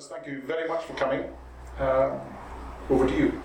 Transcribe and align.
Thank 0.00 0.26
you 0.26 0.40
very 0.46 0.66
much 0.66 0.84
for 0.84 0.94
coming. 0.94 1.24
Uh, 1.78 2.18
over 2.88 3.06
to 3.06 3.14
you. 3.14 3.42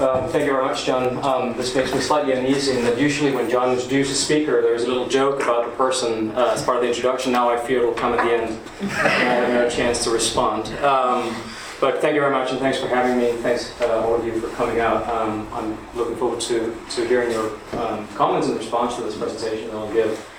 Um, 0.00 0.28
thank 0.28 0.44
you 0.44 0.52
very 0.52 0.64
much, 0.64 0.84
John. 0.84 1.24
Um, 1.24 1.56
this 1.56 1.74
makes 1.74 1.94
me 1.94 2.00
slightly 2.00 2.32
uneasy 2.32 2.76
in 2.76 2.84
that 2.84 2.98
usually 2.98 3.30
when 3.30 3.48
John 3.48 3.72
introduces 3.72 4.18
a 4.18 4.22
speaker, 4.22 4.60
there's 4.60 4.84
a 4.84 4.88
little 4.88 5.08
joke 5.08 5.42
about 5.42 5.66
the 5.66 5.76
person 5.76 6.32
uh, 6.32 6.52
as 6.52 6.64
part 6.64 6.78
of 6.78 6.82
the 6.82 6.88
introduction. 6.88 7.30
Now 7.30 7.48
I 7.48 7.56
fear 7.58 7.78
it'll 7.78 7.94
come 7.94 8.14
at 8.14 8.24
the 8.24 8.32
end, 8.32 8.58
and 8.80 8.90
I 8.90 9.08
have 9.08 9.48
no 9.50 9.70
chance 9.70 10.02
to 10.04 10.10
respond. 10.10 10.66
Um, 10.82 11.34
but 11.80 12.00
thank 12.00 12.14
you 12.14 12.20
very 12.20 12.32
much, 12.32 12.50
and 12.50 12.58
thanks 12.58 12.78
for 12.78 12.88
having 12.88 13.16
me. 13.16 13.32
Thanks 13.40 13.80
uh, 13.80 14.04
all 14.04 14.16
of 14.16 14.26
you 14.26 14.38
for 14.40 14.48
coming 14.56 14.80
out. 14.80 15.08
Um, 15.08 15.48
I'm 15.52 15.78
looking 15.96 16.16
forward 16.16 16.40
to, 16.40 16.76
to 16.90 17.06
hearing 17.06 17.30
your 17.30 17.52
um, 17.78 18.06
comments 18.08 18.48
in 18.48 18.56
response 18.56 18.96
to 18.96 19.02
this 19.02 19.16
presentation 19.16 19.68
that 19.68 19.76
I'll 19.76 19.92
give 19.92 20.29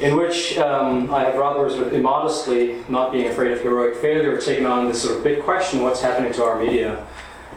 in 0.00 0.16
which 0.16 0.56
um, 0.56 1.12
I 1.12 1.24
have 1.24 1.36
rather 1.36 1.68
sort 1.68 1.88
of 1.88 1.92
immodestly, 1.92 2.82
not 2.88 3.12
being 3.12 3.28
afraid 3.28 3.52
of 3.52 3.60
heroic 3.60 3.96
failure, 3.96 4.40
taken 4.40 4.64
on 4.64 4.88
this 4.88 5.02
sort 5.02 5.18
of 5.18 5.22
big 5.24 5.42
question 5.42 5.82
what's 5.82 6.00
happening 6.00 6.32
to 6.32 6.42
our 6.42 6.58
media? 6.58 7.06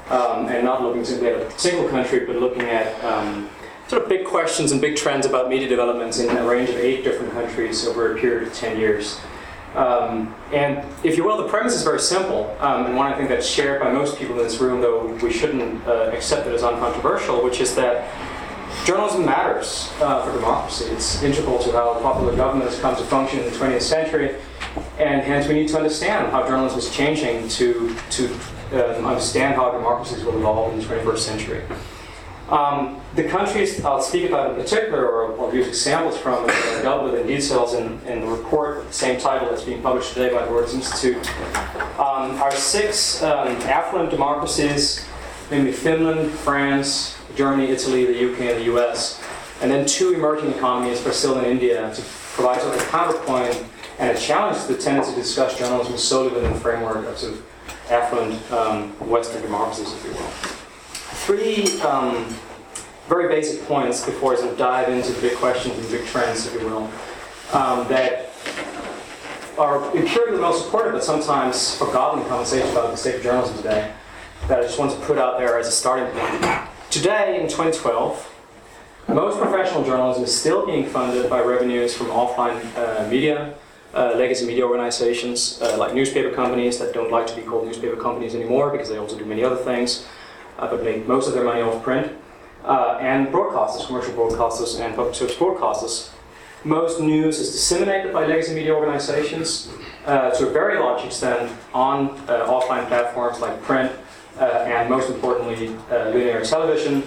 Um, 0.10 0.48
and 0.48 0.66
not 0.66 0.82
looking 0.82 1.06
simply 1.06 1.30
at 1.30 1.36
a 1.36 1.52
single 1.58 1.88
country, 1.88 2.26
but 2.26 2.36
looking 2.36 2.64
at 2.64 3.02
um, 3.06 3.50
sort 3.88 4.04
of 4.04 4.10
big 4.10 4.26
questions 4.26 4.74
and 4.74 4.82
big 4.82 4.98
trends 4.98 5.26
about 5.26 5.50
media 5.50 5.70
developments 5.70 6.20
in 6.20 6.36
a 6.36 6.46
range 6.46 6.70
of 6.70 6.76
eight 6.76 7.06
different 7.06 7.32
countries 7.32 7.88
over 7.88 8.14
a 8.14 8.20
period 8.20 8.46
of 8.46 8.54
10 8.54 8.78
years. 8.78 9.22
Um, 9.76 10.36
and 10.52 10.86
if 11.04 11.16
you 11.18 11.24
will, 11.24 11.38
the 11.38 11.48
premise 11.48 11.74
is 11.74 11.84
very 11.84 12.00
simple, 12.00 12.56
um, 12.60 12.86
and 12.86 12.96
one 12.96 13.12
I 13.12 13.16
think 13.16 13.30
that's 13.30 13.48
shared 13.48 13.82
by 13.82 13.92
most 13.92 14.20
people 14.20 14.38
in 14.38 14.44
this 14.44 14.60
room, 14.60 14.82
though 14.82 15.08
we 15.24 15.32
shouldn't 15.32 15.88
uh, 15.88 16.12
accept 16.14 16.46
it 16.48 16.54
as 16.54 16.64
uncontroversial, 16.64 17.44
which 17.44 17.60
is 17.60 17.74
that 17.76 18.12
Journalism 18.86 19.26
matters 19.26 19.90
uh, 20.02 20.26
for 20.26 20.34
democracy. 20.34 20.86
It's 20.92 21.24
integral 21.24 21.58
to 21.60 21.72
how 21.72 21.94
popular 22.02 22.36
government 22.36 22.70
has 22.70 22.78
come 22.82 22.98
to 22.98 23.04
function 23.04 23.40
in 23.40 23.46
the 23.46 23.52
20th 23.52 23.82
century, 23.82 24.36
and 25.00 25.22
hence 25.22 25.48
we 25.48 25.54
need 25.54 25.70
to 25.70 25.78
understand 25.78 26.32
how 26.32 26.46
journalism 26.46 26.80
is 26.80 26.94
changing 26.94 27.48
to, 27.48 27.96
to 28.10 28.34
um, 28.74 29.06
understand 29.06 29.56
how 29.56 29.72
democracies 29.72 30.26
will 30.26 30.38
evolve 30.38 30.74
in 30.74 30.80
the 30.80 30.86
21st 30.86 31.18
century. 31.18 31.64
Um, 32.50 33.00
the 33.16 33.24
countries 33.24 33.84
I'll 33.86 34.02
speak 34.02 34.28
about 34.28 34.50
in 34.50 34.62
particular, 34.62 35.08
or 35.08 35.40
I'll 35.40 35.56
use 35.56 35.68
examples 35.68 36.18
from, 36.18 36.46
that 36.46 36.82
dealt 36.84 37.06
with 37.06 37.16
in 37.16 37.26
details 37.26 37.76
in, 37.76 38.02
in 38.06 38.20
the 38.20 38.28
report 38.28 38.80
with 38.80 38.88
the 38.88 38.94
same 38.94 39.18
title 39.18 39.50
that's 39.50 39.64
being 39.64 39.82
published 39.82 40.14
today 40.14 40.34
by 40.34 40.44
the 40.44 40.52
Reuters 40.52 40.74
Institute, 40.74 41.26
um, 41.98 42.32
are 42.42 42.52
six 42.52 43.24
um, 43.24 43.48
affluent 43.48 44.10
democracies, 44.10 45.06
namely 45.54 45.72
Finland, 45.72 46.32
France, 46.32 47.16
Germany, 47.36 47.70
Italy, 47.70 48.06
the 48.06 48.34
UK, 48.34 48.40
and 48.42 48.60
the 48.60 48.76
US. 48.76 49.22
And 49.62 49.72
then 49.72 49.86
two 49.86 50.14
emerging 50.14 50.52
economies, 50.52 51.00
Brazil 51.02 51.38
and 51.38 51.46
India, 51.46 51.94
to 51.94 52.02
provide 52.34 52.60
sort 52.60 52.76
of 52.76 52.82
a 52.82 52.86
counterpoint 52.86 53.64
and 54.00 54.18
a 54.18 54.20
challenge 54.20 54.66
to 54.66 54.74
the 54.74 54.82
tendency 54.82 55.12
to 55.12 55.22
discuss 55.22 55.58
journalism 55.58 55.96
solely 55.98 56.34
within 56.34 56.52
the 56.52 56.60
framework 56.60 57.06
of 57.06 57.18
sort 57.18 57.34
of 57.34 57.46
affluent 57.90 58.52
um, 58.52 58.90
Western 59.08 59.42
democracies, 59.44 59.94
if 59.94 60.04
you 60.04 60.12
will. 60.12 60.30
Three 61.28 61.80
um, 61.82 62.26
very 63.08 63.28
basic 63.28 63.64
points 63.68 64.04
before 64.04 64.34
I 64.34 64.38
sort 64.38 64.52
of 64.54 64.58
dive 64.58 64.90
into 64.90 65.12
the 65.12 65.22
big 65.22 65.38
questions 65.38 65.78
and 65.78 65.90
big 65.90 66.06
trends, 66.08 66.48
if 66.48 66.54
you 66.60 66.68
will, 66.68 66.90
um, 67.54 67.88
that 67.90 68.32
are 69.60 69.96
empirically 69.96 70.40
well 70.40 70.54
supported, 70.54 70.94
but 70.94 71.04
sometimes 71.04 71.78
forgotten 71.78 72.24
in 72.24 72.28
conversation 72.28 72.68
about 72.72 72.90
the 72.90 72.98
state 72.98 73.16
of 73.16 73.22
journalism 73.22 73.56
today, 73.58 73.94
that 74.48 74.60
I 74.60 74.64
just 74.64 74.78
want 74.78 74.92
to 74.92 74.98
put 75.06 75.18
out 75.18 75.38
there 75.38 75.58
as 75.58 75.68
a 75.68 75.72
starting 75.72 76.06
point. 76.18 76.68
Today, 76.90 77.40
in 77.40 77.48
2012, 77.48 78.30
most 79.08 79.40
professional 79.40 79.84
journalism 79.84 80.24
is 80.24 80.38
still 80.38 80.66
being 80.66 80.86
funded 80.86 81.30
by 81.30 81.42
revenues 81.42 81.96
from 81.96 82.08
offline 82.08 82.60
uh, 82.78 83.08
media, 83.10 83.54
uh, 83.94 84.14
legacy 84.16 84.46
media 84.46 84.66
organizations 84.66 85.62
uh, 85.62 85.78
like 85.78 85.94
newspaper 85.94 86.32
companies 86.32 86.80
that 86.80 86.94
don't 86.94 87.12
like 87.12 87.28
to 87.28 87.36
be 87.36 87.42
called 87.42 87.66
newspaper 87.66 87.96
companies 87.96 88.36
anymore 88.36 88.70
because 88.72 88.90
they 88.90 88.98
also 88.98 89.18
do 89.18 89.26
many 89.26 89.44
other 89.44 89.56
things, 89.56 90.06
uh, 90.58 90.68
but 90.68 90.84
make 90.84 91.08
most 91.08 91.28
of 91.28 91.34
their 91.34 91.44
money 91.44 91.62
off 91.62 91.82
print, 91.82 92.12
uh, 92.66 92.98
and 93.00 93.28
broadcasters, 93.28 93.86
commercial 93.88 94.14
broadcasters, 94.14 94.80
and 94.80 94.96
public 94.96 95.16
service 95.16 95.36
broadcasters. 95.36 96.10
Most 96.66 97.00
news 97.00 97.40
is 97.40 97.52
disseminated 97.52 98.14
by 98.14 98.26
legacy 98.26 98.56
media 98.56 98.74
organizations 98.74 99.70
uh, 100.06 100.32
to 100.32 100.48
a 100.48 100.52
very 100.52 100.80
large 100.80 101.04
extent 101.06 101.52
on 101.74 102.18
offline 102.28 102.88
platforms 102.88 103.42
like 103.42 103.62
print 103.64 103.92
and 104.40 104.90
most 104.90 105.10
importantly, 105.10 105.76
uh, 105.92 106.10
linear 106.10 106.44
television, 106.44 107.04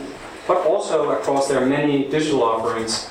but 0.46 0.64
also 0.66 1.10
across 1.10 1.48
their 1.48 1.64
many 1.66 2.08
digital 2.08 2.42
offerings, 2.42 3.08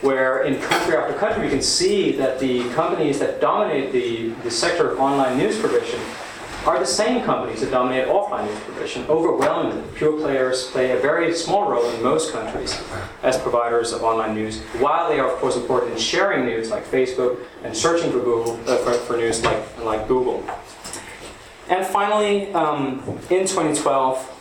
where 0.00 0.44
in 0.44 0.60
country 0.60 0.96
after 0.96 1.14
country 1.14 1.44
we 1.44 1.50
can 1.50 1.62
see 1.62 2.12
that 2.12 2.38
the 2.38 2.68
companies 2.70 3.18
that 3.18 3.40
dominate 3.40 3.92
the, 3.92 4.30
the 4.42 4.50
sector 4.50 4.92
of 4.92 5.00
online 5.00 5.36
news 5.36 5.58
provision 5.58 6.00
are 6.66 6.78
the 6.78 6.86
same 6.86 7.24
companies 7.24 7.60
that 7.60 7.70
dominate 7.70 8.08
offline 8.08 8.46
news 8.46 8.58
provision. 8.60 9.06
Overwhelmingly, 9.08 9.82
pure 9.94 10.18
players 10.20 10.66
play 10.70 10.90
a 10.90 11.00
very 11.00 11.34
small 11.34 11.70
role 11.70 11.88
in 11.90 12.02
most 12.02 12.32
countries 12.32 12.78
as 13.22 13.38
providers 13.38 13.92
of 13.92 14.02
online 14.02 14.34
news, 14.34 14.60
while 14.78 15.08
they 15.08 15.18
are, 15.18 15.30
of 15.30 15.38
course, 15.38 15.56
important 15.56 15.92
in 15.92 15.98
sharing 15.98 16.44
news 16.44 16.70
like 16.70 16.84
Facebook 16.84 17.38
and 17.64 17.76
searching 17.76 18.10
for 18.10 18.18
Google 18.18 18.58
uh, 18.66 18.76
for, 18.78 18.92
for 18.92 19.16
news 19.16 19.42
like, 19.44 19.62
like 19.84 20.08
Google. 20.08 20.44
And 21.68 21.84
finally, 21.86 22.50
um, 22.54 23.02
in 23.28 23.46
2012, 23.46 24.34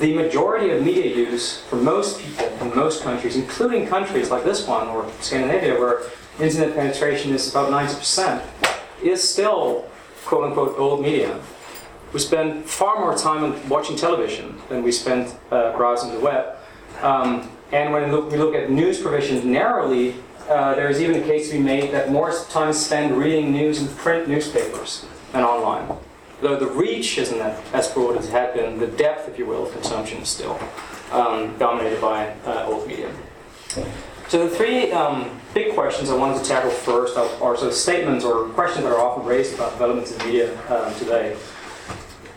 the 0.00 0.14
majority 0.14 0.70
of 0.70 0.82
media 0.82 1.14
use 1.14 1.62
for 1.62 1.76
most 1.76 2.20
people 2.20 2.46
in 2.60 2.76
most 2.76 3.02
countries, 3.02 3.36
including 3.36 3.86
countries 3.86 4.30
like 4.30 4.44
this 4.44 4.66
one 4.66 4.88
or 4.88 5.10
Scandinavia, 5.20 5.78
where 5.78 6.02
internet 6.40 6.74
penetration 6.74 7.32
is 7.32 7.50
about 7.50 7.70
90%, 7.70 8.44
is 9.02 9.26
still 9.26 9.88
quote 10.24 10.44
unquote 10.44 10.78
old 10.78 11.00
media. 11.00 11.40
We 12.12 12.20
spend 12.20 12.66
far 12.66 13.00
more 13.00 13.16
time 13.16 13.66
watching 13.70 13.96
television 13.96 14.60
than 14.68 14.82
we 14.82 14.92
spend 14.92 15.34
uh, 15.50 15.74
browsing 15.74 16.12
the 16.12 16.20
web. 16.20 16.56
Um, 17.00 17.50
and 17.72 17.92
when 17.94 18.10
we 18.28 18.36
look 18.36 18.54
at 18.54 18.70
news 18.70 19.00
provision 19.00 19.50
narrowly, 19.50 20.16
uh, 20.50 20.74
there 20.74 20.90
is 20.90 21.00
even 21.00 21.22
a 21.22 21.24
case 21.24 21.48
to 21.50 21.56
be 21.56 21.62
made 21.62 21.92
that 21.92 22.12
more 22.12 22.32
time 22.50 22.68
is 22.68 22.84
spent 22.84 23.14
reading 23.14 23.52
news 23.52 23.80
in 23.80 23.88
print 23.96 24.28
newspapers 24.28 25.06
than 25.32 25.42
online 25.42 25.98
though 26.42 26.56
the 26.56 26.66
reach 26.66 27.16
isn't 27.18 27.40
as 27.40 27.88
broad 27.92 28.18
as 28.18 28.28
it 28.28 28.32
had 28.32 28.52
been, 28.52 28.78
the 28.78 28.88
depth, 28.88 29.28
if 29.28 29.38
you 29.38 29.46
will, 29.46 29.66
of 29.66 29.72
consumption 29.72 30.18
is 30.18 30.28
still 30.28 30.60
um, 31.12 31.56
dominated 31.56 32.00
by 32.00 32.34
uh, 32.44 32.66
old 32.66 32.86
media. 32.86 33.10
So 34.28 34.48
the 34.48 34.54
three 34.54 34.90
um, 34.92 35.40
big 35.54 35.74
questions 35.74 36.10
I 36.10 36.16
wanted 36.16 36.42
to 36.42 36.48
tackle 36.48 36.70
first 36.70 37.16
are, 37.16 37.26
are, 37.42 37.56
sort 37.56 37.68
of 37.68 37.74
statements 37.74 38.24
or 38.24 38.48
questions 38.50 38.84
that 38.84 38.92
are 38.92 39.00
often 39.00 39.24
raised 39.24 39.54
about 39.54 39.72
developments 39.72 40.12
in 40.12 40.26
media 40.26 40.58
um, 40.68 40.92
today. 40.96 41.36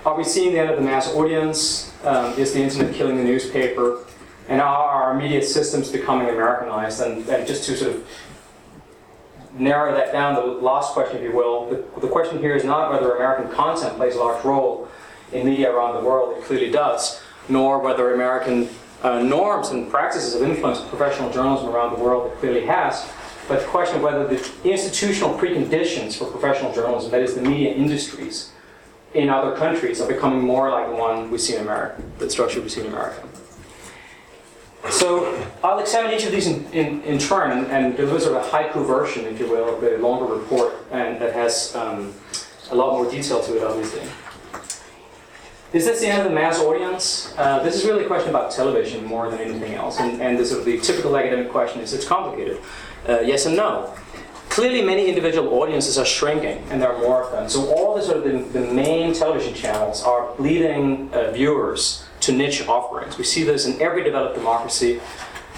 Are 0.06 0.16
we 0.16 0.24
seeing 0.24 0.54
the 0.54 0.60
end 0.60 0.70
of 0.70 0.76
the 0.76 0.84
mass 0.84 1.12
audience? 1.14 1.92
Um, 2.04 2.38
is 2.38 2.54
the 2.54 2.62
internet 2.62 2.94
killing 2.94 3.18
the 3.18 3.24
newspaper? 3.24 4.06
And 4.48 4.62
are 4.62 5.04
our 5.04 5.14
media 5.16 5.42
systems 5.42 5.90
becoming 5.90 6.30
Americanized? 6.30 7.02
And, 7.02 7.28
and 7.28 7.48
just 7.48 7.64
to 7.64 7.76
sort 7.76 7.96
of 7.96 8.08
narrow 9.58 9.94
that 9.94 10.12
down, 10.12 10.36
the 10.36 10.42
last 10.42 10.94
question, 10.94 11.18
if 11.18 11.24
you 11.24 11.32
will, 11.32 11.70
the, 11.70 12.02
the 12.02 12.08
question 12.08 12.40
here 12.40 12.56
is 12.56 12.64
not 12.64 12.92
whether 12.92 13.16
American 13.16 13.52
content 13.52 13.96
plays 13.96 14.16
a 14.16 14.20
large 14.20 14.44
role 14.44 14.88
in 15.32 15.46
media 15.46 15.72
around 15.72 15.96
the 15.96 16.08
world, 16.08 16.38
it 16.38 16.44
clearly 16.44 16.70
does, 16.70 17.22
nor 17.50 17.80
whether 17.80 18.14
American 18.14 18.70
uh, 19.04 19.20
norms 19.20 19.70
and 19.70 19.90
practices 19.90 20.34
have 20.34 20.44
influenced 20.44 20.88
professional 20.90 21.32
journalism 21.32 21.70
around 21.70 21.96
the 21.96 22.04
world, 22.04 22.32
it 22.32 22.38
clearly 22.40 22.66
has, 22.66 23.10
but 23.48 23.60
the 23.60 23.68
question 23.68 23.98
of 23.98 24.02
whether 24.02 24.28
the 24.28 24.52
institutional 24.64 25.38
preconditions 25.38 26.18
for 26.18 26.26
professional 26.26 26.74
journalism, 26.74 27.12
that 27.12 27.22
is 27.22 27.36
the 27.36 27.42
media 27.42 27.74
industries, 27.74 28.52
in 29.14 29.30
other 29.30 29.56
countries 29.56 30.02
are 30.02 30.08
becoming 30.08 30.42
more 30.42 30.70
like 30.70 30.88
the 30.90 30.96
one 30.96 31.32
we 31.32 31.38
see 31.38 31.56
in 31.56 31.62
America, 31.62 32.02
the 32.20 32.30
structure 32.30 32.62
we 32.62 32.70
see 32.70 32.82
in 32.82 32.88
America. 32.88 33.26
So 34.90 35.50
I'll 35.64 35.80
examine 35.80 36.14
each 36.14 36.26
of 36.26 36.32
these 36.32 36.48
in, 36.48 36.66
in, 36.72 37.02
in 37.04 37.20
turn 37.20 37.52
and, 37.52 37.68
and 37.68 37.98
do 37.98 38.08
sort 38.20 38.38
of 38.38 38.46
a 38.46 38.50
haiku 38.50 38.86
version, 38.86 39.26
if 39.26 39.40
you 39.40 39.50
will, 39.50 39.76
of 39.76 39.82
the 39.82 39.98
longer 39.98 40.26
report, 40.26 40.76
and 40.92 41.20
that 41.20 41.34
has 41.34 41.76
um, 41.76 42.14
a 42.70 42.76
lot 42.76 42.94
more 42.94 43.10
detail 43.10 43.42
to 43.42 43.58
it, 43.58 43.64
obviously. 43.64 44.02
Is 45.74 45.86
this 45.86 46.00
the 46.00 46.08
end 46.08 46.22
of 46.22 46.26
the 46.26 46.34
mass 46.34 46.60
audience? 46.60 47.34
Uh, 47.38 47.62
this 47.64 47.76
is 47.76 47.84
really 47.84 48.06
a 48.06 48.08
question 48.08 48.30
about 48.30 48.52
television 48.52 49.04
more 49.04 49.30
than 49.30 49.40
anything 49.40 49.74
else, 49.74 50.00
and, 50.00 50.22
and 50.22 50.38
the, 50.38 50.46
sort 50.46 50.60
of 50.60 50.66
the 50.66 50.80
typical 50.80 51.18
academic 51.18 51.52
question 51.52 51.82
is 51.82 51.92
it's 51.92 52.08
complicated. 52.08 52.62
Uh, 53.10 53.20
yes 53.20 53.46
and 53.46 53.56
no. 53.56 53.94
Clearly, 54.50 54.84
many 54.84 55.10
individual 55.10 55.52
audiences 55.60 55.98
are 55.98 56.06
shrinking, 56.06 56.64
and 56.70 56.82
there 56.82 56.94
are 56.94 57.02
more 57.02 57.24
of 57.24 57.32
them. 57.32 57.50
So 57.50 57.74
all 57.74 57.96
the 57.96 58.02
sort 58.02 58.18
of 58.18 58.24
the, 58.24 58.60
the 58.60 58.72
main 58.72 59.14
television 59.14 59.54
channels 59.54 60.02
are 60.04 60.34
bleeding 60.36 61.10
uh, 61.12 61.32
viewers 61.32 62.05
to 62.22 62.32
niche 62.32 62.68
offerings. 62.68 63.18
We 63.18 63.24
see 63.24 63.44
this 63.44 63.66
in 63.66 63.82
every 63.82 64.04
developed 64.04 64.36
democracy 64.36 65.00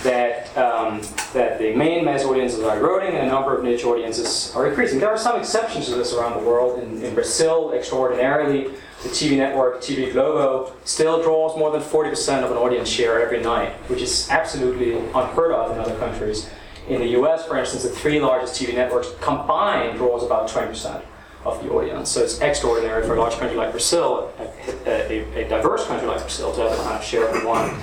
that, 0.03 0.55
um, 0.57 1.01
that 1.33 1.57
the 1.59 1.75
main 1.75 2.05
mass 2.05 2.23
audiences 2.23 2.61
are 2.61 2.77
eroding 2.77 3.15
and 3.15 3.27
a 3.27 3.31
number 3.31 3.57
of 3.57 3.63
niche 3.63 3.83
audiences 3.83 4.53
are 4.55 4.67
increasing. 4.67 4.99
There 4.99 5.09
are 5.09 5.17
some 5.17 5.39
exceptions 5.39 5.87
to 5.87 5.95
this 5.95 6.13
around 6.13 6.39
the 6.39 6.47
world. 6.47 6.83
In, 6.83 7.01
in 7.03 7.15
Brazil, 7.15 7.71
extraordinarily, 7.73 8.67
the 9.03 9.09
TV 9.09 9.37
network 9.37 9.81
TV 9.81 10.11
Globo 10.11 10.73
still 10.83 11.21
draws 11.21 11.57
more 11.57 11.71
than 11.71 11.81
40% 11.81 12.43
of 12.43 12.51
an 12.51 12.57
audience 12.57 12.89
share 12.89 13.21
every 13.21 13.41
night, 13.41 13.73
which 13.89 14.01
is 14.01 14.29
absolutely 14.29 14.97
unheard 14.97 15.51
of 15.51 15.71
in 15.71 15.79
other 15.79 15.97
countries. 15.97 16.49
In 16.87 16.99
the 17.01 17.07
US, 17.19 17.45
for 17.45 17.57
instance, 17.57 17.83
the 17.83 17.89
three 17.89 18.19
largest 18.19 18.59
TV 18.59 18.73
networks 18.73 19.09
combined 19.21 19.97
draws 19.97 20.23
about 20.23 20.49
20% 20.49 21.01
of 21.45 21.63
the 21.63 21.69
audience. 21.71 22.09
So 22.09 22.23
it's 22.23 22.39
extraordinary 22.39 23.05
for 23.05 23.15
a 23.15 23.19
large 23.19 23.35
country 23.35 23.57
like 23.57 23.71
Brazil, 23.71 24.31
a, 24.39 24.89
a, 24.89 25.45
a 25.45 25.49
diverse 25.49 25.85
country 25.85 26.07
like 26.07 26.21
Brazil, 26.21 26.53
to 26.53 26.61
have 26.61 26.71
the 26.71 26.83
kind 26.83 26.97
of 26.97 27.03
share 27.03 27.45
want. 27.45 27.81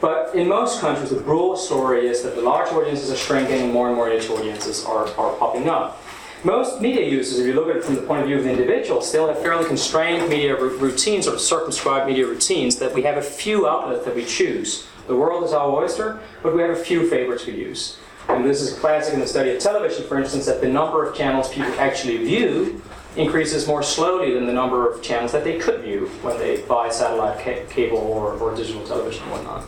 But 0.00 0.34
in 0.34 0.48
most 0.48 0.80
countries, 0.80 1.10
the 1.10 1.20
broad 1.20 1.56
story 1.56 2.08
is 2.08 2.22
that 2.22 2.34
the 2.34 2.42
large 2.42 2.68
audiences 2.72 3.10
are 3.10 3.16
shrinking 3.16 3.60
and 3.60 3.72
more 3.72 3.86
and 3.86 3.96
more 3.96 4.08
niche 4.08 4.28
audiences 4.30 4.84
are, 4.84 5.06
are 5.16 5.36
popping 5.36 5.68
up. 5.68 6.02
Most 6.44 6.80
media 6.80 7.08
users, 7.08 7.38
if 7.38 7.46
you 7.46 7.52
look 7.52 7.68
at 7.68 7.76
it 7.76 7.84
from 7.84 7.94
the 7.94 8.02
point 8.02 8.22
of 8.22 8.26
view 8.26 8.38
of 8.38 8.42
the 8.42 8.50
individual, 8.50 9.00
still 9.00 9.28
have 9.28 9.40
fairly 9.40 9.64
constrained 9.64 10.28
media 10.28 10.60
routines 10.60 11.28
or 11.28 11.38
circumscribed 11.38 12.08
media 12.08 12.26
routines 12.26 12.78
that 12.80 12.92
we 12.92 13.02
have 13.02 13.16
a 13.16 13.22
few 13.22 13.68
outlets 13.68 14.04
that 14.04 14.16
we 14.16 14.24
choose. 14.24 14.88
The 15.06 15.14
world 15.14 15.44
is 15.44 15.52
our 15.52 15.70
oyster, 15.70 16.18
but 16.42 16.52
we 16.52 16.62
have 16.62 16.70
a 16.70 16.76
few 16.76 17.08
favorites 17.08 17.46
we 17.46 17.52
use. 17.52 17.96
And 18.28 18.44
this 18.44 18.60
is 18.60 18.76
classic 18.76 19.14
in 19.14 19.20
the 19.20 19.26
study 19.26 19.50
of 19.50 19.60
television, 19.60 20.04
for 20.08 20.18
instance, 20.18 20.46
that 20.46 20.60
the 20.60 20.68
number 20.68 21.06
of 21.06 21.16
channels 21.16 21.48
people 21.48 21.72
actually 21.78 22.16
view 22.18 22.82
increases 23.16 23.66
more 23.66 23.82
slowly 23.82 24.32
than 24.32 24.46
the 24.46 24.52
number 24.52 24.90
of 24.90 25.02
channels 25.02 25.32
that 25.32 25.44
they 25.44 25.58
could 25.58 25.82
view 25.82 26.06
when 26.22 26.38
they 26.38 26.62
buy 26.62 26.88
satellite 26.88 27.38
ca- 27.44 27.64
cable 27.68 27.98
or, 27.98 28.32
or 28.34 28.54
digital 28.54 28.84
television 28.86 29.22
and 29.24 29.32
whatnot. 29.32 29.66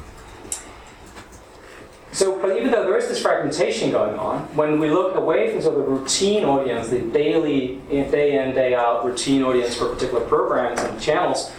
So, 2.12 2.38
but 2.40 2.56
even 2.56 2.70
though 2.70 2.84
there 2.84 2.96
is 2.96 3.08
this 3.08 3.20
fragmentation 3.20 3.90
going 3.90 4.16
on, 4.16 4.42
when 4.54 4.78
we 4.78 4.88
look 4.88 5.16
away 5.16 5.50
from 5.50 5.60
sort 5.60 5.76
of 5.76 5.84
the 5.84 5.90
routine 5.90 6.44
audience, 6.44 6.88
the 6.88 7.00
daily, 7.00 7.80
day 7.90 8.38
in, 8.40 8.54
day 8.54 8.72
out 8.72 9.04
routine 9.04 9.42
audience 9.42 9.74
for 9.74 9.88
particular 9.88 10.24
programs 10.24 10.80
and 10.80 11.00
channels, 11.00 11.50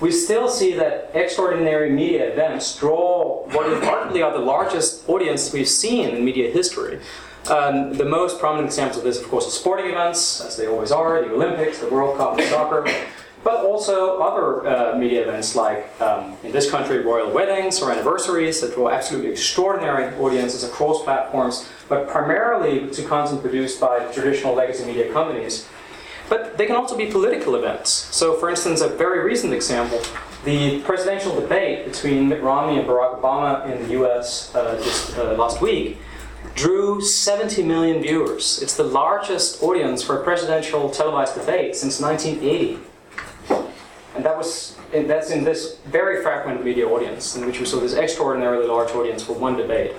we 0.00 0.12
still 0.12 0.48
see 0.48 0.74
that 0.74 1.10
extraordinary 1.14 1.90
media 1.90 2.30
events 2.30 2.78
draw 2.78 3.46
what 3.48 3.66
is 3.66 3.80
arguably 3.80 4.24
are 4.24 4.32
the 4.32 4.44
largest 4.44 5.08
audience 5.08 5.52
we've 5.52 5.68
seen 5.68 6.10
in 6.10 6.24
media 6.24 6.52
history. 6.52 7.00
Um, 7.48 7.92
the 7.92 8.04
most 8.04 8.40
prominent 8.40 8.66
examples 8.66 8.98
of 8.98 9.04
this, 9.04 9.20
of 9.20 9.28
course, 9.28 9.46
are 9.46 9.50
sporting 9.50 9.86
events, 9.90 10.40
as 10.40 10.56
they 10.56 10.66
always 10.66 10.90
are, 10.90 11.22
the 11.22 11.32
Olympics, 11.32 11.78
the 11.78 11.88
World 11.88 12.16
Cup 12.16 12.40
soccer 12.40 12.86
but 13.46 13.64
also 13.64 14.18
other 14.18 14.66
uh, 14.66 14.98
media 14.98 15.22
events 15.22 15.54
like, 15.54 15.88
um, 16.00 16.36
in 16.42 16.50
this 16.50 16.68
country, 16.68 16.98
royal 16.98 17.30
weddings 17.30 17.80
or 17.80 17.92
anniversaries 17.92 18.60
that 18.60 18.74
draw 18.74 18.88
absolutely 18.88 19.30
extraordinary 19.30 20.12
audiences 20.16 20.64
across 20.64 21.04
platforms, 21.04 21.68
but 21.88 22.08
primarily 22.08 22.90
to 22.90 23.04
content 23.04 23.40
produced 23.40 23.80
by 23.80 24.00
traditional 24.12 24.52
legacy 24.52 24.84
media 24.84 25.12
companies. 25.12 25.68
But 26.28 26.58
they 26.58 26.66
can 26.66 26.74
also 26.74 26.96
be 26.96 27.06
political 27.06 27.54
events. 27.54 27.90
So, 27.90 28.34
for 28.34 28.50
instance, 28.50 28.80
a 28.80 28.88
very 28.88 29.22
recent 29.22 29.52
example 29.52 30.02
the 30.44 30.80
presidential 30.82 31.40
debate 31.40 31.84
between 31.84 32.28
Mitt 32.28 32.42
Romney 32.42 32.78
and 32.78 32.88
Barack 32.88 33.20
Obama 33.20 33.64
in 33.70 33.80
the 33.82 34.00
US 34.00 34.52
uh, 34.56 34.80
just 34.82 35.16
uh, 35.18 35.34
last 35.34 35.60
week 35.60 35.98
drew 36.56 37.02
70 37.02 37.62
million 37.62 38.02
viewers. 38.02 38.62
It's 38.62 38.74
the 38.74 38.82
largest 38.82 39.62
audience 39.62 40.02
for 40.02 40.20
a 40.20 40.24
presidential 40.24 40.90
televised 40.90 41.34
debate 41.34 41.76
since 41.76 42.00
1980. 42.00 42.78
And 44.16 44.24
that 44.24 44.36
was 44.36 44.76
in, 44.94 45.06
that's 45.06 45.30
in 45.30 45.44
this 45.44 45.76
very 45.84 46.22
fragmented 46.22 46.64
media 46.64 46.88
audience, 46.88 47.36
in 47.36 47.44
which 47.44 47.60
we 47.60 47.66
saw 47.66 47.78
this 47.78 47.94
extraordinarily 47.94 48.66
large 48.66 48.90
audience 48.92 49.22
for 49.22 49.34
one 49.34 49.58
debate. 49.58 49.92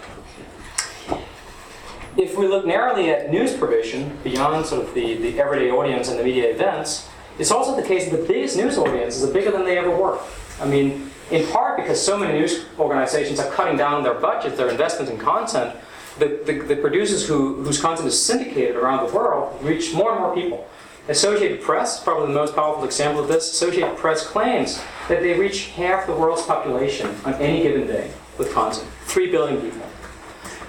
If 2.17 2.35
we 2.35 2.47
look 2.47 2.65
narrowly 2.65 3.11
at 3.11 3.29
news 3.29 3.55
provision, 3.55 4.17
beyond 4.23 4.65
sort 4.65 4.83
of 4.83 4.93
the, 4.95 5.17
the 5.17 5.39
everyday 5.39 5.69
audience 5.69 6.09
and 6.09 6.17
the 6.17 6.23
media 6.23 6.49
events, 6.49 7.07
it's 7.37 7.51
also 7.51 7.79
the 7.79 7.87
case 7.87 8.09
that 8.09 8.17
the 8.17 8.27
biggest 8.27 8.57
news 8.57 8.79
audiences 8.79 9.23
are 9.23 9.31
bigger 9.31 9.51
than 9.51 9.63
they 9.63 9.77
ever 9.77 9.95
were. 9.95 10.17
I 10.59 10.65
mean, 10.65 11.11
in 11.29 11.45
part 11.51 11.77
because 11.77 12.03
so 12.03 12.17
many 12.17 12.39
news 12.39 12.65
organizations 12.79 13.39
are 13.39 13.51
cutting 13.51 13.77
down 13.77 14.01
their 14.01 14.15
budget, 14.15 14.57
their 14.57 14.69
investment 14.69 15.11
in 15.11 15.19
content, 15.19 15.75
the, 16.19 16.41
the, 16.45 16.53
the 16.53 16.75
producers 16.75 17.27
who, 17.27 17.63
whose 17.63 17.79
content 17.79 18.07
is 18.07 18.21
syndicated 18.21 18.75
around 18.75 19.07
the 19.07 19.13
world 19.13 19.57
reach 19.63 19.93
more 19.93 20.11
and 20.11 20.21
more 20.21 20.33
people. 20.33 20.67
Associated 21.09 21.61
Press, 21.61 22.03
probably 22.03 22.27
the 22.27 22.33
most 22.33 22.53
powerful 22.53 22.83
example 22.83 23.21
of 23.21 23.29
this, 23.29 23.49
Associated 23.51 23.97
Press 23.97 24.25
claims 24.25 24.81
that 25.07 25.21
they 25.21 25.39
reach 25.39 25.67
half 25.67 26.05
the 26.05 26.13
world's 26.13 26.41
population 26.41 27.15
on 27.23 27.33
any 27.35 27.63
given 27.63 27.87
day 27.87 28.11
with 28.37 28.53
content. 28.53 28.87
Three 29.05 29.31
billion 29.31 29.61
people. 29.61 29.87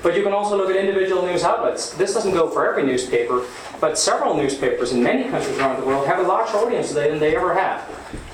But 0.01 0.17
you 0.17 0.23
can 0.23 0.33
also 0.33 0.57
look 0.57 0.71
at 0.71 0.77
individual 0.77 1.27
news 1.27 1.43
outlets. 1.43 1.91
This 1.95 2.15
doesn't 2.15 2.33
go 2.33 2.49
for 2.49 2.69
every 2.69 2.85
newspaper, 2.85 3.45
but 3.81 3.99
several 3.99 4.37
newspapers 4.37 4.93
in 4.93 5.03
many 5.03 5.29
countries 5.29 5.59
around 5.59 5.81
the 5.81 5.87
world 5.87 6.07
have 6.07 6.21
a 6.21 6.29
larger 6.29 6.57
audience 6.57 6.89
today 6.89 7.11
than 7.11 7.19
they 7.19 7.35
ever 7.35 7.53
have. 7.55 7.81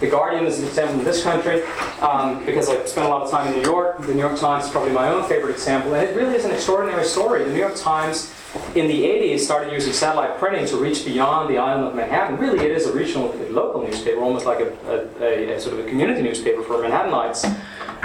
The 0.00 0.09
Guardian 0.09 0.47
is 0.47 0.61
an 0.61 0.67
example 0.67 0.99
in 1.00 1.05
this 1.05 1.23
country, 1.23 1.62
um, 2.00 2.44
because 2.44 2.69
I 2.69 2.85
spent 2.85 3.06
a 3.06 3.11
lot 3.11 3.23
of 3.23 3.31
time 3.31 3.49
in 3.49 3.55
New 3.55 3.65
York. 3.65 4.00
The 4.00 4.15
New 4.15 4.21
York 4.21 4.38
Times 4.38 4.67
is 4.67 4.71
probably 4.71 4.93
my 4.93 5.09
own 5.09 5.29
favorite 5.29 5.53
example, 5.53 5.94
and 5.94 6.09
it 6.09 6.15
really 6.15 6.37
is 6.37 6.44
an 6.44 6.53
extraordinary 6.53 7.05
story. 7.05 7.44
The 7.44 7.50
New 7.50 7.59
York 7.59 7.76
Times 7.76 8.32
in 8.75 8.87
the 8.87 9.03
80s 9.03 9.41
started 9.41 9.73
using 9.73 9.93
satellite 9.93 10.38
printing 10.38 10.67
to 10.67 10.76
reach 10.76 11.05
beyond 11.05 11.50
the 11.50 11.59
island 11.59 11.88
of 11.88 11.94
Manhattan. 11.94 12.38
Really, 12.38 12.65
it 12.65 12.71
is 12.71 12.87
a 12.87 12.93
regional, 12.93 13.35
local 13.50 13.82
newspaper, 13.82 14.21
almost 14.21 14.47
like 14.47 14.61
a, 14.61 14.73
a, 15.21 15.55
a 15.55 15.61
sort 15.61 15.79
of 15.79 15.85
a 15.85 15.88
community 15.88 16.23
newspaper 16.23 16.62
for 16.62 16.75
Manhattanites, 16.75 17.44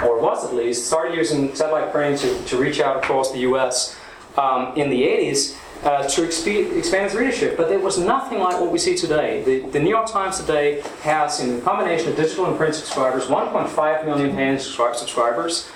or 0.02 0.20
was 0.20 0.44
at 0.44 0.54
least. 0.54 0.86
Started 0.86 1.14
using 1.14 1.54
satellite 1.54 1.92
printing 1.92 2.18
to, 2.18 2.44
to 2.46 2.56
reach 2.56 2.80
out 2.80 2.96
across 2.96 3.30
the 3.30 3.40
US 3.40 3.96
um, 4.36 4.72
in 4.76 4.90
the 4.90 5.02
80s. 5.02 5.56
Uh, 5.82 6.06
to 6.06 6.20
exp- 6.20 6.76
expand 6.76 7.06
its 7.06 7.14
readership, 7.14 7.56
but 7.56 7.72
it 7.72 7.80
was 7.80 7.96
nothing 7.96 8.38
like 8.38 8.60
what 8.60 8.70
we 8.70 8.78
see 8.78 8.94
today. 8.94 9.42
The, 9.44 9.60
the, 9.70 9.80
New 9.80 9.88
York 9.88 10.10
Times 10.10 10.38
today 10.38 10.82
has, 11.00 11.40
in 11.40 11.56
the 11.56 11.62
combination 11.62 12.10
of 12.10 12.16
digital 12.16 12.44
and 12.44 12.54
print 12.58 12.74
subscribers, 12.74 13.28
1.5 13.28 14.04
million 14.04 14.36
paying 14.36 14.58
subscribers, 14.58 15.70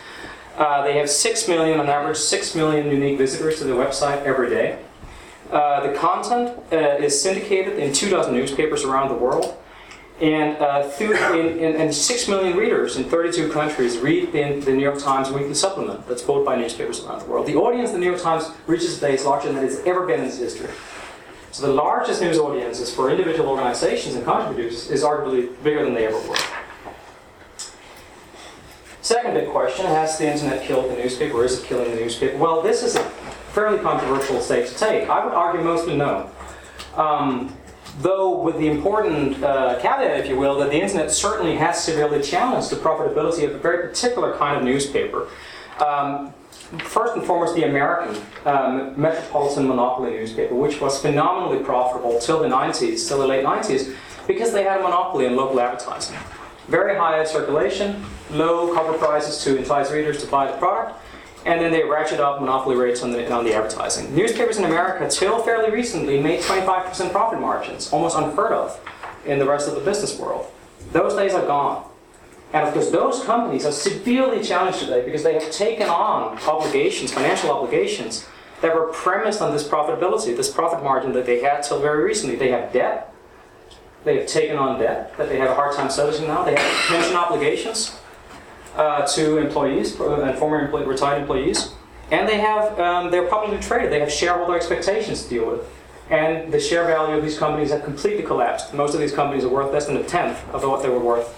uh, 0.59 0.83
they 0.85 0.99
have 0.99 1.09
6 1.09 1.49
million, 1.49 1.81
on 1.81 1.89
average, 1.89 2.19
6 2.19 2.55
million 2.55 2.91
unique 2.91 3.17
visitors 3.17 3.59
to 3.59 3.65
their 3.65 3.77
website 3.77 4.23
every 4.25 4.51
day. 4.51 4.79
Uh, 5.51 5.87
the 5.87 5.97
content 5.97 6.59
uh, 6.71 6.77
is 7.03 7.19
syndicated 7.19 7.79
in 7.79 7.93
two 7.93 8.11
dozen 8.11 8.35
newspapers 8.35 8.85
around 8.85 9.09
the 9.09 9.15
world. 9.15 9.56
And, 10.20 10.56
uh, 10.58 10.88
through, 10.90 11.16
in, 11.38 11.58
in, 11.58 11.75
and 11.75 11.93
6 11.93 12.28
million 12.28 12.56
readers 12.56 12.96
in 12.96 13.05
32 13.05 13.50
countries 13.50 13.99
read 13.99 14.31
the, 14.32 14.61
the, 14.61 14.72
New 14.72 14.82
York 14.82 15.00
Times 15.00 15.31
weekly 15.31 15.55
supplement 15.55 16.06
that's 16.06 16.22
bought 16.22 16.46
by 16.46 16.55
newspapers 16.55 17.05
around 17.05 17.20
the 17.20 17.25
world. 17.25 17.46
The 17.46 17.56
audience 17.56 17.90
the 17.90 17.99
New 17.99 18.06
York 18.06 18.22
Times 18.22 18.49
reaches 18.69 18.94
today 18.94 19.14
is 19.14 19.25
larger 19.25 19.52
than 19.52 19.64
it 19.64 19.69
has 19.69 19.81
ever 19.84 20.06
been 20.06 20.20
in 20.20 20.26
its 20.26 20.38
history. 20.38 20.70
So 21.50 21.66
the 21.66 21.72
largest 21.72 22.20
news 22.20 22.38
audiences 22.38 22.94
for 22.94 23.11
individual 23.11 23.49
organizations 23.49 24.14
and 24.14 24.25
contributors 24.25 24.88
is 24.88 25.02
arguably 25.02 25.50
bigger 25.64 25.84
than 25.84 25.94
they 25.94 26.06
ever 26.06 26.19
were. 26.28 26.37
Second 29.02 29.34
big 29.34 29.50
question, 29.50 29.84
has 29.84 30.17
the 30.17 30.32
internet 30.32 30.62
killed 30.62 30.90
the 30.90 30.96
newspaper 30.96 31.44
is 31.44 31.60
it 31.60 31.67
killing 31.67 31.90
the 31.90 31.96
newspaper? 31.96 32.38
Well, 32.38 32.62
this 32.62 32.82
is 32.82 32.96
a 32.96 33.02
fairly 33.52 33.78
controversial 33.78 34.40
state 34.40 34.67
to 34.69 34.75
take. 34.76 35.08
I 35.08 35.25
would 35.25 35.34
argue 35.34 35.62
mostly 35.62 35.96
no. 35.96 36.31
Um, 36.96 37.55
though 37.99 38.38
with 38.38 38.58
the 38.58 38.67
important 38.69 39.43
uh, 39.43 39.79
caveat, 39.81 40.20
if 40.20 40.29
you 40.29 40.37
will, 40.37 40.58
that 40.58 40.70
the 40.70 40.81
internet 40.81 41.11
certainly 41.11 41.56
has 41.56 41.82
severely 41.82 42.22
challenged 42.22 42.70
the 42.70 42.77
profitability 42.77 43.44
of 43.44 43.55
a 43.55 43.58
very 43.58 43.89
particular 43.89 44.36
kind 44.36 44.56
of 44.56 44.65
newspaper. 44.65 45.29
Um, 45.84 46.32
first 46.79 47.15
and 47.15 47.24
foremost, 47.24 47.55
the 47.55 47.65
American 47.65 48.20
um, 48.44 49.01
metropolitan 49.01 49.69
monopoly 49.69 50.10
newspaper, 50.10 50.55
which 50.55 50.81
was 50.81 51.01
phenomenally 51.01 51.63
profitable 51.63 52.19
till 52.19 52.41
the 52.41 52.48
90s, 52.48 53.06
till 53.08 53.19
the 53.19 53.27
late 53.27 53.44
90s, 53.44 53.94
because 54.27 54.53
they 54.53 54.65
had 54.65 54.81
a 54.81 54.82
monopoly 54.82 55.27
in 55.27 55.36
local 55.36 55.60
advertising. 55.60 56.17
Very 56.69 56.96
high 56.96 57.22
circulation, 57.24 58.03
low 58.31 58.72
cover 58.74 58.96
prices 58.96 59.43
to 59.44 59.56
entice 59.56 59.91
readers 59.93 60.22
to 60.24 60.27
buy 60.31 60.51
the 60.51 60.56
product, 60.56 60.98
and 61.44 61.60
then 61.60 61.70
they 61.70 61.84
ratchet 61.84 62.20
up 62.20 62.41
monopoly 62.41 62.77
rates 62.77 63.03
on 63.03 63.10
the, 63.10 63.31
on 63.31 63.44
the 63.44 63.53
advertising. 63.55 64.15
Newspapers 64.15 64.56
in 64.56 64.65
America, 64.65 65.08
till 65.08 65.43
fairly 65.43 65.70
recently, 65.70 66.20
made 66.20 66.41
25% 66.41 67.13
profit 67.13 67.41
margins, 67.41 67.93
almost 67.93 68.17
unheard 68.17 68.53
of 68.53 68.81
in 69.27 69.39
the 69.39 69.46
rest 69.46 69.69
of 69.69 69.74
the 69.74 69.81
business 69.81 70.19
world. 70.19 70.46
Those 70.93 71.15
days 71.15 71.34
are 71.34 71.44
gone. 71.46 71.84
And 72.53 72.67
of 72.67 72.72
course, 72.72 72.91
those 72.91 73.22
companies 73.24 73.67
are 73.67 73.72
severely 73.72 74.43
challenged 74.43 74.79
today 74.79 75.05
because 75.05 75.22
they 75.22 75.34
have 75.34 75.51
taken 75.51 75.89
on 75.89 76.39
obligations, 76.46 77.13
financial 77.13 77.51
obligations, 77.51 78.27
that 78.63 78.74
were 78.74 78.86
premised 78.86 79.43
on 79.43 79.53
this 79.53 79.67
profitability, 79.67 80.34
this 80.34 80.51
profit 80.51 80.82
margin 80.82 81.13
that 81.13 81.27
they 81.27 81.41
had 81.41 81.63
till 81.63 81.81
very 81.81 82.05
recently. 82.05 82.36
They 82.36 82.51
have 82.51 82.72
debt, 82.72 83.13
they 84.05 84.19
have 84.19 84.27
taken 84.27 84.56
on 84.56 84.79
debt 84.79 85.15
that 85.19 85.29
they 85.29 85.39
have 85.39 85.51
a 85.51 85.55
hard 85.55 85.74
time 85.74 85.91
servicing 85.91 86.27
now, 86.27 86.44
they 86.44 86.55
have 86.55 86.86
pension 86.86 87.17
obligations 87.17 87.98
uh, 88.76 89.06
to 89.06 89.38
employees 89.38 89.98
uh, 90.00 90.22
and 90.22 90.38
former 90.38 90.60
employee, 90.60 90.84
retired 90.84 91.20
employees, 91.20 91.72
and 92.10 92.28
they 92.28 92.38
have 92.38 92.78
um, 92.78 93.10
they're 93.10 93.28
publicly 93.28 93.58
traded. 93.60 93.93
They 93.93 94.00
have 94.00 94.12
shareholder 94.12 94.56
expectations 94.56 95.24
to 95.24 95.28
deal 95.28 95.50
with, 95.50 95.69
and 96.10 96.52
the 96.52 96.60
share 96.60 96.84
value 96.86 97.16
of 97.16 97.22
these 97.22 97.38
companies 97.38 97.70
have 97.70 97.84
completely 97.84 98.22
collapsed. 98.22 98.74
Most 98.74 98.94
of 98.94 99.00
these 99.00 99.12
companies 99.12 99.44
are 99.44 99.48
worth 99.48 99.72
less 99.72 99.86
than 99.86 99.96
a 99.96 100.04
tenth 100.04 100.38
of 100.52 100.62
what 100.62 100.82
they 100.82 100.88
were 100.88 100.98
worth 100.98 101.34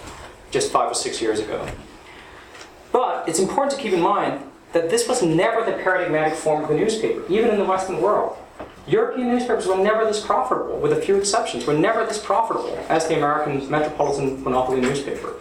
just 0.51 0.71
five 0.71 0.91
or 0.91 0.95
six 0.95 1.21
years 1.21 1.39
ago. 1.39 1.67
But 2.91 3.27
it's 3.27 3.39
important 3.39 3.77
to 3.77 3.81
keep 3.81 3.93
in 3.93 4.01
mind 4.01 4.43
that 4.73 4.89
this 4.89 5.07
was 5.07 5.21
never 5.21 5.63
the 5.63 5.77
paradigmatic 5.83 6.33
form 6.37 6.63
of 6.63 6.69
the 6.69 6.75
newspaper, 6.75 7.23
even 7.29 7.49
in 7.51 7.57
the 7.57 7.65
Western 7.65 8.01
world. 8.01 8.37
European 8.87 9.27
newspapers 9.27 9.67
were 9.67 9.77
never 9.77 10.05
this 10.05 10.25
profitable, 10.25 10.77
with 10.79 10.93
a 10.93 11.01
few 11.01 11.17
exceptions, 11.17 11.65
were 11.65 11.73
never 11.73 12.05
this 12.05 12.17
profitable 12.17 12.77
as 12.87 13.07
the 13.07 13.17
American 13.17 13.69
metropolitan 13.69 14.41
monopoly 14.43 14.79
newspaper. 14.79 15.33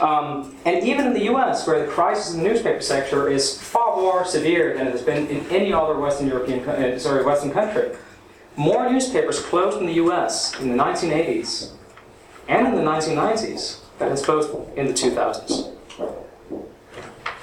Um, 0.00 0.56
and 0.64 0.84
even 0.86 1.06
in 1.06 1.12
the 1.12 1.24
US, 1.32 1.66
where 1.66 1.84
the 1.84 1.90
crisis 1.90 2.34
in 2.34 2.42
the 2.42 2.48
newspaper 2.48 2.80
sector 2.80 3.28
is 3.28 3.60
far 3.60 3.96
more 3.96 4.24
severe 4.24 4.76
than 4.76 4.86
it 4.86 4.92
has 4.92 5.02
been 5.02 5.26
in 5.26 5.44
any 5.50 5.72
other 5.72 5.98
Western 5.98 6.28
European, 6.28 6.68
uh, 6.68 6.98
sorry, 6.98 7.24
Western 7.24 7.50
country, 7.50 7.90
more 8.56 8.90
newspapers 8.90 9.40
closed 9.40 9.78
in 9.78 9.86
the 9.86 9.94
US 9.94 10.58
in 10.60 10.76
the 10.76 10.82
1980s 10.82 11.72
and 12.48 12.66
in 12.66 12.74
the 12.74 12.82
1990s 12.82 13.80
than 13.98 14.10
has 14.10 14.24
closed 14.24 14.50
in 14.76 14.86
the 14.86 14.92
2000s. 14.92 15.74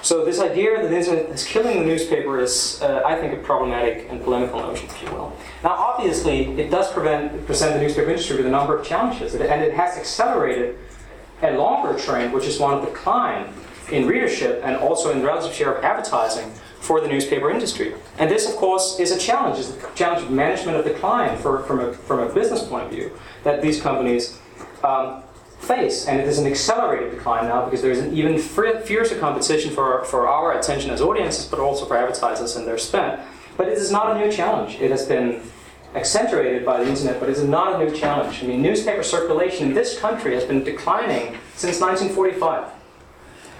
So 0.02 0.24
this 0.24 0.40
idea 0.40 0.80
that 0.80 0.90
the 0.90 0.98
internet 0.98 1.30
is 1.30 1.44
killing 1.44 1.80
the 1.80 1.86
newspaper 1.86 2.40
is, 2.40 2.80
uh, 2.84 3.02
I 3.04 3.20
think, 3.20 3.34
a 3.34 3.38
problematic 3.38 4.06
and 4.12 4.24
polemical 4.24 4.60
notion, 4.60 4.88
if 4.88 5.02
you 5.02 5.10
will. 5.10 5.36
Now, 5.64 5.72
obviously, 5.72 6.52
it 6.60 6.70
does 6.70 6.92
prevent, 6.92 7.44
present 7.48 7.74
the 7.74 7.80
newspaper 7.80 8.12
industry 8.12 8.38
with 8.38 8.46
a 8.46 8.52
number 8.52 8.78
of 8.78 8.86
challenges, 8.86 9.34
and 9.34 9.64
it 9.64 9.74
has 9.74 9.98
accelerated 9.98 10.78
a 11.42 11.52
longer 11.58 11.98
trend, 12.00 12.34
which 12.34 12.46
is 12.46 12.60
one 12.60 12.74
of 12.74 12.86
decline 12.86 13.54
in 13.92 14.08
readership 14.08 14.62
and 14.64 14.76
also 14.76 15.12
in 15.12 15.22
relative 15.22 15.54
share 15.54 15.74
of 15.74 15.84
advertising 15.84 16.52
for 16.80 17.02
the 17.02 17.08
newspaper 17.08 17.50
industry. 17.50 17.94
And 18.18 18.30
this, 18.30 18.50
of 18.50 18.56
course, 18.56 19.00
is 19.00 19.12
a 19.12 19.18
challenge, 19.18 19.60
is 19.60 19.72
a 19.72 19.94
challenge 19.96 20.24
of 20.24 20.32
management 20.32 20.78
of 20.78 20.86
decline 20.86 21.38
for, 21.38 21.64
from, 21.64 21.80
a, 21.80 21.94
from 21.94 22.20
a 22.20 22.34
business 22.34 22.64
point 22.64 22.86
of 22.86 22.92
view 22.92 23.12
that 23.44 23.62
these 23.62 23.82
companies 23.82 24.40
um, 24.84 25.24
face. 25.60 26.08
And 26.08 26.20
it 26.20 26.28
is 26.28 26.38
an 26.38 26.46
accelerated 26.48 27.12
decline 27.12 27.46
now 27.46 27.66
because 27.66 27.82
there's 27.82 28.00
an 28.00 28.16
even 28.16 28.38
fiercer 28.38 29.18
competition 29.20 29.72
for, 29.72 30.04
for 30.06 30.28
our 30.28 30.58
attention 30.58 30.92
as 30.92 31.02
audiences, 31.02 31.46
but 31.46 31.60
also 31.60 31.86
for 31.86 31.98
advertisers 31.98 32.56
and 32.56 32.68
their 32.68 32.78
spend. 32.78 33.22
But 33.58 33.68
it 33.68 33.78
is 33.78 33.92
not 33.92 34.16
a 34.16 34.20
new 34.20 34.32
challenge. 34.32 34.76
It 34.80 34.92
has 34.92 35.06
been 35.08 35.42
accentuated 35.96 36.66
by 36.66 36.84
the 36.84 36.90
internet, 36.90 37.20
but 37.20 37.30
it's 37.30 37.42
not 37.42 37.82
a 37.82 37.86
new 37.86 37.96
challenge. 37.96 38.44
I 38.44 38.48
mean, 38.48 38.62
newspaper 38.62 39.02
circulation 39.02 39.68
in 39.68 39.74
this 39.74 39.98
country 39.98 40.36
has 40.36 40.44
been 40.44 40.64
declining 40.64 41.38
since 41.56 41.80
1945. 41.80 42.70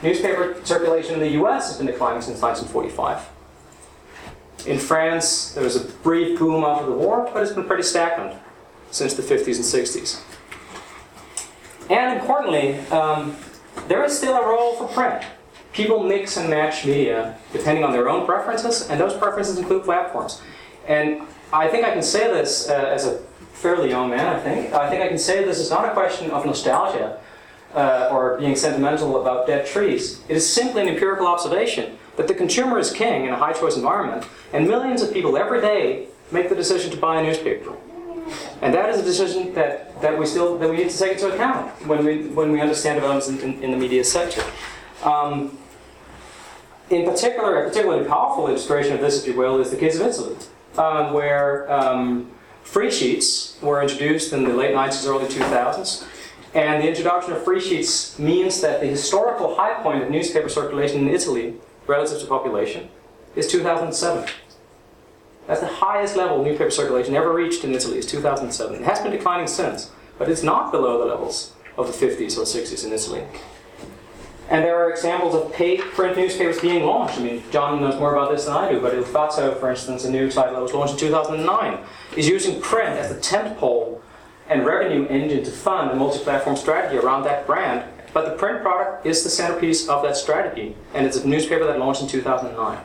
Newspaper 0.04 0.58
circulation 0.66 1.16
in 1.16 1.22
the 1.22 1.42
US 1.42 1.70
has 1.70 1.78
been 1.78 1.88
declining 1.88 2.22
since 2.22 2.42
1945. 2.42 4.68
In 4.68 4.80
France, 4.80 5.54
there 5.54 5.64
was 5.64 5.78
a 5.78 5.86
brief 6.04 6.38
boom 6.38 6.64
after 6.64 6.86
the 6.86 6.92
war, 6.92 7.30
but 7.34 7.42
it's 7.42 7.54
been 7.54 7.66
pretty 7.66 7.84
stagnant 7.84 8.40
since 8.92 9.14
the 9.14 9.22
50s 9.22 9.56
and 9.56 9.66
60s. 9.66 10.22
And 11.90 12.20
importantly, 12.20 12.80
um, 12.88 13.36
there 13.88 14.04
is 14.04 14.18
still 14.18 14.36
a 14.36 14.46
role 14.46 14.76
for 14.76 14.88
print. 14.88 15.24
People 15.72 16.04
mix 16.04 16.38
and 16.38 16.50
match 16.50 16.86
media 16.86 17.38
depending 17.54 17.84
on 17.84 17.92
their 17.92 18.10
own 18.10 18.26
preferences, 18.26 18.90
and 18.90 19.00
those 19.00 19.16
preferences 19.16 19.58
include 19.58 19.84
platforms. 19.84 20.42
And 20.88 21.22
I 21.56 21.70
think 21.70 21.86
I 21.86 21.92
can 21.92 22.04
say 22.04 22.28
this 22.32 22.70
uh, 22.70 22.74
as 22.74 23.06
a 23.06 23.18
fairly 23.54 23.90
young 23.90 24.10
man, 24.10 24.28
I 24.28 24.40
think. 24.40 24.74
I 24.74 24.90
think 24.90 25.02
I 25.02 25.08
can 25.08 25.18
say 25.18 25.46
this 25.46 25.60
is 25.60 25.70
not 25.70 25.86
a 25.86 25.92
question 25.92 26.30
of 26.32 26.46
nostalgia 26.46 27.18
uh, 27.74 28.10
or 28.12 28.38
being 28.38 28.56
sentimental 28.56 29.22
about 29.22 29.48
dead 29.48 29.66
trees. 29.66 30.22
It 30.28 30.36
is 30.36 30.48
simply 30.48 30.82
an 30.82 30.90
empirical 30.90 31.28
observation 31.28 31.98
that 32.18 32.28
the 32.28 32.34
consumer 32.34 32.78
is 32.78 32.92
king 32.92 33.26
in 33.26 33.32
a 33.32 33.38
high 33.38 33.54
choice 33.54 33.78
environment, 33.78 34.28
and 34.54 34.68
millions 34.68 35.02
of 35.02 35.14
people 35.14 35.38
every 35.38 35.62
day 35.62 36.08
make 36.32 36.50
the 36.50 36.56
decision 36.56 36.92
to 36.92 36.98
buy 36.98 37.22
a 37.22 37.24
newspaper. 37.24 37.74
And 38.62 38.74
that 38.74 38.90
is 38.90 39.00
a 39.00 39.04
decision 39.04 39.54
that, 39.54 40.02
that 40.02 40.18
we 40.18 40.26
still 40.26 40.58
that 40.58 40.70
we 40.70 40.78
need 40.78 40.90
to 40.90 40.98
take 40.98 41.14
into 41.14 41.34
account 41.34 41.72
when 41.88 42.04
we 42.04 42.28
when 42.28 42.52
we 42.52 42.60
understand 42.60 42.98
developments 42.98 43.28
in, 43.30 43.40
in, 43.40 43.64
in 43.64 43.72
the 43.72 43.78
media 43.78 44.04
sector. 44.04 44.44
Um, 45.04 45.58
in 46.90 47.06
particular, 47.06 47.64
a 47.64 47.68
particularly 47.70 48.08
powerful 48.08 48.48
illustration 48.48 48.94
of 48.94 49.02
this, 49.02 49.22
if 49.22 49.28
you 49.28 49.40
will, 49.40 49.60
is 49.60 49.72
the 49.72 49.78
case 49.78 50.00
of 50.00 50.08
Italy, 50.08 50.36
um, 50.78 51.14
where 51.14 51.72
um, 51.72 52.32
free 52.64 52.92
sheets 52.92 53.58
were 53.62 53.82
introduced 53.82 54.34
in 54.34 54.44
the 54.44 54.54
late 54.54 54.74
90s, 54.74 55.08
early 55.08 55.26
2000s. 55.26 56.08
And 56.54 56.82
the 56.82 56.88
introduction 56.88 57.34
of 57.34 57.44
free 57.44 57.60
sheets 57.60 58.18
means 58.18 58.62
that 58.62 58.80
the 58.80 58.88
historical 58.88 59.56
high 59.56 59.82
point 59.84 60.04
of 60.04 60.10
newspaper 60.10 60.48
circulation 60.48 61.02
in 61.02 61.14
Italy, 61.14 61.56
relative 61.86 62.20
to 62.22 62.26
population, 62.28 62.90
is 63.36 63.48
2007. 63.48 64.30
That's 65.48 65.60
the 65.60 65.68
highest 65.68 66.16
level 66.16 66.40
of 66.40 66.46
newspaper 66.46 66.72
circulation 66.72 67.14
ever 67.16 67.32
reached 67.32 67.64
in 67.64 67.74
Italy, 67.74 67.98
is 67.98 68.06
2007. 68.06 68.76
It 68.76 68.82
has 68.84 69.02
been 69.02 69.12
declining 69.12 69.48
since, 69.48 69.92
but 70.18 70.30
it's 70.30 70.44
not 70.44 70.72
below 70.72 70.98
the 70.98 71.06
levels 71.06 71.54
of 71.78 71.88
the 71.88 72.06
50s 72.06 72.38
or 72.38 72.44
60s 72.44 72.86
in 72.86 72.94
Italy. 72.94 73.24
And 74.50 74.64
there 74.64 74.78
are 74.78 74.92
examples 74.92 75.34
of 75.34 75.52
paid 75.54 75.82
print 75.82 76.18
newspapers 76.18 76.60
being 76.60 76.86
launched. 76.86 77.18
I 77.18 77.24
mean, 77.24 77.44
John 77.52 77.82
knows 77.82 78.00
more 78.00 78.14
about 78.14 78.32
this 78.32 78.46
than 78.46 78.54
I 78.54 78.72
do, 78.72 78.80
but 78.80 78.94
Il 78.94 79.04
Fatto, 79.04 79.56
for 79.56 79.72
instance, 79.72 80.06
a 80.06 80.12
new 80.12 80.30
title 80.30 80.54
that 80.54 80.62
was 80.62 80.74
launched 80.74 80.94
in 80.94 81.00
2009, 81.00 81.80
is 82.16 82.28
using 82.28 82.62
print 82.62 82.90
as 82.90 83.10
the 83.10 83.20
tentpole 83.20 84.02
and 84.48 84.64
revenue 84.64 85.08
engine 85.08 85.44
to 85.44 85.52
fund 85.52 85.90
a 85.90 85.96
multi-platform 85.96 86.56
strategy 86.56 86.98
around 86.98 87.24
that 87.24 87.48
brand. 87.48 87.84
But 88.14 88.26
the 88.26 88.36
print 88.38 88.62
product 88.62 89.06
is 89.06 89.24
the 89.24 89.30
centerpiece 89.30 89.90
of 89.90 90.04
that 90.04 90.16
strategy, 90.16 90.76
and 90.94 91.06
it's 91.06 91.18
a 91.18 91.28
newspaper 91.28 91.66
that 91.66 91.80
launched 91.80 92.04
in 92.04 92.08
2009. 92.08 92.78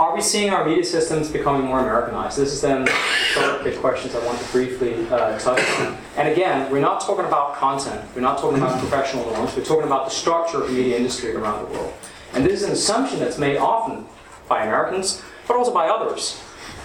Are 0.00 0.14
we 0.14 0.20
seeing 0.20 0.50
our 0.50 0.64
media 0.64 0.84
systems 0.84 1.28
becoming 1.28 1.66
more 1.66 1.80
Americanized? 1.80 2.38
This 2.38 2.52
is 2.52 2.60
then 2.60 2.84
the 2.84 3.60
big 3.64 3.80
questions 3.80 4.14
I 4.14 4.24
want 4.24 4.38
to 4.38 4.52
briefly 4.52 4.94
uh, 5.10 5.36
touch 5.40 5.58
on. 5.80 5.98
And 6.16 6.28
again, 6.28 6.70
we're 6.70 6.80
not 6.80 7.00
talking 7.00 7.24
about 7.24 7.56
content. 7.56 8.08
We're 8.14 8.20
not 8.20 8.38
talking 8.38 8.58
about 8.58 8.78
professional 8.78 9.24
norms. 9.32 9.56
We're 9.56 9.64
talking 9.64 9.88
about 9.88 10.04
the 10.04 10.12
structure 10.12 10.62
of 10.62 10.68
the 10.68 10.72
media 10.72 10.96
industry 10.96 11.34
around 11.34 11.66
the 11.66 11.72
world. 11.72 11.92
And 12.32 12.46
this 12.46 12.60
is 12.60 12.62
an 12.62 12.70
assumption 12.70 13.18
that's 13.18 13.38
made 13.38 13.56
often 13.56 14.06
by 14.48 14.62
Americans, 14.62 15.20
but 15.48 15.56
also 15.56 15.74
by 15.74 15.88
others, 15.88 16.40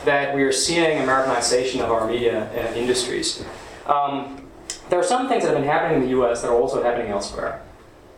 that 0.05 0.34
we 0.34 0.41
are 0.41 0.51
seeing 0.51 1.00
Americanization 1.03 1.82
of 1.82 1.91
our 1.91 2.08
media 2.08 2.50
uh, 2.51 2.74
industries. 2.74 3.46
Um, 3.86 4.48
there 4.89 5.00
are 5.00 5.03
some 5.03 5.29
things 5.29 5.43
that 5.43 5.50
have 5.50 5.60
been 5.60 5.70
happening 5.70 6.01
in 6.01 6.10
the 6.10 6.20
US 6.20 6.41
that 6.41 6.50
are 6.50 6.60
also 6.60 6.82
happening 6.82 7.12
elsewhere. 7.12 7.62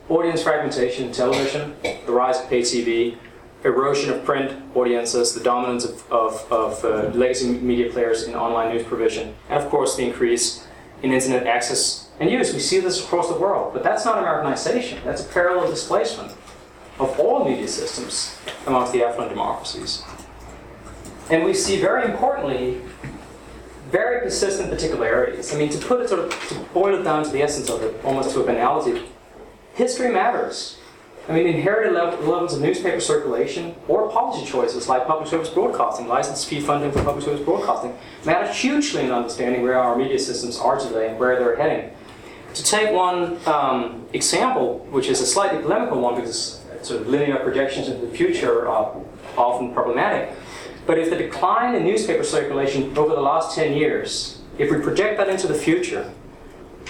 Audience 0.08 0.42
fragmentation 0.42 1.08
in 1.08 1.12
television, 1.12 1.76
the 1.84 2.14
rise 2.14 2.40
of 2.40 2.48
pay 2.48 2.62
TV, 2.62 3.18
erosion 3.66 4.12
of 4.12 4.24
print 4.24 4.62
audiences, 4.76 5.34
the 5.34 5.44
dominance 5.44 5.84
of, 5.84 6.12
of, 6.12 6.52
of 6.52 6.86
uh, 6.86 7.10
legacy 7.18 7.50
media 7.50 7.92
players 7.92 8.24
in 8.24 8.36
online 8.36 8.74
news 8.74 8.86
provision, 8.86 9.36
and 9.50 9.62
of 9.62 9.70
course 9.70 9.96
the 9.96 10.06
increase 10.06 10.68
in 11.02 11.12
internet 11.12 11.46
access 11.48 12.10
and 12.20 12.30
use. 12.30 12.54
We 12.54 12.60
see 12.60 12.80
this 12.80 13.04
across 13.04 13.28
the 13.28 13.38
world, 13.38 13.74
but 13.74 13.84
that's 13.84 14.06
not 14.06 14.20
Americanization. 14.20 15.00
That's 15.04 15.26
a 15.26 15.30
parallel 15.30 15.70
displacement 15.70 16.32
of 17.00 17.20
all 17.20 17.44
media 17.44 17.68
systems 17.68 18.38
amongst 18.68 18.94
the 18.94 19.04
affluent 19.04 19.32
democracies. 19.32 20.04
And 21.30 21.44
we 21.44 21.54
see, 21.54 21.82
very 21.82 22.10
importantly, 22.10 22.82
very 23.92 24.22
persistent 24.22 24.70
particularities. 24.70 25.54
I 25.54 25.58
mean, 25.58 25.70
to 25.70 25.78
put 25.78 26.02
it 26.02 26.10
sort 26.10 26.22
of, 26.22 26.50
to 26.50 26.56
boil 26.74 27.00
it 27.00 27.04
down 27.04 27.24
to 27.24 27.30
the 27.30 27.42
essence 27.42 27.70
of 27.70 27.82
it, 27.84 28.04
almost 28.06 28.32
to 28.32 28.42
a 28.42 28.46
banality, 28.46 29.04
history 29.74 30.10
matters. 30.12 30.78
I 31.28 31.34
mean, 31.34 31.48
inherited 31.48 31.94
levels 31.94 32.54
of 32.54 32.62
newspaper 32.62 33.00
circulation 33.00 33.76
or 33.88 34.12
policy 34.12 34.46
choices 34.46 34.88
like 34.88 35.08
public 35.08 35.28
service 35.28 35.50
broadcasting, 35.50 36.08
license 36.08 36.46
fee 36.46 36.62
funding 36.62 36.92
for 36.92 37.04
public 37.04 37.26
service 37.26 37.44
broadcasting, 37.44 37.98
matter 38.26 38.52
hugely 38.52 39.02
in 39.02 39.12
understanding 39.12 39.64
where 39.64 39.80
our 39.80 39.96
media 39.96 40.20
systems 40.20 40.60
are 40.60 40.78
today 40.78 41.10
and 41.10 41.20
where 41.20 41.40
they're 41.40 41.56
heading. 41.56 41.92
To 42.54 42.64
take 42.64 42.92
one 42.92 43.40
um, 43.48 44.06
example, 44.14 44.86
which 44.92 45.08
is 45.08 45.20
a 45.20 45.26
slightly 45.26 45.62
polemical 45.64 46.00
one 46.00 46.16
because 46.16 46.62
sort 46.84 47.02
of 47.02 47.08
linear 47.08 47.38
projections 47.38 47.88
into 47.88 48.06
the 48.06 48.16
future 48.16 48.68
are 48.68 49.04
often 49.36 49.74
problematic, 49.74 50.32
but 50.86 51.00
if 51.00 51.10
the 51.10 51.16
decline 51.16 51.74
in 51.74 51.84
newspaper 51.84 52.24
circulation 52.24 52.96
over 52.96 53.16
the 53.16 53.22
last 53.22 53.56
10 53.56 53.74
years, 53.74 54.42
if 54.60 54.70
we 54.70 54.80
project 54.80 55.18
that 55.18 55.28
into 55.28 55.48
the 55.48 55.56
future, 55.56 56.14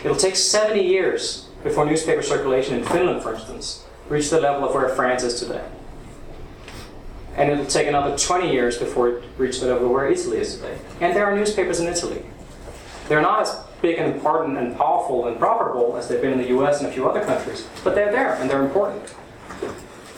it'll 0.04 0.18
take 0.18 0.36
70 0.36 0.84
years 0.84 1.48
before 1.64 1.86
newspaper 1.86 2.22
circulation 2.22 2.76
in 2.76 2.84
Finland, 2.84 3.24
for 3.24 3.34
instance, 3.34 3.85
reach 4.10 4.30
the 4.30 4.40
level 4.40 4.68
of 4.68 4.74
where 4.74 4.90
France 4.90 5.24
is 5.24 5.40
today. 5.40 5.64
And 7.36 7.52
it'll 7.52 7.66
take 7.66 7.88
another 7.88 8.18
20 8.18 8.52
years 8.52 8.78
before 8.78 9.10
it 9.10 9.24
reaches 9.38 9.62
the 9.62 9.68
level 9.68 9.92
where 9.92 10.08
Italy 10.08 10.38
is 10.38 10.56
today. 10.56 10.78
And 11.02 11.16
there 11.16 11.26
are 11.26 11.36
newspapers 11.36 11.80
in 11.80 11.88
Italy. 11.88 12.24
They're 13.10 13.22
not 13.22 13.42
as 13.42 13.60
big 13.82 13.98
and 14.00 14.14
important 14.14 14.58
and 14.58 14.76
powerful 14.78 15.28
and 15.28 15.38
profitable 15.38 15.98
as 15.98 16.08
they've 16.08 16.22
been 16.22 16.32
in 16.32 16.38
the 16.40 16.50
US 16.58 16.80
and 16.80 16.90
a 16.90 16.92
few 16.92 17.08
other 17.08 17.24
countries, 17.24 17.68
but 17.84 17.94
they're 17.94 18.12
there 18.12 18.36
and 18.36 18.50
they're 18.50 18.64
important. 18.64 19.14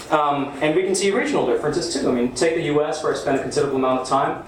Um, 0.10 0.58
and 0.62 0.76
we 0.76 0.84
can 0.84 0.96
see 0.96 1.12
regional 1.12 1.46
differences 1.46 1.94
too. 1.94 2.10
I 2.10 2.14
mean, 2.14 2.34
take 2.34 2.56
the 2.56 2.64
US 2.78 3.04
where 3.04 3.14
I 3.14 3.18
spent 3.18 3.40
a 3.40 3.42
considerable 3.42 3.78
amount 3.78 4.02
of 4.02 4.08
time. 4.08 4.46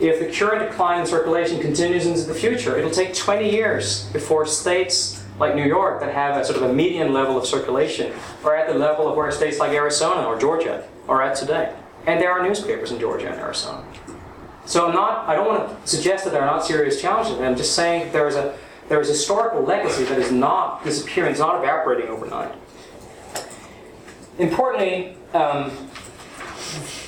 If 0.00 0.20
the 0.20 0.32
current 0.32 0.70
decline 0.70 1.00
in 1.00 1.06
circulation 1.06 1.60
continues 1.60 2.06
into 2.06 2.22
the 2.22 2.34
future, 2.34 2.76
it'll 2.78 2.90
take 2.90 3.14
20 3.14 3.50
years 3.50 4.04
before 4.12 4.46
states 4.46 5.22
like 5.38 5.54
New 5.54 5.66
York 5.66 6.00
that 6.00 6.12
have 6.12 6.36
a 6.36 6.44
sort 6.44 6.56
of 6.56 6.70
a 6.70 6.72
median 6.72 7.12
level 7.12 7.36
of 7.36 7.46
circulation 7.46 8.12
are 8.44 8.56
at 8.56 8.68
the 8.68 8.74
level 8.74 9.08
of 9.08 9.16
where 9.16 9.30
states 9.30 9.58
like 9.58 9.72
Arizona 9.72 10.26
or 10.26 10.38
Georgia 10.38 10.86
are 11.08 11.22
at 11.22 11.36
today. 11.36 11.74
And 12.06 12.20
there 12.20 12.32
are 12.32 12.42
newspapers 12.42 12.92
in 12.92 12.98
Georgia 12.98 13.28
and 13.30 13.40
Arizona. 13.40 13.84
So 14.64 14.86
I'm 14.86 14.94
not, 14.94 15.28
I 15.28 15.34
don't 15.34 15.46
want 15.46 15.84
to 15.84 15.88
suggest 15.88 16.24
that 16.24 16.32
there 16.32 16.42
are 16.42 16.46
not 16.46 16.64
serious 16.64 17.00
challenges. 17.00 17.38
I'm 17.38 17.56
just 17.56 17.74
saying 17.74 18.12
there 18.12 18.28
is 18.28 18.34
a 18.34 18.56
there 18.88 19.00
is 19.00 19.08
a 19.08 19.12
historical 19.12 19.62
legacy 19.62 20.04
that 20.04 20.18
is 20.18 20.30
not 20.30 20.84
disappearing, 20.84 21.32
it's 21.32 21.40
not 21.40 21.56
evaporating 21.56 22.08
overnight. 22.08 22.54
Importantly, 24.38 25.16
um, 25.34 25.70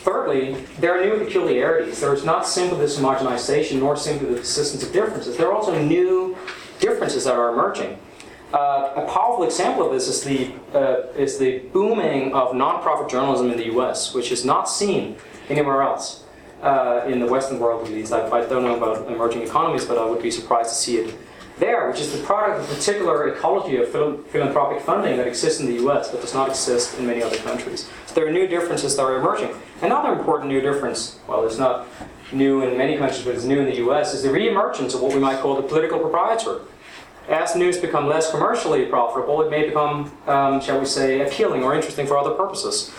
thirdly, 0.03 0.55
there 0.81 0.99
are 0.99 1.05
new 1.05 1.25
peculiarities. 1.25 2.01
There 2.01 2.13
is 2.15 2.25
not 2.25 2.47
simply 2.49 2.79
this 2.79 2.99
homogenization 2.99 3.79
nor 3.79 3.97
simply 3.97 4.31
the 4.31 4.41
persistence 4.41 4.83
of 4.83 4.93
differences. 4.93 5.37
There 5.37 5.47
are 5.47 5.53
also 5.53 5.81
new 5.81 6.37
differences 6.81 7.25
that 7.25 7.35
are 7.35 7.53
emerging. 7.53 7.99
Uh, 8.52 8.93
a 8.97 9.07
powerful 9.12 9.45
example 9.45 9.85
of 9.87 9.93
this 9.93 10.09
is 10.09 10.23
the, 10.25 10.50
uh, 10.75 11.07
is 11.17 11.38
the 11.38 11.59
booming 11.73 12.33
of 12.33 12.52
nonprofit 12.52 13.11
journalism 13.11 13.50
in 13.50 13.59
the 13.59 13.67
US, 13.76 14.14
which 14.14 14.33
is 14.33 14.45
not 14.45 14.69
seen 14.69 15.17
anywhere 15.50 15.83
else. 15.83 16.25
uh, 16.62 17.05
in 17.07 17.21
the 17.21 17.26
Western 17.26 17.61
world 17.61 17.87
at 17.87 17.93
least. 17.93 18.12
I, 18.12 18.26
I 18.28 18.45
don't 18.45 18.64
know 18.64 18.76
about 18.76 19.07
emerging 19.07 19.43
economies, 19.43 19.85
but 19.85 19.97
I 19.97 20.05
would 20.05 20.21
be 20.21 20.31
surprised 20.31 20.71
to 20.71 20.75
see 20.75 20.97
it 20.97 21.14
there, 21.59 21.88
which 21.88 22.00
is 22.00 22.11
the 22.12 22.19
product 22.25 22.61
of 22.61 22.71
a 22.71 22.75
particular 22.75 23.28
ecology 23.28 23.76
of 23.76 23.88
phil- 23.90 24.19
philanthropic 24.33 24.81
funding 24.83 25.17
that 25.19 25.26
exists 25.26 25.61
in 25.61 25.67
the 25.67 25.76
US 25.87 26.11
but 26.11 26.21
does 26.21 26.35
not 26.35 26.49
exist 26.49 26.99
in 26.99 27.07
many 27.07 27.23
other 27.23 27.37
countries. 27.37 27.88
So 28.07 28.14
there 28.14 28.26
are 28.26 28.33
new 28.33 28.47
differences 28.47 28.97
that 28.97 29.02
are 29.02 29.17
emerging. 29.19 29.50
Another 29.83 30.12
important 30.12 30.49
new 30.50 30.61
difference, 30.61 31.19
well, 31.28 31.47
it's 31.47 31.59
not 31.59 31.87
new 32.33 32.62
in 32.62 32.76
many 32.76 32.97
countries, 32.99 33.25
but 33.25 33.35
it's 33.37 33.45
new 33.45 33.61
in 33.61 33.67
the 33.67 33.76
US, 33.88 34.12
is 34.14 34.23
the 34.23 34.31
re-emergence 34.31 34.95
of 34.95 35.00
what 35.00 35.14
we 35.14 35.21
might 35.21 35.38
call 35.40 35.55
the 35.57 35.62
political 35.62 35.99
proprietor. 36.00 36.62
As 37.29 37.55
news 37.55 37.77
become 37.77 38.07
less 38.07 38.31
commercially 38.31 38.87
profitable, 38.87 39.43
it 39.43 39.51
may 39.51 39.67
become, 39.67 40.11
um, 40.27 40.61
shall 40.63 40.81
we 40.81 40.87
say, 40.87 41.21
appealing 41.21 41.63
or 41.63 41.75
interesting 41.75 42.07
for 42.07 42.17
other 42.17 42.31
purposes. 42.31 42.91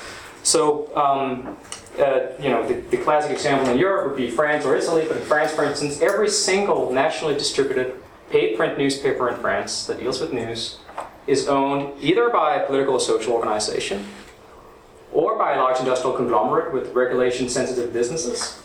So, 0.43 0.95
um, 0.95 1.57
uh, 1.99 2.27
you 2.39 2.49
know, 2.49 2.65
the, 2.67 2.75
the 2.75 2.97
classic 2.97 3.31
example 3.31 3.73
in 3.73 3.79
Europe 3.79 4.07
would 4.07 4.17
be 4.17 4.29
France 4.29 4.65
or 4.65 4.75
Italy, 4.75 5.05
but 5.07 5.17
in 5.17 5.23
France, 5.23 5.51
for 5.51 5.65
instance, 5.65 5.99
every 6.01 6.29
single 6.29 6.93
nationally 6.93 7.33
distributed 7.33 7.95
paid 8.29 8.55
print 8.55 8.77
newspaper 8.77 9.29
in 9.29 9.35
France 9.37 9.87
that 9.87 9.99
deals 9.99 10.21
with 10.21 10.31
news 10.31 10.77
is 11.25 11.47
owned 11.47 11.91
either 11.99 12.29
by 12.29 12.55
a 12.55 12.65
political 12.65 12.93
or 12.93 12.99
social 12.99 13.33
organization 13.33 14.05
or 15.11 15.37
by 15.37 15.53
a 15.53 15.57
large 15.57 15.79
industrial 15.79 16.15
conglomerate 16.15 16.71
with 16.71 16.93
regulation 16.93 17.49
sensitive 17.49 17.91
businesses 17.91 18.61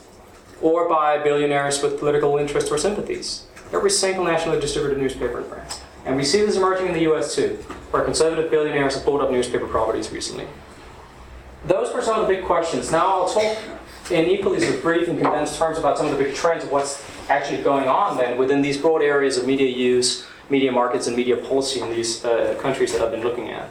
or 0.61 0.89
by 0.89 1.19
billionaires 1.19 1.83
with 1.83 1.99
political 1.99 2.37
interests 2.37 2.71
or 2.71 2.77
sympathies. 2.77 3.47
Every 3.75 3.91
single 3.91 4.25
nationally 4.25 4.61
distributed 4.61 4.99
newspaper 4.99 5.41
in 5.41 5.45
France. 5.45 5.81
And 6.07 6.17
we 6.17 6.25
see 6.25 6.41
this 6.43 6.57
emerging 6.57 6.87
in 6.87 6.93
the 6.93 7.13
US 7.13 7.35
too, 7.35 7.57
where 7.91 8.05
conservative 8.05 8.51
billionaires 8.51 8.95
have 8.95 9.05
bought 9.05 9.21
up 9.21 9.33
newspaper 9.33 9.67
properties 9.67 10.13
recently. 10.13 10.47
Those 11.67 11.93
were 11.93 12.01
some 12.01 12.21
of 12.21 12.29
the 12.29 12.35
big 12.35 12.45
questions. 12.45 12.93
Now 12.93 13.07
I'll 13.07 13.29
talk 13.29 13.59
in 14.11 14.27
equally 14.27 14.61
sort 14.61 14.77
of 14.77 14.83
brief 14.83 15.09
and 15.09 15.19
condensed 15.19 15.59
terms 15.59 15.79
about 15.79 15.99
some 15.99 16.07
of 16.07 16.17
the 16.17 16.23
big 16.23 16.35
trends 16.35 16.63
of 16.63 16.71
what's 16.71 17.03
actually 17.29 17.63
going 17.63 17.89
on 17.89 18.17
then 18.17 18.39
within 18.39 18.63
these 18.63 18.77
broad 18.77 19.03
areas 19.03 19.39
of 19.39 19.47
media 19.47 19.69
use, 19.69 20.27
media 20.51 20.71
markets, 20.71 21.09
and 21.09 21.17
media 21.17 21.37
policy 21.37 21.81
in 21.81 21.91
these 21.91 22.25
uh, 22.25 22.57
countries 22.61 22.93
that 22.93 23.01
I've 23.01 23.11
been 23.11 23.25
looking 23.25 23.51
at. 23.51 23.69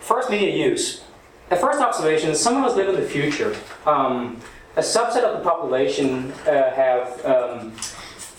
First, 0.00 0.28
media 0.28 0.50
use. 0.50 1.04
The 1.50 1.56
first 1.56 1.80
observation 1.80 2.30
is 2.30 2.40
some 2.40 2.56
of 2.56 2.64
us 2.64 2.74
live 2.74 2.88
in 2.88 2.96
the 2.96 3.06
future. 3.06 3.54
Um, 3.86 4.40
a 4.76 4.80
subset 4.80 5.22
of 5.22 5.38
the 5.38 5.48
population 5.48 6.32
uh, 6.46 6.70
have 6.72 7.24
um, 7.24 7.72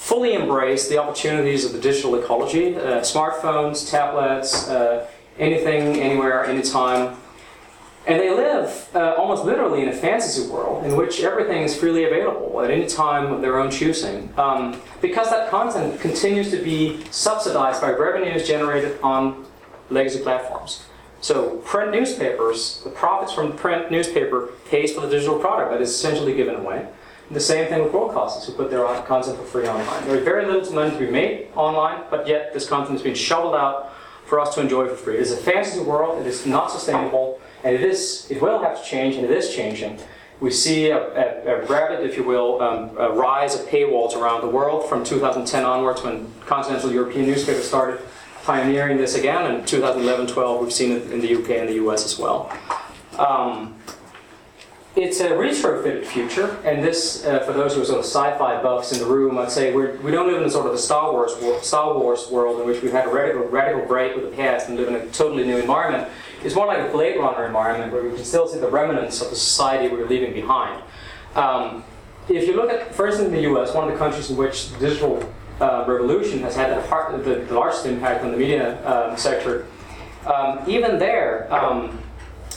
fully 0.05 0.35
embrace 0.35 0.87
the 0.87 0.99
opportunities 0.99 1.65
of 1.65 1.73
the 1.73 1.79
digital 1.79 2.13
ecology, 2.13 2.75
uh, 2.75 3.01
smartphones, 3.01 3.89
tablets, 3.89 4.69
uh, 4.69 5.07
anything, 5.39 5.99
anywhere, 5.99 6.45
anytime. 6.45 7.17
And 8.05 8.19
they 8.19 8.29
live 8.29 8.87
uh, 8.93 9.15
almost 9.17 9.45
literally 9.45 9.81
in 9.81 9.89
a 9.89 9.93
fantasy 9.93 10.47
world 10.47 10.85
in 10.85 10.95
which 10.95 11.21
everything 11.21 11.63
is 11.63 11.75
freely 11.75 12.03
available 12.03 12.61
at 12.61 12.69
any 12.69 12.85
time 12.85 13.33
of 13.33 13.41
their 13.41 13.59
own 13.59 13.71
choosing. 13.71 14.31
Um, 14.37 14.79
because 15.01 15.31
that 15.31 15.49
content 15.49 15.99
continues 15.99 16.51
to 16.51 16.61
be 16.61 17.03
subsidized 17.09 17.81
by 17.81 17.89
revenues 17.89 18.47
generated 18.47 18.99
on 19.01 19.43
legacy 19.89 20.21
platforms. 20.21 20.85
So 21.21 21.57
print 21.65 21.89
newspapers, 21.89 22.83
the 22.83 22.91
profits 22.91 23.33
from 23.33 23.53
print 23.53 23.89
newspaper 23.89 24.49
pays 24.69 24.93
for 24.93 25.01
the 25.01 25.09
digital 25.09 25.39
product 25.39 25.71
that 25.71 25.81
is 25.81 25.89
essentially 25.89 26.35
given 26.35 26.53
away. 26.53 26.87
The 27.31 27.39
same 27.39 27.67
thing 27.69 27.83
with 27.83 27.91
world 27.91 28.11
broadcasters 28.11 28.45
who 28.45 28.53
put 28.53 28.69
their 28.69 28.85
content 29.03 29.37
for 29.37 29.43
free 29.45 29.67
online. 29.67 30.05
There 30.05 30.15
is 30.15 30.23
very 30.23 30.45
little 30.45 30.73
money 30.73 30.91
to 30.91 30.97
be 30.97 31.09
made 31.09 31.47
online, 31.55 32.03
but 32.11 32.27
yet 32.27 32.53
this 32.53 32.69
content 32.69 32.97
is 32.97 33.01
being 33.01 33.15
shoveled 33.15 33.55
out 33.55 33.93
for 34.25 34.39
us 34.39 34.53
to 34.55 34.61
enjoy 34.61 34.87
for 34.87 34.95
free. 34.95 35.15
It 35.15 35.21
is 35.21 35.31
a 35.31 35.37
fantasy 35.37 35.79
world, 35.79 36.21
it 36.21 36.27
is 36.27 36.45
not 36.45 36.69
sustainable, 36.69 37.39
and 37.63 37.73
it 37.73 37.81
is 37.81 38.27
it 38.29 38.41
will 38.41 38.59
have 38.59 38.79
to 38.79 38.87
change, 38.87 39.15
and 39.15 39.25
it 39.25 39.31
is 39.31 39.55
changing. 39.55 39.99
We 40.39 40.51
see 40.51 40.89
a, 40.89 40.97
a, 40.97 41.61
a 41.61 41.65
rapid, 41.65 42.05
if 42.05 42.17
you 42.17 42.23
will, 42.23 42.61
um, 42.61 42.93
rise 42.95 43.55
of 43.55 43.65
paywalls 43.67 44.15
around 44.15 44.41
the 44.41 44.49
world 44.49 44.87
from 44.87 45.03
2010 45.03 45.63
onwards 45.63 46.03
when 46.03 46.31
continental 46.45 46.91
European 46.91 47.25
newspapers 47.25 47.67
started 47.67 48.01
pioneering 48.43 48.97
this 48.97 49.15
again. 49.15 49.51
In 49.51 49.61
2011-12, 49.61 50.61
we've 50.61 50.73
seen 50.73 50.91
it 50.91 51.11
in 51.11 51.21
the 51.21 51.35
UK 51.35 51.51
and 51.51 51.69
the 51.69 51.75
US 51.85 52.05
as 52.05 52.19
well. 52.19 52.51
Um, 53.17 53.75
it's 54.95 55.19
a 55.19 55.29
retrofitted 55.31 56.05
future, 56.05 56.57
and 56.63 56.81
this, 56.81 57.25
uh, 57.25 57.39
for 57.39 57.51
those 57.51 57.75
who 57.75 57.81
are 57.81 57.85
sort 57.85 57.99
of 57.99 58.05
sci-fi 58.05 58.61
buffs 58.61 58.93
in 58.93 58.99
the 58.99 59.05
room, 59.05 59.37
I'd 59.37 59.51
say 59.51 59.73
we're, 59.73 59.97
we 59.97 60.11
don't 60.11 60.31
live 60.31 60.41
in 60.41 60.49
sort 60.49 60.67
of 60.67 60.71
the 60.71 60.77
Star 60.77 61.11
Wars 61.11 61.33
wor- 61.41 61.61
Star 61.61 61.97
Wars 61.97 62.29
world 62.31 62.61
in 62.61 62.67
which 62.67 62.81
we've 62.81 62.93
had 62.93 63.05
a 63.05 63.09
radical, 63.09 63.43
radical 63.43 63.85
break 63.85 64.15
with 64.15 64.29
the 64.29 64.35
past 64.35 64.69
and 64.69 64.77
live 64.77 64.87
in 64.87 64.95
a 64.95 65.05
totally 65.07 65.43
new 65.43 65.57
environment. 65.57 66.09
It's 66.43 66.55
more 66.55 66.67
like 66.67 66.79
a 66.79 66.91
Blade 66.91 67.17
Runner 67.17 67.45
environment 67.45 67.91
where 67.91 68.03
we 68.03 68.15
can 68.15 68.23
still 68.23 68.47
see 68.47 68.59
the 68.59 68.69
remnants 68.69 69.21
of 69.21 69.31
the 69.31 69.35
society 69.35 69.93
we 69.93 70.01
are 70.01 70.07
leaving 70.07 70.33
behind. 70.33 70.81
Um, 71.35 71.83
if 72.29 72.47
you 72.47 72.55
look 72.55 72.71
at, 72.71 72.95
first 72.95 73.19
in 73.19 73.31
the 73.31 73.41
U.S., 73.41 73.73
one 73.73 73.87
of 73.87 73.93
the 73.93 73.99
countries 73.99 74.29
in 74.29 74.37
which 74.37 74.69
the 74.69 74.79
digital 74.79 75.33
uh, 75.59 75.83
revolution 75.87 76.39
has 76.39 76.55
had 76.55 76.75
the, 76.75 76.81
heart, 76.87 77.23
the, 77.23 77.35
the, 77.35 77.53
largest 77.53 77.85
impact 77.85 78.23
on 78.23 78.31
the 78.31 78.37
media 78.37 78.85
um, 78.85 79.17
sector, 79.17 79.67
um, 80.25 80.59
even 80.67 80.99
there. 80.99 81.47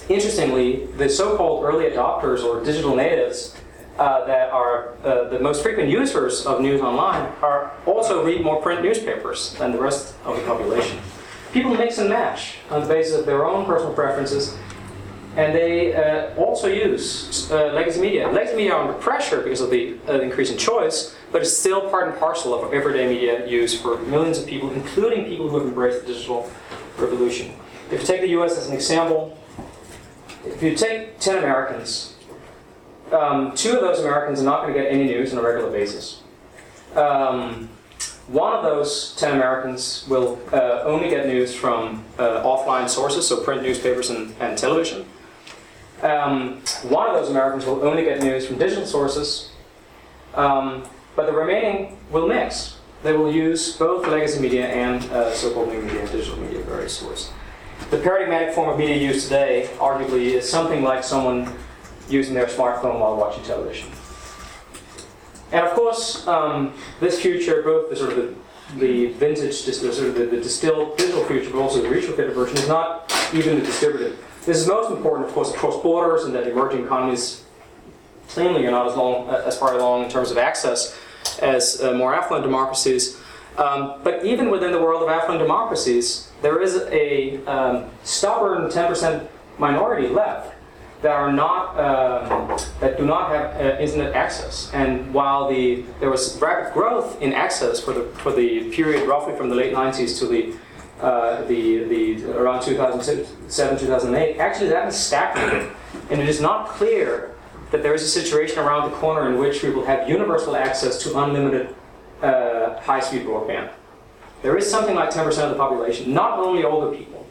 Interestingly, 0.08 0.86
the 0.96 1.08
so-called 1.08 1.64
early 1.64 1.84
adopters 1.84 2.42
or 2.42 2.64
digital 2.64 2.96
natives 2.96 3.54
uh, 3.98 4.24
that 4.24 4.50
are 4.50 4.94
uh, 5.04 5.28
the 5.28 5.38
most 5.38 5.62
frequent 5.62 5.90
users 5.90 6.46
of 6.46 6.60
news 6.60 6.80
online 6.80 7.30
are 7.42 7.72
also 7.84 8.24
read 8.24 8.42
more 8.42 8.62
print 8.62 8.82
newspapers 8.82 9.54
than 9.54 9.72
the 9.72 9.78
rest 9.80 10.14
of 10.24 10.36
the 10.36 10.42
population. 10.44 10.98
People 11.52 11.74
mix 11.74 11.98
and 11.98 12.08
match 12.08 12.56
on 12.70 12.82
the 12.82 12.86
basis 12.88 13.18
of 13.18 13.26
their 13.26 13.44
own 13.44 13.66
personal 13.66 13.92
preferences, 13.92 14.56
and 15.36 15.54
they 15.54 15.94
uh, 15.94 16.34
also 16.36 16.68
use 16.68 17.50
uh, 17.50 17.72
legacy 17.74 18.00
media. 18.00 18.28
Legacy 18.28 18.56
media 18.56 18.72
are 18.72 18.80
under 18.80 18.94
pressure 18.94 19.42
because 19.42 19.60
of 19.60 19.70
the 19.70 19.96
uh, 20.08 20.20
increase 20.20 20.50
in 20.50 20.56
choice, 20.56 21.14
but 21.32 21.42
it's 21.42 21.56
still 21.56 21.88
part 21.90 22.08
and 22.08 22.18
parcel 22.18 22.54
of 22.54 22.72
everyday 22.72 23.06
media 23.06 23.46
use 23.46 23.78
for 23.78 23.98
millions 24.02 24.38
of 24.38 24.46
people, 24.46 24.70
including 24.70 25.26
people 25.26 25.48
who 25.48 25.58
have 25.58 25.66
embraced 25.66 26.06
the 26.06 26.12
digital 26.12 26.50
revolution. 26.96 27.52
If 27.90 28.00
you 28.00 28.06
take 28.06 28.20
the 28.20 28.30
US 28.40 28.56
as 28.58 28.68
an 28.68 28.74
example, 28.74 29.37
if 30.44 30.62
you 30.62 30.74
take 30.74 31.18
10 31.18 31.38
Americans, 31.38 32.14
um, 33.12 33.54
two 33.54 33.72
of 33.72 33.80
those 33.80 34.00
Americans 34.00 34.40
are 34.40 34.44
not 34.44 34.62
going 34.62 34.74
to 34.74 34.80
get 34.80 34.92
any 34.92 35.04
news 35.04 35.32
on 35.32 35.38
a 35.38 35.42
regular 35.42 35.70
basis. 35.70 36.22
Um, 36.94 37.68
one 38.28 38.52
of 38.52 38.62
those 38.62 39.16
10 39.16 39.34
Americans 39.36 40.06
will 40.08 40.38
uh, 40.52 40.82
only 40.84 41.08
get 41.08 41.26
news 41.26 41.54
from 41.54 42.04
uh, 42.18 42.42
offline 42.42 42.88
sources, 42.88 43.26
so 43.26 43.42
print 43.42 43.62
newspapers 43.62 44.10
and, 44.10 44.34
and 44.38 44.58
television. 44.58 45.06
Um, 46.02 46.60
one 46.82 47.08
of 47.08 47.14
those 47.14 47.30
Americans 47.30 47.64
will 47.64 47.82
only 47.84 48.04
get 48.04 48.22
news 48.22 48.46
from 48.46 48.58
digital 48.58 48.86
sources, 48.86 49.50
um, 50.34 50.84
but 51.16 51.26
the 51.26 51.32
remaining 51.32 51.98
will 52.10 52.28
mix. 52.28 52.76
They 53.02 53.12
will 53.12 53.32
use 53.32 53.76
both 53.76 54.06
legacy 54.06 54.40
media 54.40 54.68
and 54.68 55.02
uh, 55.10 55.32
so-called 55.32 55.68
new 55.68 55.80
media, 55.80 56.06
digital 56.08 56.38
media, 56.38 56.62
various 56.62 56.98
sources. 56.98 57.32
The 57.90 57.98
paradigmatic 57.98 58.54
form 58.54 58.68
of 58.68 58.78
media 58.78 58.96
use 58.96 59.24
today, 59.24 59.70
arguably, 59.78 60.32
is 60.34 60.48
something 60.48 60.82
like 60.82 61.02
someone 61.02 61.52
using 62.08 62.34
their 62.34 62.46
smartphone 62.46 63.00
while 63.00 63.16
watching 63.16 63.42
television. 63.44 63.90
And 65.52 65.66
of 65.66 65.72
course, 65.72 66.26
um, 66.26 66.74
this 67.00 67.20
future, 67.20 67.62
both 67.62 67.88
the 67.88 67.96
sort 67.96 68.12
of 68.12 68.16
the, 68.16 68.34
the 68.78 69.12
vintage, 69.14 69.64
the 69.64 69.72
sort 69.72 70.08
of 70.08 70.14
the, 70.14 70.26
the, 70.26 70.36
distilled 70.36 70.98
digital 70.98 71.24
future, 71.24 71.50
but 71.50 71.60
also 71.60 71.80
the 71.80 71.88
retrofitted 71.88 72.34
version, 72.34 72.58
is 72.58 72.68
not 72.68 73.10
evenly 73.32 73.62
distributed. 73.62 74.18
This 74.44 74.58
is 74.58 74.66
most 74.66 74.90
important, 74.90 75.28
of 75.28 75.34
course, 75.34 75.54
across 75.54 75.82
borders, 75.82 76.24
and 76.24 76.34
that 76.34 76.46
emerging 76.46 76.84
economies 76.84 77.44
plainly 78.28 78.66
are 78.66 78.70
not 78.70 78.88
as 78.88 78.96
long, 78.96 79.28
as 79.30 79.58
far 79.58 79.74
along 79.74 80.04
in 80.04 80.10
terms 80.10 80.30
of 80.30 80.36
access 80.36 80.98
as 81.40 81.82
uh, 81.82 81.92
more 81.94 82.14
affluent 82.14 82.44
democracies. 82.44 83.18
Um, 83.58 84.00
but 84.04 84.24
even 84.24 84.50
within 84.50 84.70
the 84.70 84.80
world 84.80 85.02
of 85.02 85.08
affluent 85.08 85.40
democracies, 85.40 86.30
there 86.42 86.62
is 86.62 86.76
a 86.76 87.44
um, 87.46 87.90
stubborn 88.04 88.70
10% 88.70 89.26
minority 89.58 90.06
left 90.06 90.54
that 91.02 91.12
are 91.12 91.32
not 91.32 91.78
um, 91.78 92.56
that 92.80 92.96
do 92.96 93.04
not 93.04 93.30
have 93.30 93.60
uh, 93.60 93.80
internet 93.80 94.14
access. 94.14 94.70
And 94.72 95.12
while 95.12 95.48
the 95.48 95.84
there 96.00 96.10
was 96.10 96.40
rapid 96.40 96.72
growth 96.72 97.20
in 97.20 97.32
access 97.32 97.80
for 97.80 97.92
the 97.92 98.04
for 98.22 98.32
the 98.32 98.70
period 98.70 99.08
roughly 99.08 99.36
from 99.36 99.48
the 99.48 99.54
late 99.54 99.72
90s 99.72 100.18
to 100.20 100.26
the 100.26 100.54
uh, 101.00 101.42
the 101.44 101.84
the 101.84 102.32
around 102.36 102.62
2007 102.62 103.78
2008, 103.78 104.38
actually 104.38 104.68
that 104.70 104.84
has 104.84 105.06
stagnated, 105.06 105.70
and 106.10 106.20
it 106.20 106.28
is 106.28 106.40
not 106.40 106.68
clear 106.68 107.34
that 107.70 107.82
there 107.82 107.94
is 107.94 108.02
a 108.02 108.08
situation 108.08 108.58
around 108.58 108.90
the 108.90 108.96
corner 108.96 109.28
in 109.28 109.38
which 109.38 109.62
we 109.62 109.70
will 109.70 109.84
have 109.84 110.08
universal 110.08 110.56
access 110.56 111.02
to 111.02 111.16
unlimited 111.18 111.74
uh, 112.22 112.80
high-speed 112.80 113.24
broadband. 113.24 113.70
There 114.42 114.56
is 114.56 114.70
something 114.70 114.94
like 114.94 115.10
10% 115.10 115.26
of 115.26 115.50
the 115.50 115.56
population, 115.56 116.12
not 116.12 116.38
only 116.38 116.64
older 116.64 116.96
people, 116.96 117.26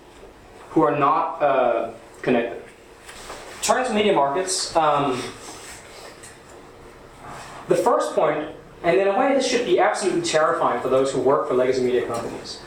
who 0.72 0.82
are 0.84 0.98
not 0.98 1.42
uh, 1.42 1.92
connected. 2.22 2.62
Turning 3.62 3.88
to 3.88 3.94
media 3.94 4.14
markets, 4.14 4.76
um, 4.76 5.22
the 7.68 7.76
first 7.76 8.14
point, 8.14 8.56
and 8.84 8.98
in 8.98 9.08
a 9.08 9.18
way 9.18 9.34
this 9.34 9.48
should 9.48 9.66
be 9.66 9.80
absolutely 9.80 10.22
terrifying 10.22 10.82
for 10.82 10.90
those 10.90 11.12
who 11.12 11.20
work 11.20 11.48
for 11.48 11.54
legacy 11.54 11.84
media 11.84 12.06
companies, 12.06 12.62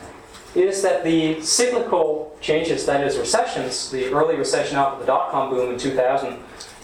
is 0.55 0.83
that 0.83 1.05
the 1.05 1.41
cyclical 1.43 2.37
changes, 2.41 2.85
that 2.87 3.07
is 3.07 3.17
recessions, 3.17 3.91
the 3.91 4.13
early 4.13 4.37
recession 4.37 4.77
after 4.77 5.01
the 5.01 5.07
dot-com 5.07 5.51
boom 5.51 5.73
in 5.73 5.79
2000, 5.79 6.37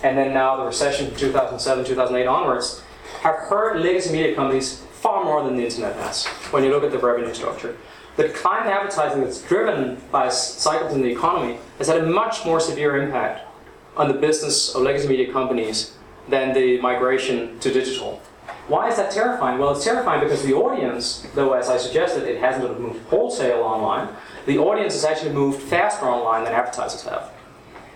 and 0.03 0.17
then 0.17 0.33
now 0.33 0.57
the 0.57 0.65
recession 0.65 1.09
from 1.09 1.17
2007, 1.17 1.85
2008 1.85 2.27
onwards, 2.27 2.83
have 3.23 3.35
hurt 3.35 3.81
legacy 3.81 4.13
media 4.13 4.35
companies 4.35 4.86
far 5.07 5.25
more 5.25 5.45
than 5.45 5.57
the 5.57 5.65
internet 5.65 5.95
has 5.95 6.27
when 6.51 6.65
you 6.65 6.71
look 6.71 6.83
at 6.83 6.91
the 6.91 6.99
revenue 6.99 7.33
structure. 7.33 7.77
The 8.17 8.25
in 8.25 8.33
advertising 8.33 9.23
that's 9.23 9.41
driven 9.41 9.99
by 10.11 10.31
cycles 10.31 10.95
in 10.95 11.01
the 11.01 11.13
economy 11.13 11.59
has 11.79 11.87
had 11.87 11.99
a 11.99 12.07
much 12.07 12.45
more 12.45 12.59
severe 12.59 13.01
impact 13.01 13.47
on 13.97 14.09
the 14.09 14.15
business 14.15 14.75
of 14.75 14.83
legacy 14.83 15.07
media 15.07 15.33
companies 15.33 15.95
than 16.29 16.55
the 16.55 16.81
migration 16.81 17.57
to 17.61 17.73
digital. 17.73 18.21
Why 18.67 18.89
is 18.89 18.97
that 18.97 19.13
terrifying? 19.13 19.61
Well, 19.61 19.71
it's 19.71 19.85
terrifying 19.85 20.25
because 20.25 20.43
the 20.43 20.55
audience, 20.55 21.25
though 21.37 21.53
as 21.53 21.69
I 21.69 21.77
suggested, 21.77 22.25
it 22.25 22.41
hasn't 22.41 22.81
moved 22.81 23.07
wholesale 23.07 23.61
online, 23.61 24.09
the 24.45 24.59
audience 24.59 24.95
has 24.95 25.05
actually 25.05 25.35
moved 25.35 25.63
faster 25.63 26.07
online 26.07 26.43
than 26.43 26.53
advertisers 26.53 27.05
have. 27.05 27.31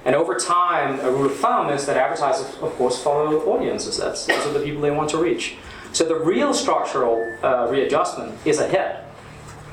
And 0.05 0.15
over 0.15 0.37
time, 0.37 1.01
a 1.01 1.11
rule 1.11 1.27
of 1.27 1.37
thumb 1.37 1.71
is 1.71 1.87
that 1.87 1.97
advertisers, 1.97 2.47
of 2.63 2.73
course, 2.77 3.03
follow 3.03 3.41
audiences. 3.53 3.99
That's, 3.99 4.27
those 4.27 4.47
are 4.47 4.53
the 4.53 4.61
people 4.61 4.81
they 4.81 4.93
want 4.93 5.11
to 5.11 5.19
reach. 5.19 5.57
So 5.93 6.05
the 6.05 6.15
real 6.15 6.55
structural 6.55 7.37
uh, 7.43 7.69
readjustment 7.71 8.39
is 8.45 8.59
ahead. 8.61 9.05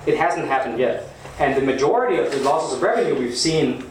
It 0.06 0.18
hasn't 0.18 0.48
happened 0.48 0.80
yet. 0.80 1.10
And 1.40 1.56
the 1.56 1.62
majority 1.62 2.18
of 2.18 2.32
the 2.32 2.40
losses 2.40 2.78
of 2.78 2.82
revenue 2.82 3.18
we've 3.18 3.38
seen 3.38 3.90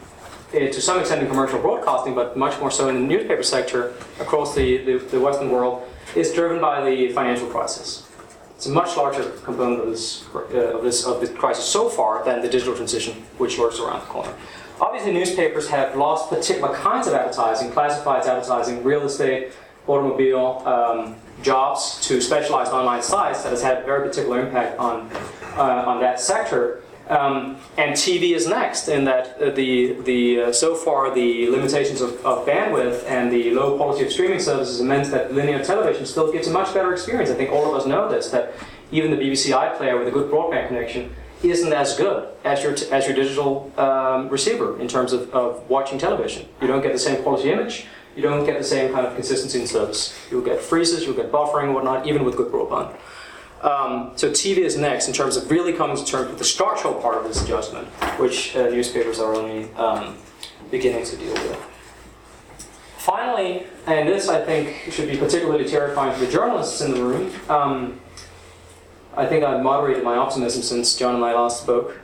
uh, 0.53 0.59
to 0.59 0.81
some 0.81 0.99
extent 0.99 1.21
in 1.21 1.27
commercial 1.27 1.59
broadcasting, 1.59 2.15
but 2.15 2.37
much 2.37 2.57
more 2.59 2.71
so 2.71 2.87
in 2.87 2.95
the 2.95 3.01
newspaper 3.01 3.43
sector 3.43 3.93
across 4.19 4.55
the, 4.55 4.77
the, 4.77 4.97
the 4.97 5.19
Western 5.19 5.51
world, 5.51 5.87
is 6.15 6.33
driven 6.33 6.61
by 6.61 6.89
the 6.89 7.09
financial 7.09 7.47
crisis. 7.47 8.09
It's 8.55 8.65
a 8.65 8.71
much 8.71 8.95
larger 8.97 9.29
component 9.43 9.81
of 9.81 9.89
this, 9.89 10.25
uh, 10.33 10.77
of 10.77 10.83
this 10.83 11.05
of 11.05 11.21
the 11.21 11.27
crisis 11.27 11.65
so 11.65 11.89
far 11.89 12.23
than 12.23 12.41
the 12.41 12.49
digital 12.49 12.75
transition, 12.75 13.13
which 13.37 13.59
lurks 13.59 13.79
around 13.79 13.99
the 13.99 14.05
corner. 14.07 14.33
Obviously, 14.79 15.11
newspapers 15.11 15.67
have 15.69 15.95
lost 15.95 16.29
particular 16.29 16.73
kinds 16.75 17.07
of 17.07 17.13
advertising, 17.13 17.69
classifieds 17.71 18.25
advertising, 18.25 18.83
real 18.83 19.03
estate, 19.03 19.51
automobile, 19.85 20.63
um, 20.65 21.15
jobs 21.47 21.99
to 22.01 22.21
specialized 22.21 22.71
online 22.71 23.01
sites 23.01 23.41
that 23.43 23.49
has 23.49 23.63
had 23.63 23.77
a 23.81 23.85
very 23.85 24.07
particular 24.07 24.45
impact 24.45 24.77
on, 24.77 25.09
uh, 25.55 25.91
on 25.91 25.99
that 26.01 26.19
sector. 26.19 26.83
Um, 27.07 27.55
and 27.77 27.93
TV 27.93 28.35
is 28.35 28.47
next 28.47 28.89
in 28.89 29.05
that 29.05 29.41
uh, 29.41 29.51
the, 29.51 29.93
the, 30.01 30.41
uh, 30.41 30.51
so 30.51 30.75
far 30.75 31.15
the 31.15 31.49
limitations 31.49 32.01
of, 32.01 32.13
of, 32.25 32.45
bandwidth 32.45 33.05
and 33.05 33.31
the 33.31 33.51
low 33.51 33.77
quality 33.77 34.03
of 34.05 34.11
streaming 34.11 34.41
services 34.41 34.81
meant 34.81 35.09
that 35.11 35.33
linear 35.33 35.63
television 35.63 36.05
still 36.05 36.29
gives 36.33 36.49
a 36.49 36.51
much 36.51 36.73
better 36.73 36.91
experience. 36.91 37.29
I 37.29 37.35
think 37.35 37.49
all 37.49 37.65
of 37.69 37.79
us 37.79 37.87
know 37.87 38.09
this, 38.09 38.29
that 38.31 38.51
even 38.91 39.09
the 39.11 39.17
BBC 39.17 39.53
iPlayer 39.53 39.97
with 39.97 40.09
a 40.09 40.11
good 40.11 40.29
broadband 40.29 40.67
connection 40.67 41.15
isn't 41.43 41.71
as 41.71 41.95
good 41.95 42.27
as 42.43 42.61
your, 42.61 42.73
as 42.91 43.05
your 43.07 43.15
digital 43.15 43.71
um, 43.77 44.27
receiver 44.27 44.77
in 44.81 44.89
terms 44.89 45.13
of, 45.13 45.33
of 45.33 45.69
watching 45.69 45.97
television. 45.97 46.45
You 46.61 46.67
don't 46.67 46.81
get 46.81 46.91
the 46.91 46.99
same 46.99 47.23
quality 47.23 47.51
image, 47.51 47.85
you 48.17 48.23
don't 48.23 48.45
get 48.45 48.57
the 48.57 48.63
same 48.63 48.91
kind 48.91 49.05
of 49.05 49.13
consistency 49.13 49.61
in 49.61 49.67
service. 49.67 50.17
You'll 50.31 50.41
get 50.41 50.59
freezes, 50.59 51.03
you'll 51.05 51.15
get 51.15 51.31
buffering 51.31 51.73
whatnot, 51.73 52.07
even 52.07 52.25
with 52.25 52.35
good 52.35 52.51
broadband. 52.51 52.95
Um, 53.61 54.11
so 54.15 54.31
TV 54.31 54.57
is 54.57 54.75
next 54.75 55.07
in 55.07 55.13
terms 55.13 55.37
of 55.37 55.49
really 55.51 55.71
coming 55.71 55.95
to 55.95 56.03
terms 56.03 56.27
with 56.27 56.39
the 56.39 56.43
structural 56.43 56.95
part 56.95 57.17
of 57.17 57.25
this 57.25 57.43
adjustment, 57.43 57.87
which 58.19 58.55
uh, 58.55 58.69
newspapers 58.69 59.19
are 59.19 59.35
only 59.35 59.71
um, 59.75 60.17
beginning 60.71 61.05
to 61.05 61.15
deal 61.15 61.33
with. 61.33 61.63
Finally, 62.97 63.67
and 63.85 64.09
this 64.09 64.29
I 64.29 64.43
think 64.43 64.91
should 64.91 65.07
be 65.07 65.17
particularly 65.17 65.65
terrifying 65.65 66.17
for 66.17 66.25
the 66.25 66.31
journalists 66.31 66.81
in 66.81 66.95
the 66.95 67.01
room, 67.01 67.31
um, 67.49 67.99
I 69.15 69.27
think 69.27 69.43
I've 69.43 69.61
moderated 69.61 70.03
my 70.03 70.17
optimism 70.17 70.63
since 70.63 70.95
John 70.95 71.15
and 71.15 71.23
I 71.23 71.33
last 71.33 71.61
spoke. 71.61 71.95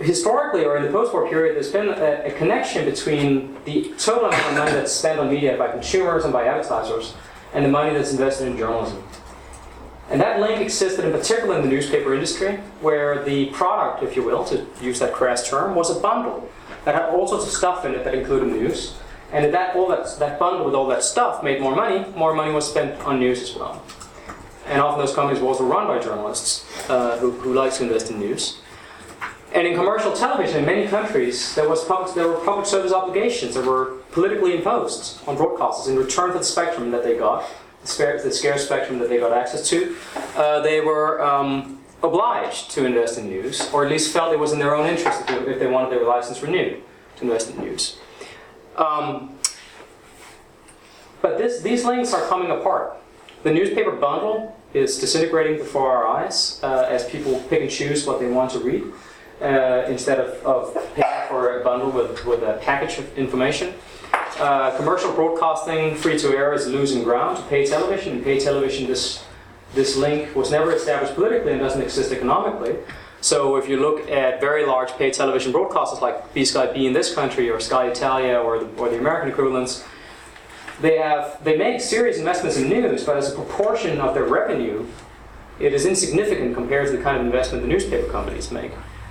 Historically, 0.00 0.64
or 0.64 0.76
in 0.76 0.84
the 0.84 0.90
post-war 0.90 1.28
period, 1.28 1.56
there's 1.56 1.72
been 1.72 1.88
a, 1.88 2.22
a, 2.24 2.32
connection 2.38 2.84
between 2.84 3.56
the 3.64 3.92
total 3.98 4.26
amount 4.26 4.46
of 4.46 4.54
money 4.54 4.70
that's 4.70 4.92
spent 4.92 5.18
on 5.18 5.28
media 5.28 5.56
by 5.56 5.68
consumers 5.72 6.22
and 6.22 6.32
by 6.32 6.46
advertisers, 6.46 7.14
and 7.52 7.64
the 7.64 7.68
money 7.68 7.92
that's 7.92 8.12
invested 8.12 8.46
in 8.46 8.56
journalism. 8.56 9.02
And 10.08 10.20
that 10.20 10.40
link 10.40 10.60
existed 10.60 11.04
in 11.04 11.10
particular 11.10 11.56
in 11.56 11.62
the 11.62 11.68
newspaper 11.68 12.14
industry, 12.14 12.58
where 12.80 13.24
the 13.24 13.46
product, 13.46 14.04
if 14.04 14.14
you 14.14 14.22
will, 14.22 14.44
to 14.44 14.64
use 14.80 15.00
that 15.00 15.12
crass 15.12 15.48
term, 15.48 15.74
was 15.74 15.94
a 15.94 15.98
bundle 15.98 16.48
that 16.84 16.94
had 16.94 17.10
all 17.10 17.26
sorts 17.26 17.46
of 17.46 17.52
stuff 17.52 17.84
in 17.84 17.92
it 17.94 18.04
that 18.04 18.14
included 18.14 18.48
news. 18.48 18.96
And 19.32 19.52
that, 19.52 19.74
all 19.74 19.88
that, 19.88 20.08
that 20.20 20.38
bundle 20.38 20.64
with 20.64 20.74
all 20.74 20.86
that 20.86 21.02
stuff 21.02 21.42
made 21.42 21.60
more 21.60 21.74
money, 21.74 22.08
more 22.16 22.34
money 22.34 22.52
was 22.52 22.70
spent 22.70 22.98
on 23.00 23.18
news 23.18 23.42
as 23.42 23.54
well. 23.54 23.82
And 24.66 24.80
often 24.80 25.04
those 25.04 25.14
companies 25.14 25.42
were 25.42 25.48
also 25.48 25.64
run 25.64 25.86
by 25.86 25.98
journalists 25.98 26.64
uh, 26.88 27.18
who, 27.18 27.32
who 27.32 27.52
like 27.52 27.74
to 27.74 27.82
invest 27.82 28.10
in 28.10 28.20
news. 28.20 28.60
And 29.54 29.66
in 29.66 29.74
commercial 29.74 30.12
television, 30.12 30.58
in 30.58 30.66
many 30.66 30.86
countries, 30.86 31.54
there, 31.54 31.68
was 31.68 31.82
public, 31.84 32.14
there 32.14 32.28
were 32.28 32.44
public 32.44 32.66
service 32.66 32.92
obligations 32.92 33.54
that 33.54 33.64
were 33.64 33.96
politically 34.12 34.54
imposed 34.54 35.26
on 35.26 35.36
broadcasters 35.36 35.88
in 35.88 35.96
return 35.96 36.32
for 36.32 36.38
the 36.38 36.44
spectrum 36.44 36.90
that 36.90 37.02
they 37.02 37.16
got, 37.16 37.44
the, 37.82 38.20
the 38.22 38.30
scarce 38.30 38.66
spectrum 38.66 38.98
that 38.98 39.08
they 39.08 39.18
got 39.18 39.32
access 39.32 39.68
to. 39.70 39.96
Uh, 40.36 40.60
they 40.60 40.82
were 40.82 41.22
um, 41.22 41.80
obliged 42.02 42.70
to 42.72 42.84
invest 42.84 43.16
in 43.16 43.28
news, 43.28 43.72
or 43.72 43.84
at 43.86 43.90
least 43.90 44.12
felt 44.12 44.32
it 44.34 44.38
was 44.38 44.52
in 44.52 44.58
their 44.58 44.74
own 44.74 44.86
interest 44.86 45.22
if 45.22 45.26
they, 45.26 45.52
if 45.52 45.58
they 45.58 45.66
wanted 45.66 45.90
their 45.90 46.04
license 46.04 46.42
renewed 46.42 46.82
to 47.16 47.24
invest 47.24 47.50
in 47.50 47.58
news. 47.58 47.96
Um, 48.76 49.38
but 51.22 51.38
this, 51.38 51.62
these 51.62 51.84
links 51.84 52.12
are 52.12 52.28
coming 52.28 52.50
apart. 52.50 52.96
The 53.44 53.52
newspaper 53.52 53.92
bundle 53.92 54.56
is 54.74 54.98
disintegrating 54.98 55.56
before 55.56 55.90
our 55.90 56.06
eyes 56.06 56.60
uh, 56.62 56.86
as 56.90 57.08
people 57.08 57.40
pick 57.48 57.62
and 57.62 57.70
choose 57.70 58.06
what 58.06 58.20
they 58.20 58.28
want 58.28 58.50
to 58.50 58.58
read 58.58 58.84
uh, 59.40 59.84
instead 59.88 60.18
of, 60.18 60.44
of 60.44 60.94
paying 60.94 61.28
for 61.28 61.60
a 61.60 61.64
bundle 61.64 61.90
with, 61.90 62.24
with 62.24 62.42
a 62.42 62.58
package 62.62 62.98
of 62.98 63.18
information. 63.18 63.74
Uh, 64.38 64.76
commercial 64.76 65.12
broadcasting, 65.12 65.94
free 65.94 66.18
to 66.18 66.28
air, 66.28 66.52
is 66.52 66.66
losing 66.66 67.02
ground 67.02 67.36
to 67.36 67.42
pay 67.44 67.66
television. 67.66 68.22
Pay 68.22 68.38
television, 68.38 68.86
this, 68.86 69.24
this 69.74 69.96
link 69.96 70.34
was 70.34 70.50
never 70.50 70.72
established 70.72 71.14
politically 71.14 71.52
and 71.52 71.60
doesn't 71.60 71.82
exist 71.82 72.12
economically. 72.12 72.76
So 73.20 73.56
if 73.56 73.68
you 73.68 73.80
look 73.80 74.08
at 74.08 74.40
very 74.40 74.64
large 74.64 74.92
pay 74.92 75.10
television 75.10 75.52
broadcasters 75.52 76.00
like 76.00 76.32
B 76.34 76.44
Sky 76.44 76.72
B 76.72 76.86
in 76.86 76.92
this 76.92 77.12
country 77.14 77.50
or 77.50 77.58
Sky 77.58 77.88
Italia 77.88 78.38
or 78.38 78.60
the, 78.60 78.66
or 78.80 78.88
the 78.88 78.98
American 78.98 79.30
equivalents, 79.30 79.84
they 80.80 80.98
have 80.98 81.42
they 81.42 81.56
make 81.56 81.80
serious 81.80 82.18
investments 82.18 82.56
in 82.56 82.68
news, 82.68 83.02
but 83.02 83.16
as 83.16 83.32
a 83.32 83.34
proportion 83.34 84.00
of 84.00 84.14
their 84.14 84.24
revenue, 84.24 84.86
it 85.58 85.74
is 85.74 85.84
insignificant 85.84 86.54
compared 86.54 86.86
to 86.86 86.96
the 86.96 87.02
kind 87.02 87.18
of 87.18 87.26
investment 87.26 87.62
the 87.62 87.68
newspaper 87.68 88.08
companies 88.12 88.52
make. 88.52 88.70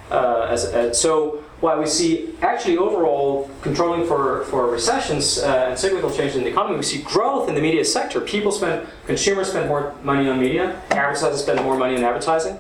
Uh, 0.09 0.47
as, 0.49 0.65
as, 0.65 0.99
so 0.99 1.43
while 1.59 1.79
we 1.79 1.85
see 1.85 2.33
actually 2.41 2.77
overall 2.77 3.49
controlling 3.61 4.05
for, 4.05 4.45
for 4.45 4.69
recessions 4.69 5.39
uh, 5.39 5.67
and 5.69 5.79
cyclical 5.79 6.09
changes 6.09 6.37
in 6.37 6.43
the 6.43 6.49
economy, 6.49 6.77
we 6.77 6.83
see 6.83 7.01
growth 7.01 7.49
in 7.49 7.55
the 7.55 7.61
media 7.61 7.83
sector. 7.83 8.21
People 8.21 8.51
spend, 8.51 8.87
consumers 9.05 9.49
spend 9.49 9.67
more 9.67 9.93
money 10.03 10.29
on 10.29 10.39
media, 10.39 10.81
advertisers 10.91 11.41
spend 11.41 11.61
more 11.61 11.77
money 11.77 11.97
on 11.97 12.03
advertising. 12.03 12.57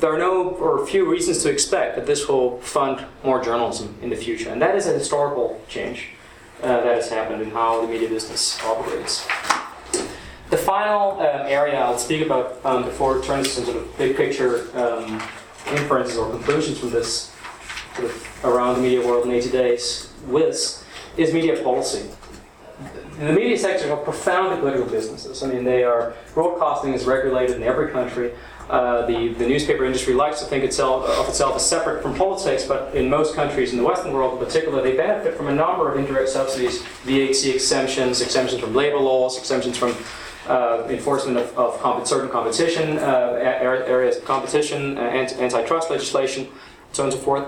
There 0.00 0.14
are 0.14 0.18
no 0.18 0.50
or 0.50 0.86
few 0.86 1.10
reasons 1.10 1.42
to 1.44 1.50
expect 1.50 1.96
that 1.96 2.06
this 2.06 2.28
will 2.28 2.58
fund 2.58 3.04
more 3.24 3.42
journalism 3.42 3.96
in 4.02 4.10
the 4.10 4.16
future, 4.16 4.50
and 4.50 4.60
that 4.60 4.74
is 4.74 4.86
a 4.86 4.92
historical 4.92 5.60
change 5.68 6.08
uh, 6.62 6.68
that 6.68 6.94
has 6.94 7.08
happened 7.08 7.42
in 7.42 7.50
how 7.50 7.80
the 7.80 7.88
media 7.88 8.08
business 8.08 8.60
operates. 8.64 9.26
The 10.50 10.58
final 10.58 11.12
um, 11.12 11.46
area 11.46 11.80
I'll 11.80 11.98
speak 11.98 12.24
about 12.26 12.60
um, 12.64 12.84
before 12.84 13.22
turning 13.22 13.44
to 13.44 13.50
some 13.50 13.64
sort 13.64 13.78
of 13.78 13.98
big 13.98 14.16
picture 14.16 14.68
um, 14.76 15.22
inferences 15.68 16.16
or 16.16 16.30
conclusions 16.30 16.78
from 16.78 16.90
this 16.90 17.34
sort 17.94 18.10
of 18.10 18.44
around 18.44 18.76
the 18.76 18.82
media 18.82 19.06
world 19.06 19.24
in 19.26 19.32
80 19.32 19.50
days 19.50 20.12
with 20.26 20.84
is 21.16 21.32
media 21.32 21.62
policy. 21.62 22.08
The 23.18 23.32
media 23.32 23.58
sectors 23.58 23.90
are 23.90 23.98
profoundly 23.98 24.56
political 24.58 24.86
businesses. 24.86 25.42
I 25.42 25.46
mean, 25.46 25.64
they 25.64 25.84
are 25.84 26.14
broadcasting 26.34 26.94
is 26.94 27.04
regulated 27.04 27.56
in 27.56 27.62
every 27.62 27.92
country. 27.92 28.32
Uh, 28.70 29.04
the, 29.06 29.28
the 29.34 29.46
newspaper 29.46 29.84
industry 29.84 30.14
likes 30.14 30.40
to 30.40 30.46
think 30.46 30.64
itself, 30.64 31.04
of 31.04 31.28
itself 31.28 31.56
as 31.56 31.68
separate 31.68 32.02
from 32.02 32.14
politics, 32.14 32.64
but 32.64 32.94
in 32.94 33.10
most 33.10 33.34
countries 33.34 33.72
in 33.72 33.76
the 33.76 33.84
Western 33.84 34.12
world 34.12 34.38
in 34.38 34.44
particular, 34.44 34.82
they 34.82 34.96
benefit 34.96 35.36
from 35.36 35.48
a 35.48 35.54
number 35.54 35.92
of 35.92 35.98
indirect 35.98 36.30
subsidies, 36.30 36.82
VAT 37.04 37.44
exemptions, 37.54 38.22
exemptions 38.22 38.62
from 38.62 38.74
labor 38.74 38.98
laws, 38.98 39.36
exemptions 39.38 39.76
from 39.76 39.94
uh, 40.48 40.86
enforcement 40.88 41.38
of, 41.38 41.56
of 41.56 41.80
comp- 41.80 42.06
certain 42.06 42.28
competition 42.28 42.98
uh, 42.98 43.38
areas 43.40 44.18
competition, 44.20 44.98
uh, 44.98 45.00
antitrust 45.00 45.90
legislation, 45.90 46.48
so 46.92 47.04
on 47.04 47.10
and 47.10 47.18
so 47.18 47.24
forth. 47.24 47.46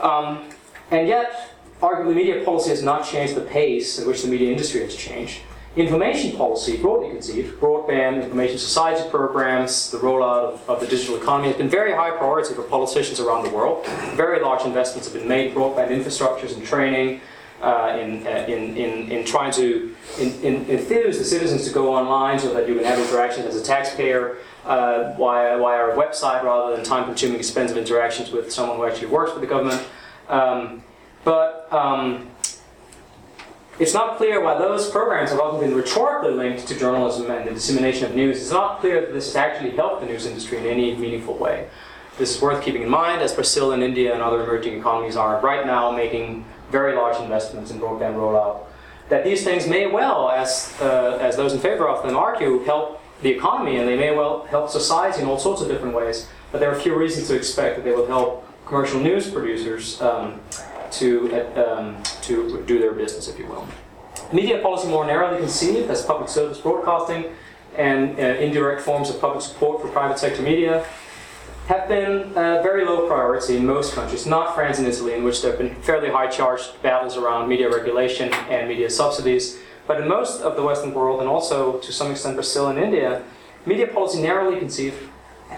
Um, 0.00 0.48
and 0.90 1.08
yet, 1.08 1.54
arguably, 1.80 2.14
media 2.14 2.44
policy 2.44 2.70
has 2.70 2.82
not 2.82 3.04
changed 3.04 3.34
the 3.34 3.42
pace 3.42 3.98
at 3.98 4.06
which 4.06 4.22
the 4.22 4.28
media 4.28 4.50
industry 4.50 4.82
has 4.82 4.94
changed. 4.94 5.40
Information 5.76 6.36
policy, 6.36 6.76
broadly 6.76 7.10
conceived, 7.10 7.60
broadband 7.60 8.24
information 8.24 8.58
society 8.58 9.08
programs, 9.10 9.90
the 9.90 9.98
rollout 9.98 10.54
of, 10.54 10.68
of, 10.68 10.80
the 10.80 10.86
digital 10.86 11.16
economy 11.16 11.48
has 11.48 11.56
been 11.56 11.68
very 11.68 11.92
high 11.92 12.10
priority 12.10 12.54
for 12.54 12.62
politicians 12.62 13.20
around 13.20 13.44
the 13.44 13.50
world. 13.50 13.86
Very 14.14 14.40
large 14.40 14.64
investments 14.64 15.06
have 15.06 15.16
been 15.16 15.28
made, 15.28 15.54
broadband 15.54 15.90
infrastructures 15.90 16.56
and 16.56 16.64
training, 16.64 17.20
uh, 17.60 17.96
in, 18.00 18.26
uh, 18.26 18.44
in, 18.48 18.76
in, 18.76 19.10
in 19.10 19.24
trying 19.24 19.52
to 19.52 19.94
in, 20.18 20.64
enthuse 20.70 21.18
the 21.18 21.24
citizens 21.24 21.66
to 21.66 21.72
go 21.72 21.92
online 21.92 22.38
so 22.38 22.54
that 22.54 22.68
you 22.68 22.74
can 22.74 22.84
have 22.84 22.98
interactions 22.98 23.46
as 23.46 23.56
a 23.56 23.64
taxpayer 23.64 24.38
uh, 24.64 25.14
via, 25.18 25.58
via 25.58 25.78
our 25.78 25.90
website 25.92 26.42
rather 26.44 26.76
than 26.76 26.84
time 26.84 27.04
consuming, 27.04 27.38
expensive 27.38 27.76
interactions 27.76 28.30
with 28.30 28.52
someone 28.52 28.76
who 28.76 28.84
actually 28.84 29.08
works 29.08 29.32
for 29.32 29.40
the 29.40 29.46
government. 29.46 29.84
Um, 30.28 30.84
but 31.24 31.72
um, 31.72 32.28
it's 33.78 33.94
not 33.94 34.16
clear 34.16 34.40
why 34.42 34.58
those 34.58 34.90
programs 34.90 35.30
have 35.30 35.40
often 35.40 35.60
been 35.60 35.74
rhetorically 35.74 36.34
linked 36.34 36.66
to 36.68 36.78
journalism 36.78 37.30
and 37.30 37.46
the 37.46 37.52
dissemination 37.52 38.06
of 38.06 38.14
news. 38.14 38.40
It's 38.40 38.50
not 38.50 38.80
clear 38.80 39.00
that 39.00 39.12
this 39.12 39.26
has 39.26 39.36
actually 39.36 39.70
helped 39.70 40.00
the 40.00 40.06
news 40.06 40.26
industry 40.26 40.58
in 40.58 40.66
any 40.66 40.96
meaningful 40.96 41.36
way. 41.36 41.68
This 42.18 42.34
is 42.34 42.42
worth 42.42 42.64
keeping 42.64 42.82
in 42.82 42.88
mind 42.88 43.22
as 43.22 43.32
Brazil 43.32 43.72
and 43.72 43.82
India 43.82 44.12
and 44.12 44.20
other 44.20 44.42
emerging 44.42 44.76
economies 44.76 45.16
are 45.16 45.40
right 45.40 45.64
now 45.64 45.92
making 45.92 46.44
very 46.70 46.94
large 46.94 47.20
investments 47.20 47.70
in 47.70 47.80
broadband 47.80 48.14
rollout. 48.16 48.60
That 49.08 49.24
these 49.24 49.42
things 49.42 49.66
may 49.66 49.86
well, 49.86 50.30
as, 50.30 50.74
uh, 50.80 51.18
as 51.20 51.36
those 51.36 51.52
in 51.54 51.60
favor 51.60 51.88
of 51.88 52.02
them 52.02 52.16
argue, 52.16 52.62
help 52.64 53.00
the 53.22 53.30
economy 53.30 53.76
and 53.78 53.88
they 53.88 53.96
may 53.96 54.14
well 54.14 54.44
help 54.44 54.70
society 54.70 55.22
in 55.22 55.28
all 55.28 55.38
sorts 55.38 55.62
of 55.62 55.68
different 55.68 55.94
ways. 55.94 56.28
But 56.52 56.60
there 56.60 56.70
are 56.70 56.78
few 56.78 56.94
reasons 56.94 57.28
to 57.28 57.36
expect 57.36 57.76
that 57.76 57.84
they 57.84 57.92
will 57.92 58.06
help 58.06 58.46
commercial 58.66 59.00
news 59.00 59.30
producers 59.30 60.00
um, 60.00 60.40
to, 60.92 61.32
uh, 61.32 61.78
um, 61.78 62.02
to 62.22 62.62
do 62.66 62.78
their 62.78 62.92
business, 62.92 63.28
if 63.28 63.38
you 63.38 63.46
will. 63.46 63.66
Media 64.32 64.58
policy 64.60 64.88
more 64.88 65.06
narrowly 65.06 65.38
conceived 65.38 65.90
as 65.90 66.04
public 66.04 66.28
service 66.28 66.58
broadcasting 66.58 67.32
and 67.76 68.18
uh, 68.18 68.22
indirect 68.22 68.82
forms 68.82 69.08
of 69.08 69.20
public 69.20 69.42
support 69.42 69.80
for 69.80 69.88
private 69.88 70.18
sector 70.18 70.42
media 70.42 70.84
have 71.68 71.86
been 71.86 72.30
a 72.30 72.62
very 72.62 72.82
low 72.82 73.06
priority 73.06 73.58
in 73.58 73.66
most 73.66 73.92
countries, 73.92 74.24
not 74.24 74.54
France 74.54 74.78
and 74.78 74.86
Italy, 74.86 75.12
in 75.12 75.22
which 75.22 75.42
there 75.42 75.50
have 75.50 75.60
been 75.60 75.74
fairly 75.82 76.08
high 76.08 76.26
charged 76.26 76.80
battles 76.80 77.14
around 77.18 77.46
media 77.46 77.68
regulation 77.68 78.32
and 78.48 78.66
media 78.66 78.88
subsidies. 78.88 79.58
But 79.86 80.00
in 80.00 80.08
most 80.08 80.40
of 80.40 80.56
the 80.56 80.62
Western 80.62 80.94
world, 80.94 81.20
and 81.20 81.28
also 81.28 81.78
to 81.80 81.92
some 81.92 82.10
extent 82.10 82.36
Brazil 82.36 82.68
and 82.68 82.78
India, 82.78 83.22
media 83.66 83.86
policy 83.86 84.22
narrowly 84.22 84.58
conceived 84.58 84.96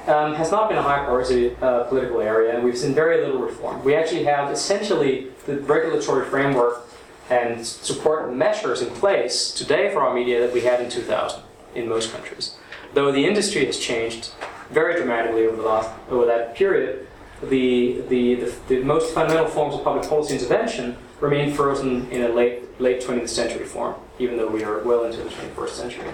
um, 0.08 0.34
has 0.34 0.50
not 0.50 0.68
been 0.68 0.78
a 0.78 0.82
high 0.82 1.04
priority 1.04 1.54
uh, 1.62 1.84
political 1.84 2.20
area, 2.20 2.56
and 2.56 2.64
we've 2.64 2.76
seen 2.76 2.92
very 2.92 3.24
little 3.24 3.40
reform. 3.40 3.84
We 3.84 3.94
actually 3.94 4.24
have 4.24 4.50
essentially 4.50 5.28
the 5.46 5.60
regulatory 5.60 6.26
framework 6.26 6.88
and 7.28 7.64
support 7.64 8.34
measures 8.34 8.82
in 8.82 8.90
place 8.94 9.52
today 9.52 9.92
for 9.92 10.02
our 10.02 10.12
media 10.12 10.40
that 10.40 10.52
we 10.52 10.62
had 10.62 10.80
in 10.80 10.90
2000 10.90 11.40
in 11.76 11.88
most 11.88 12.12
countries. 12.12 12.56
Though 12.94 13.12
the 13.12 13.24
industry 13.24 13.64
has 13.66 13.78
changed 13.78 14.32
very 14.70 14.94
dramatically 14.94 15.46
over 15.46 15.56
the 15.56 15.62
last 15.62 15.90
over 16.10 16.26
that 16.26 16.54
period, 16.54 17.06
the, 17.42 18.02
the, 18.08 18.34
the, 18.34 18.54
the 18.68 18.82
most 18.82 19.14
fundamental 19.14 19.48
forms 19.48 19.74
of 19.74 19.82
public 19.82 20.08
policy 20.08 20.34
intervention 20.34 20.96
remain 21.20 21.52
frozen 21.52 22.10
in 22.10 22.22
a 22.22 22.28
late, 22.28 22.80
late 22.80 23.00
20th 23.00 23.28
century 23.28 23.64
form, 23.64 23.94
even 24.18 24.36
though 24.36 24.48
we 24.48 24.62
are 24.62 24.82
well 24.82 25.04
into 25.04 25.18
the 25.18 25.30
21st 25.30 25.68
century. 25.70 26.10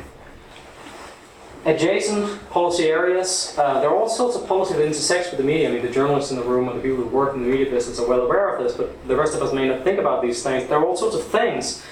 Adjacent 1.65 2.49
policy 2.51 2.85
areas, 2.85 3.57
uh, 3.59 3.81
there 3.81 3.91
are 3.91 3.97
all 3.97 4.09
sorts 4.09 4.37
of 4.37 4.47
policy 4.47 4.75
that 4.75 4.85
intersects 4.85 5.31
with 5.31 5.39
the 5.39 5.45
media. 5.45 5.69
I 5.69 5.73
mean, 5.73 5.83
the 5.83 5.91
journalists 5.91 6.31
in 6.31 6.37
the 6.37 6.45
room 6.45 6.69
and 6.69 6.79
the 6.79 6.83
people 6.83 6.99
who 7.03 7.09
work 7.09 7.35
in 7.35 7.43
the 7.43 7.49
media 7.49 7.69
business 7.69 7.99
are 7.99 8.07
well 8.07 8.21
aware 8.21 8.55
of 8.55 8.63
this, 8.63 8.77
but 8.77 9.09
the 9.09 9.17
rest 9.17 9.35
of 9.35 9.43
us 9.43 9.53
may 9.53 9.67
not 9.67 9.83
think 9.83 9.99
about 9.99 10.23
these 10.23 10.45
things. 10.45 10.69
There 10.69 10.79
are 10.79 10.87
all 10.87 10.97
sorts 10.97 11.17
of 11.17 11.25
things. 11.25 11.83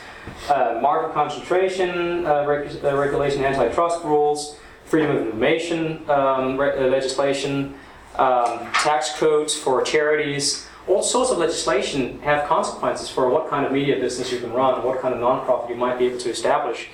Uh, 0.49 0.79
market 0.81 1.13
concentration, 1.13 2.25
uh, 2.25 2.45
reg- 2.47 2.85
uh, 2.85 2.97
regulation, 2.97 3.45
antitrust 3.45 4.05
rules, 4.05 4.57
freedom 4.85 5.17
of 5.17 5.27
information 5.27 6.09
um, 6.09 6.57
re- 6.57 6.77
uh, 6.77 6.89
legislation, 6.89 7.75
um, 8.17 8.59
tax 8.73 9.19
codes 9.19 9.55
for 9.55 9.83
charities, 9.83 10.67
all 10.87 11.03
sorts 11.03 11.31
of 11.31 11.39
legislation 11.39 12.21
have 12.21 12.47
consequences 12.47 13.09
for 13.09 13.29
what 13.31 13.49
kind 13.49 13.65
of 13.65 13.73
media 13.73 13.99
business 13.99 14.31
you 14.31 14.39
can 14.39 14.53
run, 14.53 14.85
what 14.85 15.01
kind 15.01 15.15
of 15.15 15.21
nonprofit 15.21 15.71
you 15.71 15.77
might 15.77 15.99
be 15.99 16.07
able 16.07 16.19
to 16.19 16.31
establish. 16.31 16.89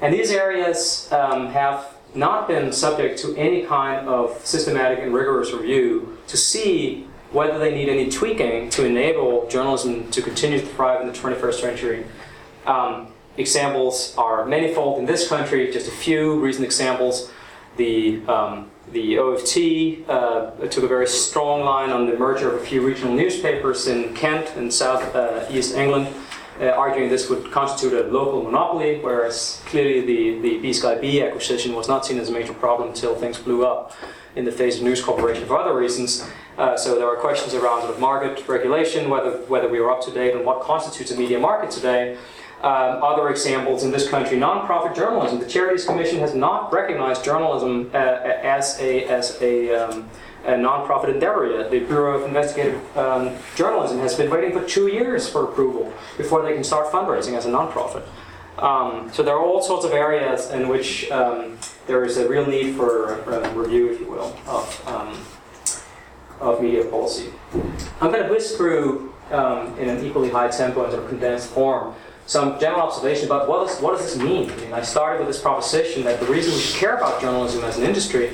And 0.00 0.14
these 0.14 0.30
areas 0.30 1.10
um, 1.12 1.48
have 1.48 1.94
not 2.14 2.48
been 2.48 2.72
subject 2.72 3.18
to 3.20 3.36
any 3.36 3.64
kind 3.64 4.08
of 4.08 4.40
systematic 4.46 5.00
and 5.00 5.12
rigorous 5.12 5.52
review 5.52 6.18
to 6.28 6.36
see 6.36 7.06
whether 7.32 7.58
they 7.58 7.74
need 7.74 7.90
any 7.90 8.10
tweaking 8.10 8.70
to 8.70 8.86
enable 8.86 9.46
journalism 9.48 10.10
to 10.10 10.22
continue 10.22 10.58
to 10.58 10.66
thrive 10.66 11.02
in 11.02 11.06
the 11.06 11.12
21st 11.12 11.60
century. 11.60 12.06
Um, 12.64 13.08
examples 13.38 14.14
are 14.16 14.44
manifold 14.44 14.98
in 14.98 15.06
this 15.06 15.28
country, 15.28 15.70
just 15.70 15.88
a 15.88 15.92
few 15.92 16.38
recent 16.40 16.64
examples. 16.64 17.30
The, 17.76 18.20
um, 18.26 18.70
the 18.92 19.18
OFT 19.18 20.08
uh, 20.08 20.50
took 20.68 20.84
a 20.84 20.88
very 20.88 21.06
strong 21.06 21.62
line 21.62 21.90
on 21.90 22.06
the 22.06 22.16
merger 22.18 22.54
of 22.54 22.60
a 22.60 22.64
few 22.64 22.84
regional 22.84 23.14
newspapers 23.14 23.86
in 23.86 24.14
Kent 24.14 24.56
and 24.56 24.72
South 24.72 25.14
uh, 25.14 25.46
East 25.50 25.74
England 25.74 26.08
uh, 26.60 26.70
arguing 26.70 27.08
this 27.08 27.30
would 27.30 27.50
constitute 27.50 27.92
a 27.92 28.08
local 28.08 28.42
monopoly, 28.42 28.98
whereas 29.00 29.62
clearly 29.66 30.00
the, 30.00 30.40
the 30.40 30.58
B 30.58 30.72
Sky 30.72 30.96
B 30.96 31.22
acquisition 31.22 31.74
was 31.74 31.88
not 31.88 32.04
seen 32.04 32.18
as 32.18 32.28
a 32.28 32.32
major 32.32 32.52
problem 32.54 32.88
until 32.88 33.14
things 33.14 33.38
blew 33.38 33.64
up 33.64 33.94
in 34.34 34.44
the 34.44 34.52
face 34.52 34.78
of 34.78 34.82
News 34.82 35.02
Corporation 35.02 35.46
for 35.46 35.58
other 35.58 35.76
reasons. 35.76 36.28
Uh, 36.56 36.76
so 36.76 36.96
there 36.96 37.06
are 37.06 37.16
questions 37.16 37.54
around 37.54 37.82
sort 37.82 37.94
of 37.94 38.00
market 38.00 38.46
regulation, 38.48 39.08
whether, 39.08 39.30
whether 39.46 39.68
we 39.68 39.78
are 39.78 39.90
up 39.90 40.02
to 40.04 40.10
date 40.10 40.34
on 40.34 40.44
what 40.44 40.60
constitutes 40.60 41.10
a 41.10 41.16
media 41.16 41.38
market 41.38 41.70
today. 41.70 42.16
Um, 42.60 43.04
other 43.04 43.28
examples 43.28 43.84
in 43.84 43.92
this 43.92 44.08
country, 44.08 44.36
nonprofit 44.36 44.96
journalism. 44.96 45.38
The 45.38 45.46
Charities 45.46 45.84
Commission 45.84 46.18
has 46.18 46.34
not 46.34 46.72
recognized 46.72 47.24
journalism 47.24 47.88
uh, 47.94 47.98
as 47.98 48.80
a, 48.80 49.04
as 49.04 49.40
a 49.40 49.72
um, 49.76 50.10
a 50.44 50.52
nonprofit 50.52 51.08
endeavor 51.08 51.46
yet. 51.46 51.70
The 51.70 51.78
Bureau 51.80 52.18
of 52.18 52.24
Investigative 52.26 52.96
um, 52.96 53.36
Journalism 53.54 54.00
has 54.00 54.16
been 54.16 54.28
waiting 54.28 54.52
for 54.52 54.66
two 54.66 54.88
years 54.88 55.28
for 55.28 55.44
approval 55.44 55.92
before 56.16 56.42
they 56.42 56.52
can 56.52 56.64
start 56.64 56.90
fundraising 56.90 57.36
as 57.36 57.46
a 57.46 57.48
nonprofit. 57.48 58.02
Um, 58.58 59.08
so 59.12 59.22
there 59.22 59.36
are 59.36 59.44
all 59.44 59.62
sorts 59.62 59.84
of 59.84 59.92
areas 59.92 60.50
in 60.50 60.68
which 60.68 61.08
um, 61.12 61.58
there 61.86 62.04
is 62.04 62.16
a 62.16 62.28
real 62.28 62.44
need 62.44 62.74
for 62.74 63.22
uh, 63.30 63.52
review, 63.54 63.92
if 63.92 64.00
you 64.00 64.10
will, 64.10 64.36
of, 64.48 65.38
of 66.40 66.60
media 66.60 66.84
policy. 66.86 67.30
I'm 68.00 68.10
going 68.10 68.24
to 68.24 68.30
whisk 68.30 68.56
through 68.56 69.14
in 69.30 69.88
an 69.88 70.04
equally 70.04 70.30
high 70.30 70.48
tempo 70.48 70.82
and 70.82 70.92
sort 70.92 71.04
of 71.04 71.08
condensed 71.08 71.50
form 71.50 71.94
some 72.28 72.60
general 72.60 72.82
observation 72.82 73.24
about 73.24 73.48
what, 73.48 73.68
is, 73.68 73.80
what 73.80 73.96
does 73.96 74.02
this 74.04 74.22
mean? 74.22 74.50
I 74.50 74.56
mean, 74.56 74.72
I 74.74 74.82
started 74.82 75.18
with 75.18 75.28
this 75.28 75.40
proposition 75.40 76.04
that 76.04 76.20
the 76.20 76.26
reason 76.26 76.52
we 76.52 76.60
should 76.60 76.78
care 76.78 76.94
about 76.94 77.22
journalism 77.22 77.64
as 77.64 77.78
an 77.78 77.84
industry 77.84 78.32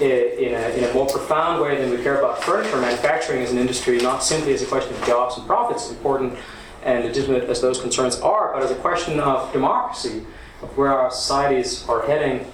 in 0.00 0.52
a, 0.52 0.76
in 0.76 0.82
a 0.82 0.92
more 0.92 1.06
profound 1.06 1.62
way 1.62 1.80
than 1.80 1.90
we 1.90 2.02
care 2.02 2.18
about 2.18 2.42
furniture 2.42 2.76
manufacturing 2.76 3.42
as 3.42 3.52
an 3.52 3.58
industry, 3.58 3.98
not 3.98 4.24
simply 4.24 4.52
as 4.52 4.62
a 4.62 4.66
question 4.66 4.92
of 4.94 5.06
jobs 5.06 5.38
and 5.38 5.46
profits, 5.46 5.90
important 5.90 6.36
and 6.82 7.04
legitimate 7.04 7.44
as 7.44 7.60
those 7.60 7.80
concerns 7.80 8.18
are, 8.18 8.52
but 8.52 8.64
as 8.64 8.72
a 8.72 8.76
question 8.76 9.20
of 9.20 9.52
democracy, 9.52 10.26
of 10.60 10.76
where 10.76 10.92
our 10.92 11.10
societies 11.12 11.88
are 11.88 12.04
heading. 12.04 12.50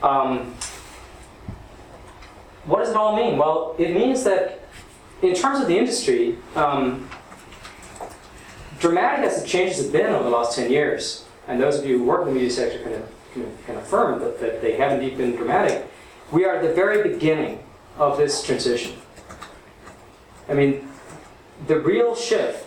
Um, 0.00 0.54
what 2.66 2.78
does 2.78 2.90
it 2.90 2.96
all 2.96 3.16
mean? 3.16 3.36
Well, 3.36 3.74
it 3.80 3.92
means 3.92 4.22
that 4.24 4.60
in 5.22 5.34
terms 5.34 5.58
of 5.60 5.66
the 5.66 5.76
industry, 5.76 6.38
um, 6.54 7.10
dramatic 8.80 9.26
as 9.26 9.40
the 9.40 9.46
changes 9.46 9.82
have 9.82 9.92
been 9.92 10.06
over 10.06 10.24
the 10.24 10.30
last 10.30 10.56
10 10.56 10.70
years, 10.70 11.24
and 11.46 11.60
those 11.60 11.78
of 11.78 11.84
you 11.84 11.98
who 11.98 12.04
work 12.04 12.22
in 12.22 12.28
the 12.28 12.34
media 12.34 12.50
sector 12.50 12.78
can, 12.78 13.02
can, 13.32 13.58
can 13.66 13.76
affirm 13.76 14.18
that, 14.20 14.40
that 14.40 14.60
they 14.60 14.72
have 14.72 14.92
indeed 14.92 15.16
been 15.16 15.36
dramatic, 15.36 15.86
we 16.32 16.44
are 16.44 16.56
at 16.56 16.62
the 16.62 16.72
very 16.72 17.08
beginning 17.08 17.62
of 17.96 18.16
this 18.16 18.42
transition. 18.42 18.94
I 20.48 20.54
mean, 20.54 20.88
the 21.66 21.78
real 21.78 22.16
shift 22.16 22.66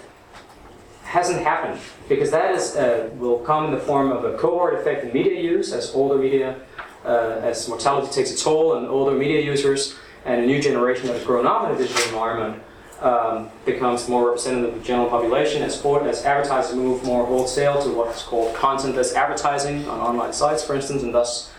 hasn't 1.04 1.42
happened 1.42 1.80
because 2.08 2.32
that 2.32 2.54
is 2.56 2.76
uh, 2.76 3.10
will 3.16 3.40
come 3.40 3.66
in 3.66 3.72
the 3.72 3.80
form 3.80 4.12
of 4.12 4.24
a 4.24 4.38
cohort 4.38 4.76
effect 4.76 5.04
in 5.04 5.14
media 5.14 5.42
use 5.42 5.74
as 5.74 5.94
older 5.94 6.18
media, 6.18 6.60
uh, 7.06 7.40
as 7.42 7.68
mortality 7.68 8.12
takes 8.12 8.32
a 8.32 8.38
toll 8.38 8.74
on 8.74 8.86
older 8.86 9.16
media 9.16 9.42
users, 9.42 9.96
and 10.26 10.42
a 10.42 10.46
new 10.46 10.62
generation 10.62 11.08
that 11.08 11.14
has 11.14 11.26
grown 11.26 11.46
up 11.46 11.66
in 11.66 11.76
a 11.76 11.78
digital 11.78 12.04
environment 12.06 12.64
um, 13.04 13.50
becomes 13.66 14.08
more 14.08 14.28
representative 14.28 14.74
of 14.74 14.80
the 14.80 14.86
general 14.86 15.10
population 15.10 15.62
as, 15.62 15.86
as 15.86 16.26
advertisers 16.26 16.76
move 16.76 17.04
more 17.04 17.26
wholesale 17.26 17.82
to 17.84 17.90
what's 17.90 18.24
called 18.24 18.56
content-less 18.56 19.14
advertising 19.14 19.86
on 19.88 20.00
online 20.00 20.32
sites, 20.32 20.64
for 20.64 20.74
instance, 20.74 21.04
and 21.04 21.14
thus 21.14 21.52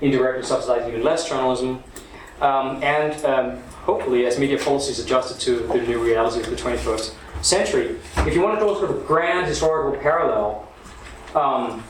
indirectly 0.00 0.44
subsidizing 0.44 0.88
even 0.88 1.02
less 1.02 1.28
journalism, 1.28 1.82
um, 2.40 2.82
and 2.82 3.24
um, 3.24 3.58
hopefully 3.82 4.24
as 4.26 4.38
media 4.38 4.58
policies 4.58 5.00
adjusted 5.00 5.40
to 5.40 5.66
the 5.66 5.80
new 5.82 6.02
realities 6.02 6.46
of 6.46 6.50
the 6.50 6.56
21st 6.56 7.12
century. 7.42 7.98
If 8.18 8.34
you 8.34 8.40
want 8.40 8.58
to 8.58 8.64
draw 8.64 8.74
sort 8.78 8.90
of 8.90 9.02
a 9.02 9.04
grand 9.04 9.46
historical 9.46 10.00
parallel, 10.00 10.68
um, 11.34 11.82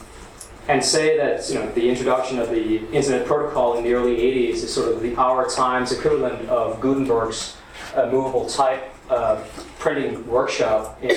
and 0.67 0.83
say 0.83 1.19
that 1.19 1.47
you 1.51 1.57
know 1.57 1.71
the 1.73 1.91
introduction 1.91 2.39
of 2.39 2.49
the 2.49 2.79
internet 2.89 3.27
protocol 3.27 3.77
in 3.77 3.85
the 3.85 3.93
early 3.93 4.17
80s 4.17 4.55
is 4.55 4.73
sort 4.73 4.91
of 4.91 5.03
the 5.03 5.15
our 5.17 5.47
times 5.47 5.93
equivalent 5.93 6.49
of 6.49 6.81
Gutenberg's 6.81 7.59
uh, 7.95 8.07
movable 8.11 8.49
type 8.49 8.94
uh, 9.11 9.43
printing 9.79 10.27
workshop 10.27 10.99
in, 11.03 11.11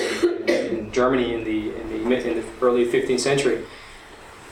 in, 0.48 0.48
in, 0.48 0.92
Germany 0.92 1.34
in 1.34 1.44
the, 1.44 1.74
in 1.74 1.88
the, 2.08 2.28
in 2.28 2.36
the 2.36 2.44
early 2.60 2.86
15th 2.86 3.20
century 3.20 3.64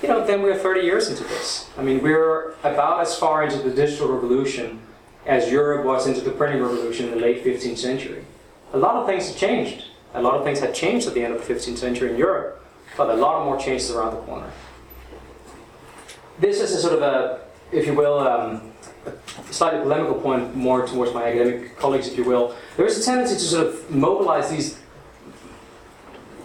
you 0.02 0.08
know, 0.08 0.26
then 0.26 0.42
we're 0.42 0.58
30 0.58 0.80
years 0.80 1.08
into 1.08 1.24
this. 1.24 1.70
I 1.78 1.82
mean, 1.82 2.02
we're 2.02 2.52
about 2.62 3.00
as 3.00 3.18
far 3.18 3.42
into 3.42 3.58
the 3.58 3.70
digital 3.70 4.08
revolution 4.08 4.80
as 5.24 5.50
Europe 5.50 5.84
was 5.84 6.06
into 6.06 6.20
the 6.20 6.30
printing 6.30 6.62
revolution 6.62 7.06
in 7.06 7.12
the 7.12 7.20
late 7.20 7.44
15th 7.44 7.78
century. 7.78 8.24
A 8.72 8.78
lot 8.78 8.96
of 8.96 9.06
things 9.06 9.28
have 9.28 9.36
changed. 9.36 9.84
A 10.14 10.20
lot 10.20 10.34
of 10.34 10.44
things 10.44 10.60
had 10.60 10.74
changed 10.74 11.06
at 11.08 11.14
the 11.14 11.24
end 11.24 11.34
of 11.34 11.46
the 11.46 11.52
15th 11.52 11.78
century 11.78 12.10
in 12.10 12.16
Europe, 12.16 12.64
but 12.96 13.10
a 13.10 13.14
lot 13.14 13.44
more 13.44 13.58
changes 13.58 13.90
around 13.90 14.14
the 14.14 14.20
corner. 14.20 14.50
This 16.38 16.60
is 16.60 16.72
a 16.72 16.78
sort 16.78 16.94
of 16.94 17.02
a, 17.02 17.40
if 17.72 17.86
you 17.86 17.94
will, 17.94 18.18
um, 18.18 18.72
slightly 19.50 19.80
polemical 19.80 20.14
point 20.14 20.54
more 20.54 20.86
towards 20.86 21.12
my 21.12 21.24
academic 21.24 21.78
colleagues, 21.78 22.08
if 22.08 22.16
you 22.16 22.24
will. 22.24 22.54
There 22.76 22.86
is 22.86 22.98
a 22.98 23.04
tendency 23.04 23.34
to 23.34 23.40
sort 23.40 23.66
of 23.66 23.90
mobilize 23.90 24.50
these 24.50 24.80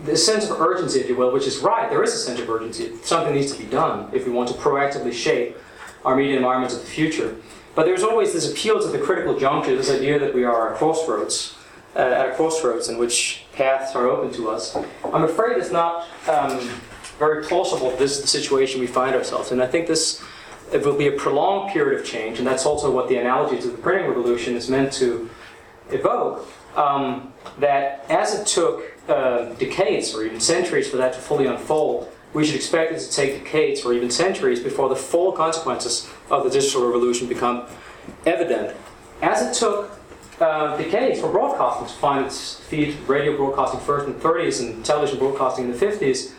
the 0.06 0.18
sense 0.18 0.50
of 0.50 0.60
urgency, 0.60 1.00
if 1.00 1.08
you 1.08 1.16
will, 1.16 1.32
which 1.32 1.46
is 1.46 1.60
right, 1.60 1.90
there 1.90 2.04
is 2.04 2.14
a 2.14 2.18
sense 2.18 2.40
of 2.40 2.50
urgency. 2.50 2.92
Something 3.04 3.36
needs 3.36 3.52
to 3.54 3.60
be 3.60 3.70
done 3.70 4.10
if 4.14 4.26
we 4.26 4.32
want 4.32 4.50
to 4.50 4.56
proactively 4.56 5.14
shape 5.14 5.58
our 6.04 6.16
media 6.16 6.38
environments 6.38 6.76
of 6.76 6.82
the 6.82 6.88
future. 6.88 7.36
But 7.76 7.86
there's 7.86 8.04
always 8.04 8.34
this 8.34 8.52
appeal 8.52 8.82
to 8.82 8.88
the 8.88 8.98
critical 8.98 9.38
juncture, 9.38 9.76
this 9.76 9.92
idea 9.92 10.20
that 10.20 10.34
we 10.34 10.44
are 10.44 10.74
at 10.74 10.78
crossroads, 10.78 11.56
uh, 11.96 12.00
at 12.00 12.30
a 12.30 12.36
crossroads 12.36 12.90
in 12.90 12.98
which 12.98 13.46
paths 13.54 13.96
are 13.96 14.08
open 14.08 14.34
to 14.34 14.50
us. 14.50 14.76
I'm 15.04 15.24
afraid 15.24 15.58
it's 15.58 15.72
not 15.72 16.08
um, 16.28 16.60
very 17.20 17.44
plausible 17.44 17.96
this 17.98 18.18
is 18.18 18.22
the 18.22 18.28
situation 18.28 18.82
we 18.82 18.88
find 18.88 19.16
ourselves 19.16 19.52
in. 19.52 19.62
I 19.62 19.68
think 19.68 19.88
this 19.88 20.24
it 20.72 20.86
will 20.86 20.98
be 20.98 21.08
a 21.08 21.12
prolonged 21.12 21.72
period 21.72 22.00
of 22.00 22.06
change, 22.06 22.40
and 22.40 22.48
that's 22.48 22.66
also 22.66 22.90
what 22.92 23.10
the 23.10 23.18
analogy 23.18 23.62
to 23.62 23.68
the 23.68 23.78
printing 23.78 24.08
revolution 24.08 24.56
is 24.56 24.70
meant 24.70 24.94
to 24.94 25.30
evoke. 25.90 26.48
Um, 26.76 27.34
that 27.60 28.06
as 28.10 28.40
it 28.40 28.48
took 28.48 28.94
uh, 29.10 29.54
decades 29.56 30.16
or 30.16 30.24
even 30.24 30.40
centuries 30.40 30.90
for 30.90 30.98
that 30.98 31.14
to 31.14 31.20
fully 31.20 31.46
unfold, 31.46 32.10
we 32.34 32.46
should 32.46 32.56
expect 32.56 32.94
it 32.94 33.00
to 33.00 33.12
take 33.12 33.44
decades 33.44 33.84
or 33.84 33.94
even 33.94 34.10
centuries 34.10 34.62
before 34.62 34.88
the 34.88 34.96
full 34.96 35.34
consequences 35.34 36.10
of 36.30 36.46
the 36.46 36.50
digital 36.50 36.86
revolution 36.86 37.28
become 37.28 37.66
evident. 38.26 38.76
As 39.22 39.42
it 39.42 39.54
took 39.60 39.92
uh, 40.40 40.78
decades 40.78 41.20
for 41.20 41.30
broadcasting 41.30 41.88
to 41.88 41.94
find 41.94 42.26
its 42.26 42.56
feet, 42.62 42.96
radio 43.06 43.36
broadcasting 43.36 43.82
first 43.82 44.08
in 44.08 44.14
the 44.14 44.20
30s 44.20 44.62
and 44.62 44.84
television 44.86 45.20
broadcasting 45.20 45.66
in 45.66 45.72
the 45.72 45.86
50s, 45.86 46.32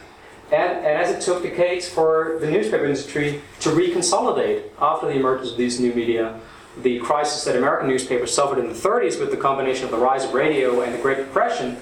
and, 0.52 0.78
and, 0.78 0.86
as 0.86 1.10
it 1.10 1.22
took 1.22 1.42
decades 1.42 1.88
for 1.88 2.36
the 2.40 2.50
newspaper 2.50 2.84
industry 2.84 3.40
to 3.60 3.70
reconsolidate 3.70 4.64
after 4.78 5.06
the 5.06 5.14
emergence 5.14 5.52
of 5.52 5.56
these 5.56 5.80
new 5.80 5.94
media, 5.94 6.38
the 6.82 6.98
crisis 7.00 7.44
that 7.44 7.56
American 7.56 7.88
newspapers 7.88 8.32
suffered 8.32 8.58
in 8.58 8.68
the 8.68 8.74
30s 8.74 9.18
with 9.18 9.30
the 9.30 9.36
combination 9.36 9.84
of 9.86 9.90
the 9.90 9.96
rise 9.96 10.24
of 10.24 10.34
radio 10.34 10.82
and 10.82 10.94
the 10.94 10.98
Great 10.98 11.16
Depression 11.16 11.76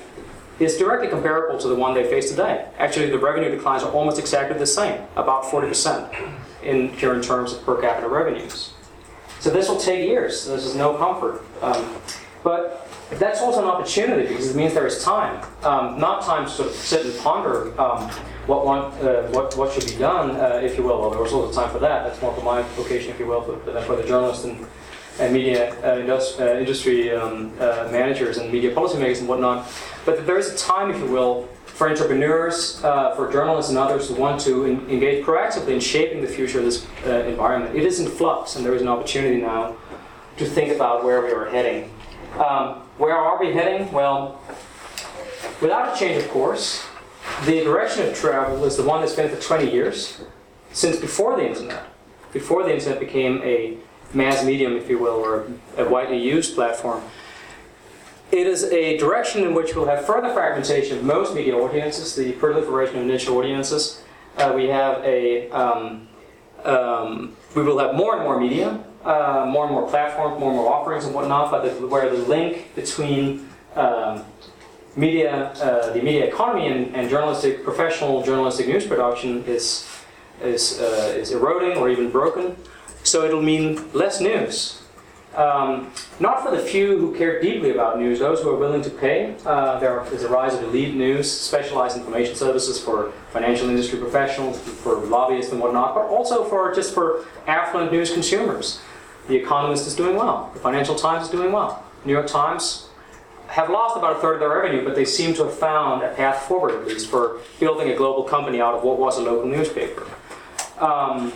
is 0.61 0.77
directly 0.77 1.09
comparable 1.09 1.59
to 1.59 1.69
the 1.69 1.75
one 1.75 1.95
they 1.95 2.05
face 2.05 2.31
today. 2.31 2.67
Actually, 2.79 3.11
the 3.11 3.19
revenue 3.19 3.51
declines 3.51 3.83
are 3.83 3.91
almost 3.93 4.19
exactly 4.19 4.59
the 4.59 4.67
same, 4.67 5.01
about 5.17 5.45
40% 5.45 6.33
in 6.63 6.95
current 6.97 7.25
terms 7.25 7.53
of 7.53 7.65
per 7.65 7.81
capita 7.81 8.09
revenues. 8.09 8.73
So 9.41 9.49
this 9.51 9.69
will 9.69 9.79
take 9.79 10.07
years. 10.07 10.47
This 10.47 10.65
is 10.65 10.75
no 10.75 10.95
comfort. 10.95 11.43
Um, 11.63 11.97
but 12.45 12.90
that's 13.19 13.41
also 13.41 13.61
an 13.61 13.69
opportunity 13.69 14.29
because 14.29 14.51
it 14.51 14.57
means 14.57 14.73
there 14.73 14.87
is 14.87 15.03
time, 15.03 15.45
um, 15.65 15.99
not 15.99 16.23
time 16.23 16.45
to 16.45 16.51
sort 16.51 16.69
of 16.69 16.75
sit 16.75 17.05
and 17.05 17.19
ponder 17.19 17.79
um, 17.81 18.09
what, 18.47 18.65
one, 18.65 18.81
uh, 19.03 19.29
what, 19.33 19.57
what 19.57 19.73
should 19.73 19.87
be 19.87 19.99
done, 19.99 20.33
uh, 20.33 20.61
if 20.63 20.77
you 20.77 20.85
will. 20.85 21.01
Well, 21.01 21.11
there's 21.11 21.33
also 21.33 21.53
time 21.53 21.71
for 21.71 21.81
that. 21.81 22.05
That's 22.05 22.23
more 22.23 22.35
for 22.35 22.43
my 22.43 22.63
vocation, 22.77 23.11
if 23.11 23.19
you 23.19 23.27
will, 23.27 23.43
for, 23.43 23.83
for 23.83 23.97
the 23.97 24.05
journalist 24.05 24.45
and, 24.45 24.65
and 25.19 25.33
media 25.33 25.75
uh, 25.83 26.21
uh, 26.41 26.59
industry 26.59 27.13
um, 27.13 27.53
uh, 27.59 27.89
managers 27.91 28.39
and 28.39 28.51
media 28.53 28.73
policymakers 28.75 29.19
and 29.19 29.29
whatnot. 29.29 29.69
But 30.05 30.27
there 30.27 30.39
is 30.39 30.53
a 30.53 30.57
time, 30.57 30.91
if 30.91 30.99
you 30.99 31.07
will, 31.07 31.49
for 31.67 31.89
entrepreneurs, 31.89 32.83
uh, 32.85 33.15
for 33.17 33.31
journalists 33.33 33.71
and 33.71 33.79
others 33.79 34.09
who 34.09 34.15
want 34.15 34.41
to 34.43 34.67
in, 34.67 34.89
engage 34.89 35.25
proactively 35.25 35.73
in 35.73 35.81
shaping 35.81 36.21
the 36.21 36.29
future 36.29 36.59
of 36.59 36.65
this 36.65 36.87
environment. 37.05 37.75
It 37.75 37.85
is 37.85 37.99
in 38.01 38.09
flux, 38.09 38.57
and 38.57 38.65
there 38.65 38.75
is 38.75 38.83
an 38.83 38.89
opportunity 38.89 39.41
now 39.41 39.77
to 40.37 40.47
think 40.47 40.73
about 40.73 41.05
where 41.05 41.25
we 41.25 41.33
are 41.33 41.47
heading. 41.47 41.91
Um, 42.39 42.83
where 42.99 43.17
are 43.17 43.39
we 43.39 43.53
heading? 43.53 43.93
Well, 43.93 44.41
without 45.61 45.95
a 45.95 45.99
change 45.99 46.23
of 46.23 46.31
course, 46.31 46.87
the 47.45 47.63
direction 47.65 48.07
of 48.07 48.15
travel 48.15 48.65
is 48.65 48.77
the 48.77 48.83
one 48.83 49.01
that's 49.01 49.15
been 49.15 49.29
for 49.29 49.41
20 49.41 49.71
years, 49.71 50.21
since 50.73 50.97
before 50.97 51.37
the 51.37 51.47
internet. 51.47 51.85
Before 52.33 52.63
the 52.63 52.73
internet 52.73 53.01
became 53.01 53.43
a 53.43 53.77
mass 54.15 54.45
medium, 54.45 54.77
if 54.77 54.89
you 54.89 54.99
will, 54.99 55.17
or 55.17 55.47
a 55.77 55.89
widely 55.89 56.19
used 56.19 56.55
platform. 56.55 57.03
It 58.31 58.47
is 58.47 58.65
a 58.65 58.97
direction 58.97 59.43
in 59.43 59.55
which 59.55 59.75
we'll 59.75 59.87
have 59.87 60.07
further 60.07 60.33
fragmentation 60.33 60.99
of 60.99 61.05
most 61.05 61.35
media 61.35 61.57
audiences, 61.57 62.15
the 62.15 62.33
proliferation 62.33 62.99
of 62.99 63.07
niche 63.07 63.29
audiences. 63.29 64.03
Uh, 64.37 64.53
we 64.55 64.69
have 64.69 65.03
a, 65.05 65.51
um, 65.51 66.07
um, 66.65 67.37
we 67.57 67.63
will 67.65 67.79
have 67.79 67.97
more 67.97 68.15
and 68.15 68.23
more 68.23 68.39
media, 68.39 68.85
uh, 69.05 69.47
more 69.49 69.65
and 69.65 69.75
more 69.75 69.89
platforms, 69.89 70.39
more 70.39 70.51
and 70.51 70.59
more 70.59 70.73
offerings 70.73 71.05
and 71.05 71.15
whatnot, 71.15 71.51
but 71.51 71.63
the, 71.63 71.87
where 71.87 72.09
the 72.11 72.23
link 72.25 72.75
between 72.75 73.49
um, 73.75 74.25
media, 74.97 75.53
uh, 75.63 75.93
the 75.93 76.03
media 76.03 76.27
economy 76.27 76.67
and, 76.67 76.95
and, 76.95 77.09
journalistic, 77.09 77.65
professional 77.65 78.23
journalistic 78.23 78.67
news 78.67 78.87
production 78.87 79.45
is, 79.45 79.89
is, 80.43 80.81
uh, 80.81 81.15
is 81.17 81.31
eroding 81.31 81.79
or 81.79 81.89
even 81.89 82.11
broken. 82.11 82.57
So 83.03 83.25
it'll 83.25 83.43
mean 83.43 83.91
less 83.93 84.21
news. 84.21 84.81
Um, 85.35 85.93
not 86.19 86.43
for 86.43 86.51
the 86.51 86.59
few 86.59 86.99
who 86.99 87.15
care 87.15 87.41
deeply 87.41 87.71
about 87.71 88.01
news, 88.01 88.19
those 88.19 88.43
who 88.43 88.51
are 88.51 88.57
willing 88.57 88.83
to 88.83 88.91
pay. 88.91 89.37
Uh, 89.47 89.79
there 89.79 90.05
is 90.13 90.25
a 90.25 90.29
rise 90.29 90.55
of 90.55 90.65
elite 90.65 90.97
news, 90.97 91.31
specialized 91.31 91.97
information 91.97 92.35
services 92.35 92.81
for 92.81 93.13
financial 93.33 93.71
industry 93.71 94.01
professionals, 94.01 94.59
for 94.59 94.97
lobbyists 94.97 95.53
and 95.53 95.61
whatnot, 95.61 95.95
but 95.95 96.07
also 96.07 96.45
for 96.45 96.75
just 96.75 96.93
for 96.93 97.25
affluent 97.47 97.93
news 97.93 98.13
consumers. 98.13 98.81
The 99.29 99.37
Economist 99.37 99.87
is 99.87 99.95
doing 99.95 100.17
well. 100.17 100.51
The 100.55 100.61
Financial 100.61 100.95
Times 100.95 101.27
is 101.27 101.31
doing 101.31 101.53
well. 101.53 101.85
New 102.05 102.13
York 102.13 102.27
Times 102.27 102.89
have 103.49 103.69
lost 103.69 103.97
about 103.97 104.17
a 104.17 104.21
third 104.21 104.35
of 104.35 104.41
their 104.41 104.49
revenue, 104.49 104.85
but 104.85 104.95
they 104.95 105.05
seem 105.05 105.35
to 105.35 105.45
have 105.45 105.55
found 105.59 106.03
a 106.03 106.15
path 106.15 106.43
forward, 106.43 106.71
at 106.73 106.87
least, 106.87 107.11
for 107.11 107.41
building 107.59 107.91
a 107.91 107.97
global 107.97 108.23
company 108.23 108.61
out 108.61 108.75
of 108.75 108.85
what 108.85 108.99
was 108.99 109.19
a 109.19 109.23
local 109.23 109.49
newspaper. 109.49 110.07
Um, 110.79 111.33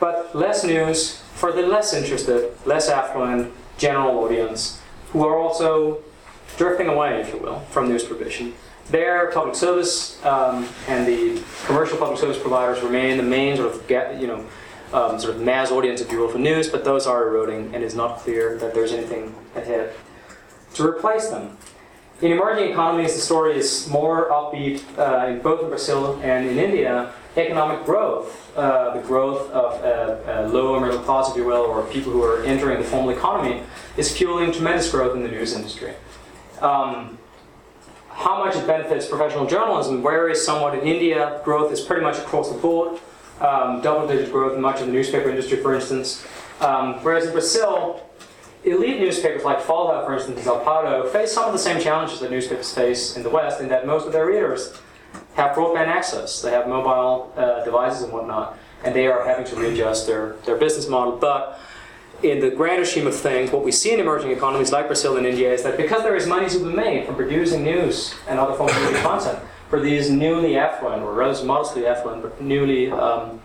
but 0.00 0.34
less 0.34 0.64
news 0.64 1.22
for 1.34 1.52
the 1.52 1.62
less 1.62 1.94
interested, 1.94 2.52
less 2.66 2.88
affluent, 2.88 3.52
general 3.78 4.18
audience 4.18 4.80
who 5.12 5.24
are 5.24 5.38
also 5.38 6.02
drifting 6.56 6.88
away, 6.88 7.20
if 7.20 7.32
you 7.32 7.38
will, 7.38 7.60
from 7.70 7.88
news 7.88 8.02
provision. 8.02 8.54
Their 8.90 9.30
public 9.30 9.54
service 9.54 10.22
um, 10.24 10.68
and 10.88 11.06
the 11.06 11.42
commercial 11.66 11.98
public 11.98 12.18
service 12.18 12.38
providers 12.38 12.82
remain 12.82 13.16
the 13.16 13.22
main 13.22 13.56
sort 13.56 13.74
of 13.74 14.20
you 14.20 14.26
know 14.26 14.44
um, 14.92 15.18
sort 15.18 15.34
of 15.34 15.40
mass 15.40 15.70
audience, 15.70 16.00
if 16.00 16.10
you 16.12 16.18
will, 16.18 16.28
for 16.28 16.38
news, 16.38 16.68
but 16.68 16.84
those 16.84 17.06
are 17.06 17.28
eroding, 17.28 17.74
and 17.74 17.82
it's 17.82 17.94
not 17.94 18.18
clear 18.18 18.56
that 18.58 18.74
there's 18.74 18.92
anything 18.92 19.34
ahead 19.56 19.92
to 20.74 20.86
replace 20.86 21.28
them. 21.28 21.56
In 22.20 22.30
emerging 22.30 22.70
economies, 22.70 23.14
the 23.14 23.20
story 23.20 23.56
is 23.56 23.88
more 23.88 24.30
upbeat 24.30 24.82
uh, 24.96 25.26
in 25.26 25.40
both 25.40 25.62
in 25.62 25.68
Brazil 25.68 26.20
and 26.22 26.48
in 26.48 26.58
India. 26.58 27.12
Economic 27.36 27.84
growth, 27.84 28.56
uh, 28.56 28.94
the 28.94 29.00
growth 29.00 29.50
of 29.50 29.82
uh, 29.82 30.48
lower 30.48 30.78
middle 30.78 31.00
class, 31.00 31.30
if 31.30 31.36
you 31.36 31.44
will, 31.44 31.62
or 31.62 31.82
people 31.86 32.12
who 32.12 32.22
are 32.22 32.44
entering 32.44 32.78
the 32.78 32.84
formal 32.84 33.10
economy, 33.10 33.62
is 33.96 34.16
fueling 34.16 34.52
tremendous 34.52 34.90
growth 34.90 35.16
in 35.16 35.22
the 35.22 35.28
news 35.28 35.54
industry. 35.54 35.94
Um, 36.60 37.18
how 38.10 38.44
much 38.44 38.54
it 38.54 38.66
benefits 38.66 39.06
professional 39.08 39.46
journalism 39.46 40.02
varies 40.02 40.44
somewhat 40.44 40.78
in 40.78 40.86
India. 40.86 41.40
Growth 41.44 41.72
is 41.72 41.80
pretty 41.80 42.02
much 42.02 42.18
across 42.18 42.52
the 42.52 42.58
board 42.58 43.00
um, 43.42 43.80
double-digit 43.80 44.30
growth 44.30 44.54
in 44.54 44.60
much 44.60 44.80
of 44.80 44.86
the 44.86 44.92
newspaper 44.92 45.28
industry, 45.28 45.58
for 45.58 45.74
instance. 45.74 46.24
Um, 46.60 46.94
whereas 47.02 47.26
in 47.26 47.32
Brazil, 47.32 48.08
elite 48.64 49.00
newspapers 49.00 49.44
like 49.44 49.58
Folha, 49.60 50.06
for 50.06 50.14
instance, 50.14 50.42
Sao 50.42 50.58
Paulo, 50.60 51.08
face 51.08 51.32
some 51.32 51.44
of 51.44 51.52
the 51.52 51.58
same 51.58 51.80
challenges 51.80 52.20
that 52.20 52.30
newspapers 52.30 52.72
face 52.72 53.16
in 53.16 53.22
the 53.22 53.30
West, 53.30 53.60
in 53.60 53.68
that 53.68 53.86
most 53.86 54.06
of 54.06 54.12
their 54.12 54.26
readers 54.26 54.78
have 55.34 55.56
broadband 55.56 55.88
access. 55.88 56.40
They 56.40 56.52
have 56.52 56.68
mobile 56.68 57.32
uh, 57.36 57.64
devices 57.64 58.02
and 58.02 58.12
whatnot, 58.12 58.56
and 58.84 58.94
they 58.94 59.06
are 59.06 59.26
having 59.26 59.44
to 59.46 59.56
readjust 59.56 60.06
their, 60.06 60.36
their 60.44 60.56
business 60.56 60.88
model. 60.88 61.16
But 61.16 61.58
in 62.22 62.38
the 62.38 62.50
grander 62.50 62.84
scheme 62.84 63.06
of 63.06 63.16
things, 63.16 63.50
what 63.50 63.64
we 63.64 63.72
see 63.72 63.92
in 63.92 63.98
emerging 63.98 64.30
economies 64.30 64.70
like 64.70 64.86
Brazil 64.86 65.16
and 65.16 65.26
India 65.26 65.52
is 65.52 65.62
that 65.64 65.76
because 65.76 66.02
there 66.02 66.14
is 66.14 66.26
money 66.26 66.48
to 66.48 66.58
be 66.58 66.72
made 66.72 67.06
from 67.06 67.16
producing 67.16 67.64
news 67.64 68.14
and 68.28 68.38
other 68.38 68.54
forms 68.54 68.72
of 68.76 68.82
media 68.82 69.02
content, 69.02 69.38
for 69.72 69.80
these 69.80 70.10
newly 70.10 70.58
affluent, 70.58 71.02
or 71.02 71.14
rather 71.14 71.42
modestly 71.46 71.86
affluent, 71.86 72.20
but 72.20 72.38
newly 72.42 72.90
um, 72.90 73.40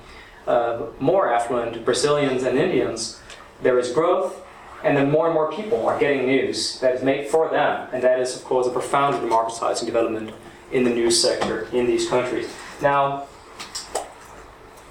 uh, 0.46 0.82
more 1.00 1.32
affluent 1.32 1.86
Brazilians 1.86 2.44
and 2.44 2.60
Indians, 2.60 3.22
there 3.62 3.80
is 3.80 3.94
growth, 3.94 4.44
and 4.84 4.98
then 4.98 5.10
more 5.10 5.28
and 5.28 5.34
more 5.34 5.50
people 5.50 5.88
are 5.88 5.98
getting 5.98 6.26
news 6.26 6.82
that 6.82 6.94
is 6.94 7.02
made 7.02 7.30
for 7.30 7.48
them, 7.48 7.88
and 7.94 8.04
that 8.04 8.20
is, 8.20 8.36
of 8.36 8.44
course, 8.44 8.68
a 8.68 8.70
profound 8.70 9.16
democratizing 9.22 9.86
development 9.86 10.34
in 10.74 10.84
the 10.84 10.90
news 10.90 11.18
sector 11.18 11.70
in 11.72 11.88
these 11.88 12.10
countries. 12.10 12.54
Now, 12.82 13.28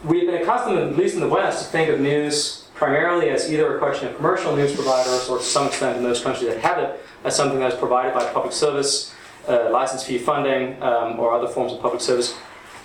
we've 0.07 0.25
been 0.25 0.41
accustomed, 0.41 0.79
at 0.79 0.97
least 0.97 1.17
in 1.17 1.21
the 1.21 1.29
West, 1.29 1.67
to 1.67 1.71
think 1.71 1.91
of 1.91 2.01
news 2.01 2.67
primarily 2.75 3.29
as 3.29 3.53
either 3.53 3.77
a 3.77 3.79
question 3.79 4.09
of 4.09 4.17
commercial 4.17 4.57
news 4.57 4.75
providers, 4.75 5.29
or 5.29 5.37
to 5.37 5.45
some 5.45 5.67
extent 5.67 5.99
in 5.99 6.03
those 6.03 6.23
countries 6.23 6.49
that 6.49 6.61
have 6.61 6.79
it, 6.79 6.99
as 7.25 7.37
something 7.37 7.59
that's 7.59 7.77
provided 7.77 8.15
by 8.15 8.25
public 8.33 8.55
service 8.55 9.13
uh, 9.49 9.71
license 9.71 10.05
fee 10.05 10.19
funding 10.19 10.81
um, 10.83 11.19
or 11.19 11.33
other 11.33 11.49
forms 11.49 11.73
of 11.73 11.81
public 11.81 12.01
service 12.01 12.37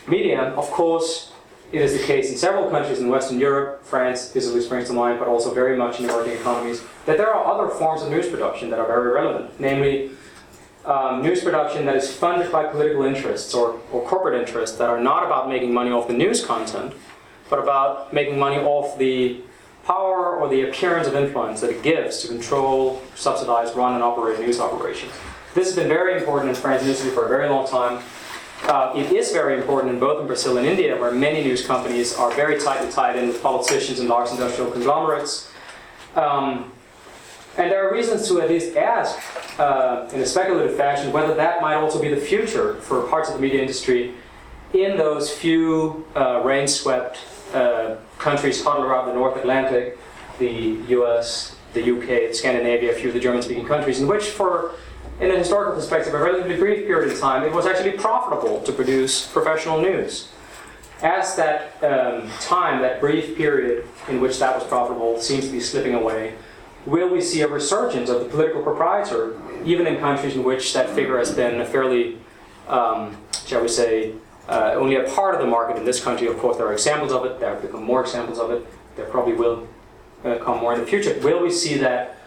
media. 0.07 0.41
Of 0.55 0.70
course, 0.72 1.32
it 1.72 1.82
is 1.82 1.97
the 1.97 2.05
case 2.05 2.30
in 2.30 2.38
several 2.38 2.70
countries 2.70 2.99
in 2.99 3.07
Western 3.07 3.39
Europe, 3.39 3.86
France, 3.86 4.36
Italy 4.36 4.62
springs 4.62 4.88
to 4.88 4.93
mind, 4.93 5.20
but 5.20 5.28
also 5.28 5.53
very 5.53 5.78
much 5.78 5.99
in 5.99 6.05
emerging 6.05 6.34
economies, 6.34 6.82
that 7.05 7.18
there 7.18 7.34
are 7.34 7.45
other 7.53 7.74
forms 7.74 8.01
of 8.01 8.09
news 8.09 8.28
production 8.28 8.70
that 8.70 8.80
are 8.80 8.88
very 8.88 9.12
relevant, 9.12 9.57
namely 9.59 10.12
um, 10.84 11.22
news 11.22 11.43
production 11.43 11.86
that 11.86 11.95
is 11.95 12.14
funded 12.14 12.51
by 12.51 12.66
political 12.66 13.03
interests 13.03 13.53
or, 13.53 13.80
or 13.91 14.05
corporate 14.05 14.39
interests 14.39 14.78
that 14.78 14.89
are 14.89 14.99
not 14.99 15.24
about 15.26 15.47
making 15.47 15.74
money 15.74 15.91
off 15.91 16.07
the 16.07 16.14
news 16.14 16.43
content, 16.43 16.93
but 17.49 17.59
about 17.59 18.12
making 18.12 18.38
money 18.38 18.57
off 18.57 18.97
the 18.97 19.39
power 19.86 20.36
or 20.36 20.49
the 20.49 20.64
appearance 20.64 21.07
of 21.07 21.16
influence 21.16 21.62
that 21.62 21.70
it 21.70 21.82
gives 21.84 22.22
to 22.22 22.28
control, 22.28 23.01
subsidize, 23.16 23.74
run, 23.76 23.93
and 23.93 24.03
operate 24.03 24.39
news 24.39 24.59
operations. 24.59 25.14
This 25.54 25.68
has 25.68 25.76
been 25.76 25.89
very 25.89 26.18
important 26.18 26.49
in 26.49 26.56
French 26.56 26.82
industry 26.82 27.12
for 27.12 27.26
a 27.26 27.30
very 27.30 27.49
long 27.49 27.68
time. 27.68 28.02
Uh, 28.64 28.93
it 28.95 29.12
is 29.12 29.34
very 29.34 29.58
important 29.58 29.93
in 29.93 29.99
both 29.99 30.22
in 30.22 30.28
Brazil 30.28 30.58
and 30.58 30.66
India, 30.66 30.95
where 30.97 31.12
many 31.12 31.43
news 31.43 31.66
companies 31.66 32.16
are 32.16 32.32
very 32.32 32.58
tightly 32.58 32.89
tied 32.89 33.18
in 33.18 33.28
with 33.28 33.41
politicians 33.41 33.99
and 33.99 34.08
large 34.08 34.30
industrial 34.32 34.72
conglomerates. 34.72 35.52
Um, 36.16 36.72
and 37.58 37.70
there 37.70 37.86
are 37.86 37.93
reasons 37.93 38.30
to 38.30 38.39
at 38.39 38.47
least 38.47 38.78
ask, 38.78 39.20
uh, 39.60 40.08
in 40.14 40.22
a 40.22 40.26
speculative 40.26 40.78
fashion, 40.78 41.12
whether 41.12 41.34
that 41.34 41.62
might 41.62 41.76
also 41.76 42.02
be 42.02 42.08
the 42.08 42.22
future 42.22 42.76
for 42.76 43.02
parts 43.10 43.28
of 43.28 43.36
the 43.36 43.41
media 43.41 43.60
industry 43.60 44.14
in 44.74 44.95
those 44.95 45.30
few 45.30 46.06
uh, 46.16 46.41
rain-swept 46.45 47.20
uh, 47.54 47.95
countries 48.18 48.64
huddled 48.64 48.86
around 48.86 49.08
the 49.10 49.14
North 49.14 49.36
Atlantic, 49.36 49.97
the 50.39 50.78
US, 50.88 51.58
the 51.74 51.82
UK, 51.82 52.34
Scandinavia, 52.34 52.91
a 52.91 52.95
few 52.95 53.10
of 53.10 53.14
the 53.14 53.20
German-speaking 53.20 53.66
countries, 53.66 53.99
in 53.99 54.08
which, 54.08 54.28
for 54.30 54.76
in 55.20 55.32
a 55.32 55.38
historical 55.38 55.74
perspective, 55.74 56.14
a 56.14 56.18
relatively 56.18 56.57
brief 56.57 56.86
period 56.88 57.12
of 57.12 57.20
time, 57.20 57.43
it 57.43 57.51
was 57.51 57.66
actually 57.66 57.91
profitable 57.91 58.62
to 58.62 58.72
produce 58.72 59.28
professional 59.28 59.82
news. 59.82 60.30
As 61.03 61.36
that 61.36 61.84
um, 61.84 62.30
time, 62.39 62.82
that 62.82 62.99
brief 62.99 63.36
period 63.36 63.88
in 64.07 64.22
which 64.22 64.39
that 64.39 64.55
was 64.55 64.64
profitable, 64.68 65.20
seems 65.20 65.45
to 65.45 65.51
be 65.51 65.59
slipping 65.59 65.95
away, 65.95 66.36
will 66.86 67.09
we 67.09 67.22
see 67.22 67.41
a 67.41 67.47
resurgence 67.47 68.09
of 68.09 68.20
the 68.20 68.30
political 68.30 68.62
proprietor, 68.62 69.39
even 69.66 69.86
in 69.88 69.99
countries 69.99 70.36
in 70.36 70.43
which 70.43 70.74
that 70.74 70.89
figure 70.89 71.18
has 71.18 71.32
been 71.32 71.62
a 71.62 71.66
fairly, 71.66 72.18
um, 72.68 73.18
shall 73.45 73.62
we 73.62 73.68
say, 73.68 74.14
uh, 74.47 74.74
only 74.76 74.95
a 74.95 75.03
part 75.03 75.36
of 75.36 75.41
the 75.41 75.47
market 75.47 75.78
in 75.78 75.86
this 75.86 76.03
country? 76.03 76.28
Of 76.28 76.38
course, 76.39 76.57
there 76.57 76.68
are 76.68 76.74
examples 76.74 77.12
of 77.12 77.26
it, 77.26 77.39
there 77.39 77.53
have 77.53 77.62
become 77.62 77.84
more 77.84 78.01
examples 78.01 78.39
of 78.39 78.51
it, 78.51 78.66
there 78.95 79.05
probably 79.05 79.34
will 79.34 79.68
uh, 80.24 80.38
come 80.38 80.59
more 80.59 80.74
in 80.74 80.80
the 80.80 80.86
future. 80.86 81.18
Will 81.22 81.41
we 81.41 81.51
see 81.51 81.76
that 81.78 82.18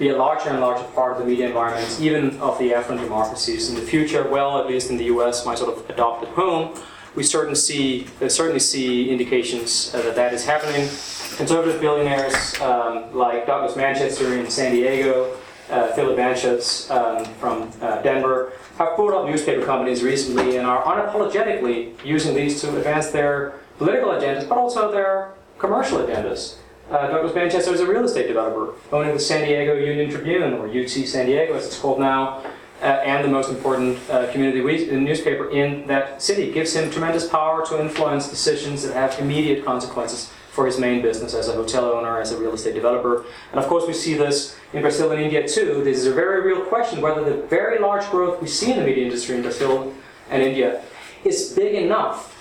be 0.00 0.08
a 0.08 0.16
larger 0.16 0.48
and 0.48 0.60
larger 0.60 0.82
part 0.94 1.12
of 1.12 1.18
the 1.18 1.24
media 1.26 1.46
environments, 1.46 2.00
even 2.00 2.40
of 2.40 2.58
the 2.58 2.72
affluent 2.74 3.04
democracies 3.04 3.68
in 3.68 3.74
the 3.74 3.82
future? 3.82 4.26
Well, 4.26 4.58
at 4.58 4.66
least 4.66 4.88
in 4.90 4.96
the 4.96 5.04
US, 5.04 5.44
my 5.44 5.54
sort 5.54 5.76
of 5.76 5.88
adopted 5.90 6.30
home, 6.30 6.74
we 7.14 7.22
certainly 7.22 7.54
see, 7.54 8.06
uh, 8.22 8.28
certainly 8.28 8.60
see 8.60 9.10
indications 9.10 9.94
uh, 9.94 10.00
that 10.02 10.16
that 10.16 10.32
is 10.32 10.44
happening. 10.44 10.88
Conservative 11.36 11.80
billionaires 11.80 12.58
um, 12.60 13.14
like 13.14 13.46
Douglas 13.46 13.76
Manchester 13.76 14.38
in 14.38 14.50
San 14.50 14.72
Diego, 14.72 15.36
uh, 15.68 15.92
Philip 15.92 16.16
Anschutz 16.18 16.90
um, 16.90 17.24
from 17.34 17.70
uh, 17.82 18.00
Denver, 18.00 18.52
have 18.78 18.96
pulled 18.96 19.12
up 19.12 19.26
newspaper 19.26 19.66
companies 19.66 20.02
recently 20.02 20.56
and 20.56 20.66
are 20.66 20.82
unapologetically 20.82 21.92
using 22.04 22.34
these 22.34 22.60
to 22.62 22.74
advance 22.76 23.10
their 23.10 23.54
political 23.76 24.10
agendas, 24.10 24.48
but 24.48 24.56
also 24.56 24.90
their 24.90 25.32
commercial 25.58 25.98
agendas. 25.98 26.56
Uh, 26.90 27.06
Douglas 27.06 27.32
Manchester 27.36 27.72
is 27.72 27.80
a 27.80 27.86
real 27.86 28.04
estate 28.04 28.26
developer, 28.26 28.74
owning 28.90 29.14
the 29.14 29.20
San 29.20 29.46
Diego 29.46 29.74
Union 29.74 30.10
Tribune, 30.10 30.54
or 30.54 30.66
UT 30.66 30.88
San 30.90 31.26
Diego 31.26 31.54
as 31.54 31.64
it's 31.66 31.78
called 31.78 32.00
now, 32.00 32.42
uh, 32.82 32.84
and 32.84 33.24
the 33.24 33.28
most 33.28 33.48
important 33.48 33.96
uh, 34.10 34.30
community 34.32 34.60
we- 34.60 34.90
newspaper 34.90 35.48
in 35.50 35.86
that 35.86 36.20
city. 36.20 36.50
Gives 36.50 36.74
him 36.74 36.90
tremendous 36.90 37.28
power 37.28 37.64
to 37.66 37.80
influence 37.80 38.28
decisions 38.28 38.82
that 38.82 38.94
have 38.94 39.16
immediate 39.20 39.64
consequences 39.64 40.32
for 40.50 40.66
his 40.66 40.80
main 40.80 41.00
business 41.00 41.32
as 41.32 41.46
a 41.48 41.52
hotel 41.52 41.84
owner, 41.92 42.20
as 42.20 42.32
a 42.32 42.36
real 42.36 42.54
estate 42.54 42.74
developer. 42.74 43.24
And 43.52 43.60
of 43.60 43.68
course, 43.68 43.86
we 43.86 43.92
see 43.92 44.14
this 44.14 44.56
in 44.72 44.82
Brazil 44.82 45.12
and 45.12 45.22
India 45.22 45.46
too. 45.46 45.84
This 45.84 45.98
is 45.98 46.06
a 46.06 46.12
very 46.12 46.40
real 46.40 46.62
question 46.62 47.00
whether 47.00 47.22
the 47.22 47.46
very 47.46 47.78
large 47.78 48.04
growth 48.10 48.42
we 48.42 48.48
see 48.48 48.72
in 48.72 48.80
the 48.80 48.84
media 48.84 49.04
industry 49.04 49.36
in 49.36 49.42
Brazil 49.42 49.94
and 50.28 50.42
India 50.42 50.82
is 51.22 51.52
big 51.52 51.76
enough 51.76 52.36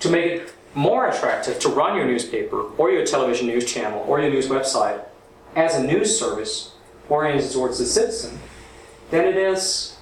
to 0.00 0.08
make 0.08 0.24
it 0.32 0.54
more 0.74 1.08
attractive 1.08 1.58
to 1.60 1.68
run 1.68 1.96
your 1.96 2.06
newspaper 2.06 2.62
or 2.78 2.90
your 2.90 3.04
television 3.04 3.46
news 3.46 3.70
channel 3.70 4.04
or 4.08 4.20
your 4.20 4.30
news 4.30 4.48
website 4.48 5.04
as 5.54 5.74
a 5.74 5.82
news 5.82 6.18
service 6.18 6.74
oriented 7.08 7.50
towards 7.50 7.78
the 7.78 7.84
citizen 7.84 8.38
than 9.10 9.24
it 9.26 9.36
is 9.36 9.96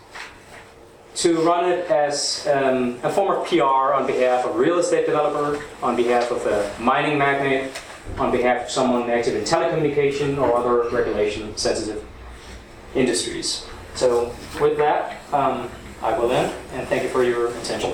to 1.17 1.43
run 1.43 1.71
it 1.71 1.91
as 1.91 2.47
um, 2.47 2.99
a 3.03 3.11
form 3.11 3.41
of 3.41 3.47
PR 3.47 3.93
on 3.95 4.07
behalf 4.07 4.45
of 4.45 4.55
a 4.55 4.59
real 4.59 4.79
estate 4.79 5.07
developer, 5.07 5.63
on 5.83 5.97
behalf 5.97 6.31
of 6.31 6.47
a 6.47 6.73
mining 6.81 7.19
magnate, 7.19 7.71
on 8.17 8.31
behalf 8.31 8.65
of 8.65 8.71
someone 8.71 9.11
active 9.11 9.35
in 9.35 9.43
telecommunication 9.43 10.39
or 10.39 10.57
other 10.57 10.89
regulation 10.91 11.57
sensitive 11.57 12.05
industries. 12.95 13.67
So 13.95 14.35
with 14.61 14.79
that, 14.79 15.21
um, 15.33 15.69
I 16.03 16.17
will 16.17 16.31
end 16.33 16.53
and 16.73 16.87
thank 16.89 17.03
you 17.03 17.09
for 17.09 17.25
your 17.25 17.49
attention. 17.59 17.93